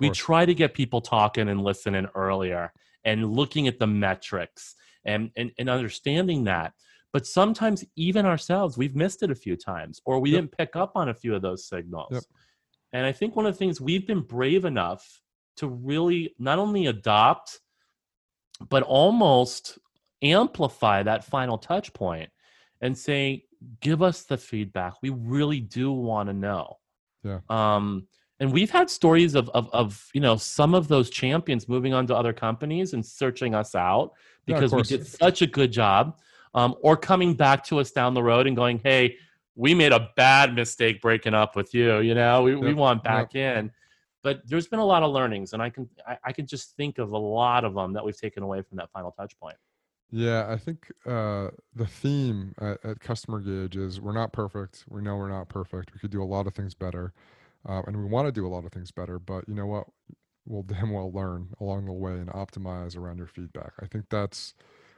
We 0.00 0.10
try 0.10 0.46
to 0.46 0.54
get 0.54 0.74
people 0.74 1.00
talking 1.00 1.48
and 1.48 1.60
listening 1.60 2.06
earlier 2.14 2.72
and 3.04 3.32
looking 3.32 3.66
at 3.66 3.78
the 3.78 3.86
metrics 3.86 4.76
and 5.04 5.30
and, 5.36 5.50
and 5.58 5.68
understanding 5.68 6.44
that. 6.44 6.72
But 7.12 7.26
sometimes 7.26 7.84
even 7.96 8.26
ourselves, 8.26 8.76
we've 8.76 8.94
missed 8.94 9.22
it 9.22 9.30
a 9.30 9.34
few 9.34 9.56
times, 9.56 10.00
or 10.04 10.20
we 10.20 10.30
Yep. 10.30 10.40
didn't 10.40 10.56
pick 10.58 10.76
up 10.76 10.92
on 10.94 11.08
a 11.08 11.14
few 11.14 11.34
of 11.34 11.42
those 11.42 11.66
signals. 11.66 12.10
Yep. 12.12 12.22
And 12.92 13.06
I 13.06 13.12
think 13.12 13.34
one 13.34 13.46
of 13.46 13.54
the 13.54 13.58
things 13.58 13.80
we've 13.80 14.06
been 14.06 14.20
brave 14.20 14.64
enough 14.64 15.22
to 15.58 15.68
really 15.68 16.34
not 16.38 16.58
only 16.58 16.86
adopt, 16.86 17.60
but 18.68 18.82
almost 18.82 19.78
amplify 20.22 21.02
that 21.02 21.24
final 21.24 21.58
touch 21.58 21.92
point 21.92 22.30
and 22.80 22.96
say, 22.96 23.44
give 23.80 24.02
us 24.02 24.24
the 24.24 24.36
feedback. 24.36 24.94
We 25.02 25.10
really 25.10 25.60
do 25.60 25.92
want 25.92 26.28
to 26.28 26.32
know. 26.32 26.78
Yeah. 27.22 27.40
Um, 27.48 28.06
and 28.40 28.52
we've 28.52 28.70
had 28.70 28.88
stories 28.88 29.34
of, 29.34 29.48
of, 29.50 29.68
of, 29.72 30.08
you 30.14 30.20
know, 30.20 30.36
some 30.36 30.74
of 30.74 30.86
those 30.86 31.10
champions 31.10 31.68
moving 31.68 31.92
on 31.92 32.06
to 32.06 32.16
other 32.16 32.32
companies 32.32 32.94
and 32.94 33.04
searching 33.04 33.54
us 33.54 33.74
out 33.74 34.12
Yeah, 34.46 34.54
because 34.54 34.72
we 34.72 34.82
did 34.82 35.06
such 35.06 35.42
a 35.42 35.46
good 35.46 35.72
job 35.72 36.18
um, 36.54 36.76
or 36.80 36.96
coming 36.96 37.34
back 37.34 37.64
to 37.64 37.80
us 37.80 37.90
down 37.90 38.14
the 38.14 38.22
road 38.22 38.46
and 38.46 38.56
going, 38.56 38.80
hey, 38.84 39.16
we 39.56 39.74
made 39.74 39.92
a 39.92 40.10
bad 40.16 40.54
mistake 40.54 41.00
breaking 41.02 41.34
up 41.34 41.56
with 41.56 41.74
you. 41.74 41.98
You 41.98 42.14
know, 42.14 42.42
we, 42.42 42.54
we 42.54 42.74
want 42.74 43.02
back 43.02 43.34
in. 43.34 43.72
But 44.28 44.42
there's 44.46 44.66
been 44.66 44.78
a 44.78 44.84
lot 44.84 45.02
of 45.02 45.10
learnings, 45.10 45.54
and 45.54 45.62
I 45.62 45.70
can 45.70 45.88
I, 46.06 46.18
I 46.22 46.32
can 46.32 46.46
just 46.46 46.76
think 46.76 46.98
of 46.98 47.12
a 47.12 47.18
lot 47.18 47.64
of 47.64 47.72
them 47.72 47.94
that 47.94 48.04
we've 48.04 48.20
taken 48.20 48.42
away 48.42 48.60
from 48.60 48.76
that 48.76 48.90
final 48.92 49.10
touch 49.10 49.32
point. 49.40 49.56
Yeah, 50.10 50.46
I 50.50 50.58
think 50.58 50.92
uh, 51.06 51.48
the 51.74 51.86
theme 51.86 52.54
at, 52.60 52.84
at 52.84 53.00
Customer 53.00 53.40
Gauge 53.40 53.76
is 53.76 54.02
we're 54.02 54.12
not 54.12 54.34
perfect. 54.34 54.84
We 54.86 55.00
know 55.00 55.16
we're 55.16 55.30
not 55.30 55.48
perfect. 55.48 55.94
We 55.94 55.98
could 55.98 56.10
do 56.10 56.22
a 56.22 56.28
lot 56.28 56.46
of 56.46 56.52
things 56.54 56.74
better, 56.74 57.14
uh, 57.66 57.80
and 57.86 57.96
we 57.96 58.04
want 58.04 58.28
to 58.28 58.32
do 58.32 58.46
a 58.46 58.52
lot 58.52 58.66
of 58.66 58.72
things 58.72 58.90
better. 58.90 59.18
But 59.18 59.48
you 59.48 59.54
know 59.54 59.64
what? 59.64 59.86
We'll 60.44 60.62
damn 60.74 60.90
well 60.90 61.10
learn 61.10 61.54
along 61.58 61.86
the 61.86 61.92
way 61.92 62.12
and 62.12 62.28
optimize 62.28 62.98
around 62.98 63.16
your 63.16 63.28
feedback. 63.28 63.72
I 63.80 63.86
think 63.86 64.10
that's 64.10 64.52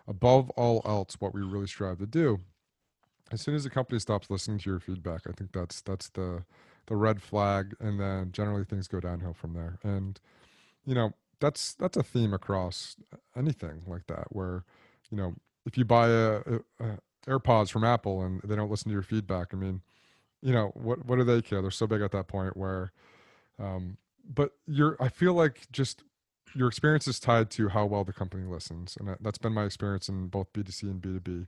above 0.09 0.51
all 0.51 0.83
else 0.85 1.15
what 1.21 1.35
we 1.35 1.43
really 1.43 1.69
strive 1.69 1.99
to 1.99 2.07
do. 2.07 2.41
As 3.31 3.43
soon 3.43 3.55
as 3.55 3.63
the 3.63 3.71
company 3.71 4.01
stops 4.01 4.29
listening 4.29 4.59
to 4.59 4.71
your 4.71 4.81
feedback, 4.81 5.21
I 5.29 5.31
think 5.31 5.53
that's 5.53 5.83
that's 5.83 6.09
the 6.09 6.43
the 6.91 6.97
red 6.97 7.23
flag, 7.23 7.77
and 7.81 8.01
then 8.01 8.33
generally 8.33 8.65
things 8.67 8.89
go 8.89 9.01
downhill 9.01 9.35
from 9.35 9.55
there. 9.55 9.81
And 9.85 10.21
you 10.87 10.95
know 10.95 11.13
that's 11.41 11.75
that's 11.75 11.99
a 11.99 12.05
theme 12.05 12.35
across 12.35 12.97
anything 13.37 13.83
like 13.89 14.07
that 14.09 14.27
where 14.31 14.65
you 15.11 15.19
know 15.19 15.35
if 15.67 15.79
you 15.79 15.85
buy 15.87 16.09
a, 16.09 16.37
a, 16.39 16.61
a 16.81 16.99
AirPods 17.29 17.71
from 17.71 17.85
Apple 17.85 18.23
and 18.23 18.41
they 18.45 18.57
don't 18.57 18.71
listen 18.71 18.89
to 18.91 18.95
your 18.95 19.03
feedback, 19.03 19.49
I 19.53 19.57
mean, 19.57 19.83
you 20.43 20.53
know, 20.53 20.73
what 20.75 21.07
what 21.07 21.17
do 21.19 21.25
they 21.25 21.43
care? 21.43 21.63
They're 21.63 21.71
so 21.71 21.87
big 21.87 22.03
at 22.03 22.13
that 22.13 22.29
point 22.29 22.57
where, 22.57 22.93
um, 23.59 23.99
but 24.33 24.53
you're. 24.67 24.97
I 25.01 25.09
feel 25.09 25.35
like 25.35 25.67
just 25.73 26.03
your 26.55 26.69
experience 26.69 27.09
is 27.09 27.21
tied 27.21 27.51
to 27.53 27.69
how 27.69 27.87
well 27.87 28.05
the 28.05 28.13
company 28.13 28.45
listens, 28.47 28.97
and 28.99 29.09
that- 29.09 29.23
that's 29.23 29.39
been 29.39 29.53
my 29.55 29.65
experience 29.65 30.09
in 30.09 30.29
both 30.29 30.53
B2C 30.53 30.91
and 30.91 31.01
B2B. 31.01 31.47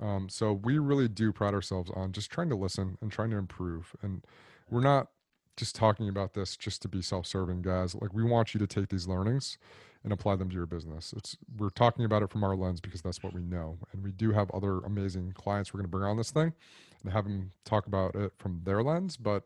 Um, 0.00 0.28
so 0.28 0.52
we 0.52 0.78
really 0.78 1.08
do 1.08 1.32
pride 1.32 1.54
ourselves 1.54 1.90
on 1.94 2.12
just 2.12 2.30
trying 2.30 2.48
to 2.50 2.56
listen 2.56 2.98
and 3.00 3.12
trying 3.12 3.30
to 3.30 3.36
improve, 3.36 3.94
and 4.02 4.24
we're 4.74 4.80
not 4.80 5.06
just 5.56 5.76
talking 5.76 6.08
about 6.08 6.34
this 6.34 6.56
just 6.56 6.82
to 6.82 6.88
be 6.88 7.00
self-serving, 7.00 7.62
guys. 7.62 7.94
Like 7.94 8.12
we 8.12 8.24
want 8.24 8.54
you 8.54 8.58
to 8.58 8.66
take 8.66 8.88
these 8.88 9.06
learnings 9.06 9.56
and 10.02 10.12
apply 10.12 10.34
them 10.34 10.48
to 10.50 10.54
your 10.54 10.66
business. 10.66 11.14
It's 11.16 11.36
we're 11.56 11.70
talking 11.70 12.04
about 12.04 12.24
it 12.24 12.30
from 12.30 12.42
our 12.42 12.56
lens 12.56 12.80
because 12.80 13.00
that's 13.00 13.22
what 13.22 13.32
we 13.32 13.40
know, 13.40 13.78
and 13.92 14.02
we 14.02 14.10
do 14.10 14.32
have 14.32 14.50
other 14.50 14.78
amazing 14.80 15.32
clients 15.36 15.72
we're 15.72 15.78
going 15.78 15.90
to 15.90 15.96
bring 15.96 16.10
on 16.10 16.16
this 16.16 16.32
thing 16.32 16.52
and 17.04 17.12
have 17.12 17.24
them 17.24 17.52
talk 17.64 17.86
about 17.86 18.16
it 18.16 18.32
from 18.36 18.62
their 18.64 18.82
lens. 18.82 19.16
But 19.16 19.44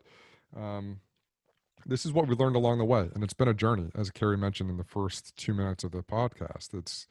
um, 0.57 0.99
this 1.85 2.07
is 2.07 2.11
what 2.11 2.27
we 2.27 2.35
learned 2.35 2.55
along 2.55 2.79
the 2.79 2.85
way, 2.85 3.09
and 3.13 3.23
it's 3.23 3.33
been 3.33 3.47
a 3.47 3.53
journey, 3.53 3.91
as 3.95 4.09
Carrie 4.09 4.35
mentioned 4.35 4.71
in 4.71 4.77
the 4.77 4.83
first 4.83 5.37
two 5.37 5.53
minutes 5.53 5.83
of 5.83 5.91
the 5.91 6.01
podcast. 6.01 6.73
It's 6.73 7.07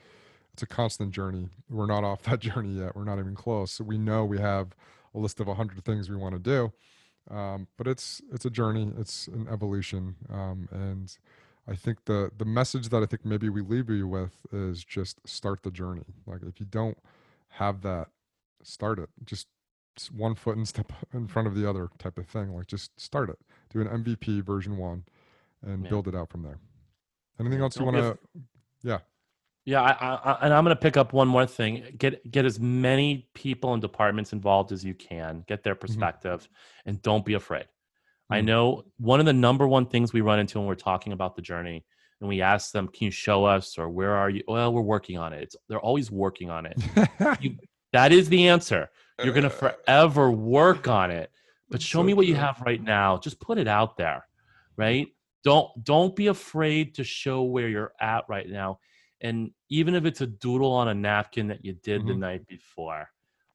it's 0.53 0.65
a 0.65 0.67
constant 0.67 1.13
journey. 1.13 1.51
We're 1.71 1.87
not 1.87 2.03
off 2.03 2.23
that 2.25 2.41
journey 2.41 2.81
yet. 2.81 2.97
We're 2.97 3.05
not 3.05 3.21
even 3.21 3.37
close. 3.37 3.71
So 3.71 3.85
we 3.85 3.97
know 3.97 4.25
we 4.25 4.41
have 4.41 4.75
a 5.15 5.19
list 5.21 5.39
of 5.39 5.47
100 5.47 5.85
things 5.85 6.11
we 6.11 6.17
want 6.17 6.35
to 6.35 6.41
do, 6.41 6.73
um, 7.31 7.67
but 7.77 7.87
it's 7.87 8.23
it's 8.33 8.45
a 8.45 8.51
journey. 8.51 8.93
It's 8.99 9.29
an 9.29 9.47
evolution, 9.51 10.17
um, 10.31 10.69
and 10.73 11.17
I 11.67 11.75
think 11.75 12.05
the 12.07 12.31
the 12.37 12.45
message 12.45 12.89
that 12.89 13.03
I 13.03 13.07
think 13.07 13.25
maybe 13.25 13.49
we 13.49 13.61
leave 13.63 13.91
you 13.91 14.07
with 14.09 14.47
is 14.53 14.85
just 14.85 15.27
start 15.29 15.63
the 15.63 15.71
journey. 15.71 16.05
Like 16.27 16.43
if 16.43 16.61
you 16.61 16.67
don't 16.67 16.99
have 17.51 17.83
that, 17.83 18.09
start 18.63 18.99
it. 18.99 19.11
Just 19.25 19.47
one 20.13 20.35
foot 20.35 20.57
and 20.57 20.67
step 20.67 20.93
in 21.13 21.27
front 21.27 21.49
of 21.49 21.55
the 21.55 21.69
other 21.69 21.91
type 21.99 22.19
of 22.19 22.27
thing. 22.27 22.55
Like 22.55 22.67
just 22.67 22.99
start 23.01 23.29
it. 23.31 23.39
Do 23.71 23.81
an 23.81 23.89
MVP 23.89 24.43
version 24.45 24.77
one, 24.77 25.05
and 25.63 25.85
Yeah. 25.85 25.91
build 25.91 26.09
it 26.09 26.15
out 26.15 26.31
from 26.31 26.43
there. 26.43 26.59
Anything 27.41 27.61
else 27.61 27.77
you 27.79 27.85
want 27.85 27.97
to? 27.97 28.19
Yeah. 28.83 28.99
Yeah, 29.69 29.83
I, 29.83 29.91
I, 29.91 30.15
I- 30.33 30.39
and 30.47 30.55
I'm 30.55 30.65
going 30.65 30.75
to 30.75 30.81
pick 30.81 30.97
up 30.97 31.13
one 31.13 31.29
more 31.29 31.45
thing. 31.45 31.85
Get 31.99 32.31
get 32.31 32.47
as 32.47 32.59
many 32.59 33.29
people 33.35 33.75
and 33.75 33.83
departments 33.83 34.33
involved 34.33 34.73
as 34.73 34.83
you 34.83 34.95
can. 34.95 35.45
Get 35.47 35.63
their 35.63 35.75
perspective, 35.75 36.49
and 36.87 37.03
don't 37.03 37.23
be 37.23 37.35
afraid. 37.35 37.67
I 38.31 38.41
Mhm. 38.41 38.45
know 38.47 38.85
one 38.97 39.21
of 39.21 39.27
the 39.27 39.35
number 39.35 39.69
one 39.69 39.85
things 39.85 40.15
we 40.15 40.23
run 40.23 40.39
into 40.39 40.59
when 40.59 40.67
we're 40.67 40.75
talking 40.75 41.13
about 41.13 41.37
the 41.37 41.43
journey, 41.43 41.85
and 42.21 42.29
we 42.31 42.41
ask 42.41 42.73
them, 42.73 42.89
"Can 42.89 43.05
you 43.05 43.11
show 43.11 43.45
us?" 43.45 43.77
or 43.77 43.91
"Where 43.91 44.15
are 44.15 44.31
you?" 44.31 44.43
Well, 44.49 44.73
we're 44.73 44.81
working 44.81 45.19
on 45.19 45.35
it. 45.35 45.43
It's, 45.43 45.57
they're 45.69 45.79
always 45.81 46.11
working 46.11 46.49
on 46.49 46.65
it. 46.65 46.77
You, 47.43 47.57
that 47.93 48.11
is 48.11 48.31
the 48.31 48.49
answer. 48.49 48.89
You're 49.23 49.35
going 49.35 49.45
to 49.45 49.51
forever 49.51 50.31
work 50.31 50.89
on 50.89 51.11
it, 51.11 51.31
but 51.71 51.83
show 51.83 51.99
so 51.99 52.05
me 52.05 52.15
what 52.15 52.27
you 52.27 52.37
have 52.37 52.63
right 52.65 52.83
now. 52.83 53.19
Just 53.19 53.39
put 53.39 53.59
it 53.59 53.69
out 53.69 53.99
there, 53.99 54.27
right? 54.79 55.09
Don't 55.45 55.69
don't 55.85 56.17
be 56.17 56.29
afraid 56.29 56.95
to 56.95 57.05
show 57.05 57.43
where 57.43 57.69
you're 57.69 57.93
at 58.01 58.25
right 58.31 58.49
now, 58.49 58.79
and 59.21 59.51
even 59.69 59.95
if 59.95 60.05
it's 60.05 60.21
a 60.21 60.27
doodle 60.27 60.73
on 60.73 60.89
a 60.89 60.95
napkin 60.95 61.49
that 61.49 61.65
you 61.65 61.73
did 61.75 62.07
the 62.07 62.15
Mhm. 62.15 62.21
night 62.21 62.47
before, 62.47 63.09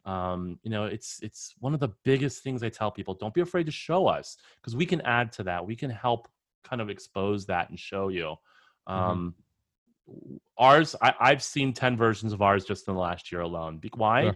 um, 0.05 0.59
you 0.63 0.69
know, 0.69 0.85
it's 0.85 1.19
it's 1.21 1.53
one 1.59 1.73
of 1.73 1.79
the 1.79 1.93
biggest 2.03 2.43
things 2.43 2.63
I 2.63 2.69
tell 2.69 2.91
people. 2.91 3.13
Don't 3.13 3.33
be 3.33 3.41
afraid 3.41 3.65
to 3.67 3.71
show 3.71 4.07
us 4.07 4.37
because 4.61 4.75
we 4.75 4.85
can 4.85 5.01
add 5.01 5.31
to 5.33 5.43
that. 5.43 5.65
We 5.65 5.75
can 5.75 5.89
help 5.89 6.27
kind 6.63 6.81
of 6.81 6.89
expose 6.89 7.45
that 7.47 7.69
and 7.69 7.79
show 7.79 8.09
you. 8.09 8.35
Um, 8.87 9.35
Ours, 10.57 10.95
I, 11.01 11.13
I've 11.19 11.41
seen 11.43 11.73
ten 11.73 11.97
versions 11.97 12.33
of 12.33 12.41
ours 12.41 12.65
just 12.65 12.87
in 12.87 12.93
the 12.93 12.99
last 12.99 13.31
year 13.31 13.41
alone. 13.41 13.81
Why? 13.95 14.23
Yeah. 14.23 14.31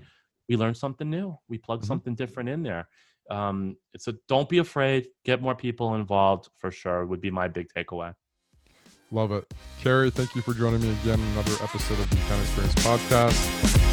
we 0.50 0.56
learn 0.56 0.74
something 0.74 1.10
new 1.10 1.38
we 1.50 1.58
plug 1.58 1.84
Mhm. 1.84 1.88
something 1.88 2.16
different 2.16 2.48
in 2.50 2.64
there 2.64 2.88
um 3.30 3.76
it's 3.94 4.08
a 4.08 4.14
don't 4.30 4.48
be 4.48 4.60
afraid 4.60 5.08
get 5.26 5.42
more 5.42 5.56
people 5.56 5.96
involved 5.96 6.50
for 6.56 6.72
sure 6.72 7.06
would 7.06 7.20
be 7.20 7.30
my 7.30 7.50
big 7.50 7.68
takeaway 7.76 8.14
Love 9.12 9.32
it. 9.32 9.54
Carrie, 9.82 10.10
thank 10.10 10.36
you 10.36 10.42
for 10.42 10.54
joining 10.54 10.82
me 10.82 10.92
again 11.02 11.20
in 11.20 11.28
another 11.28 11.54
episode 11.64 12.00
of 12.00 12.10
the 12.10 12.18
Account 12.18 12.42
Experience 12.42 12.76
Podcast. 12.76 13.87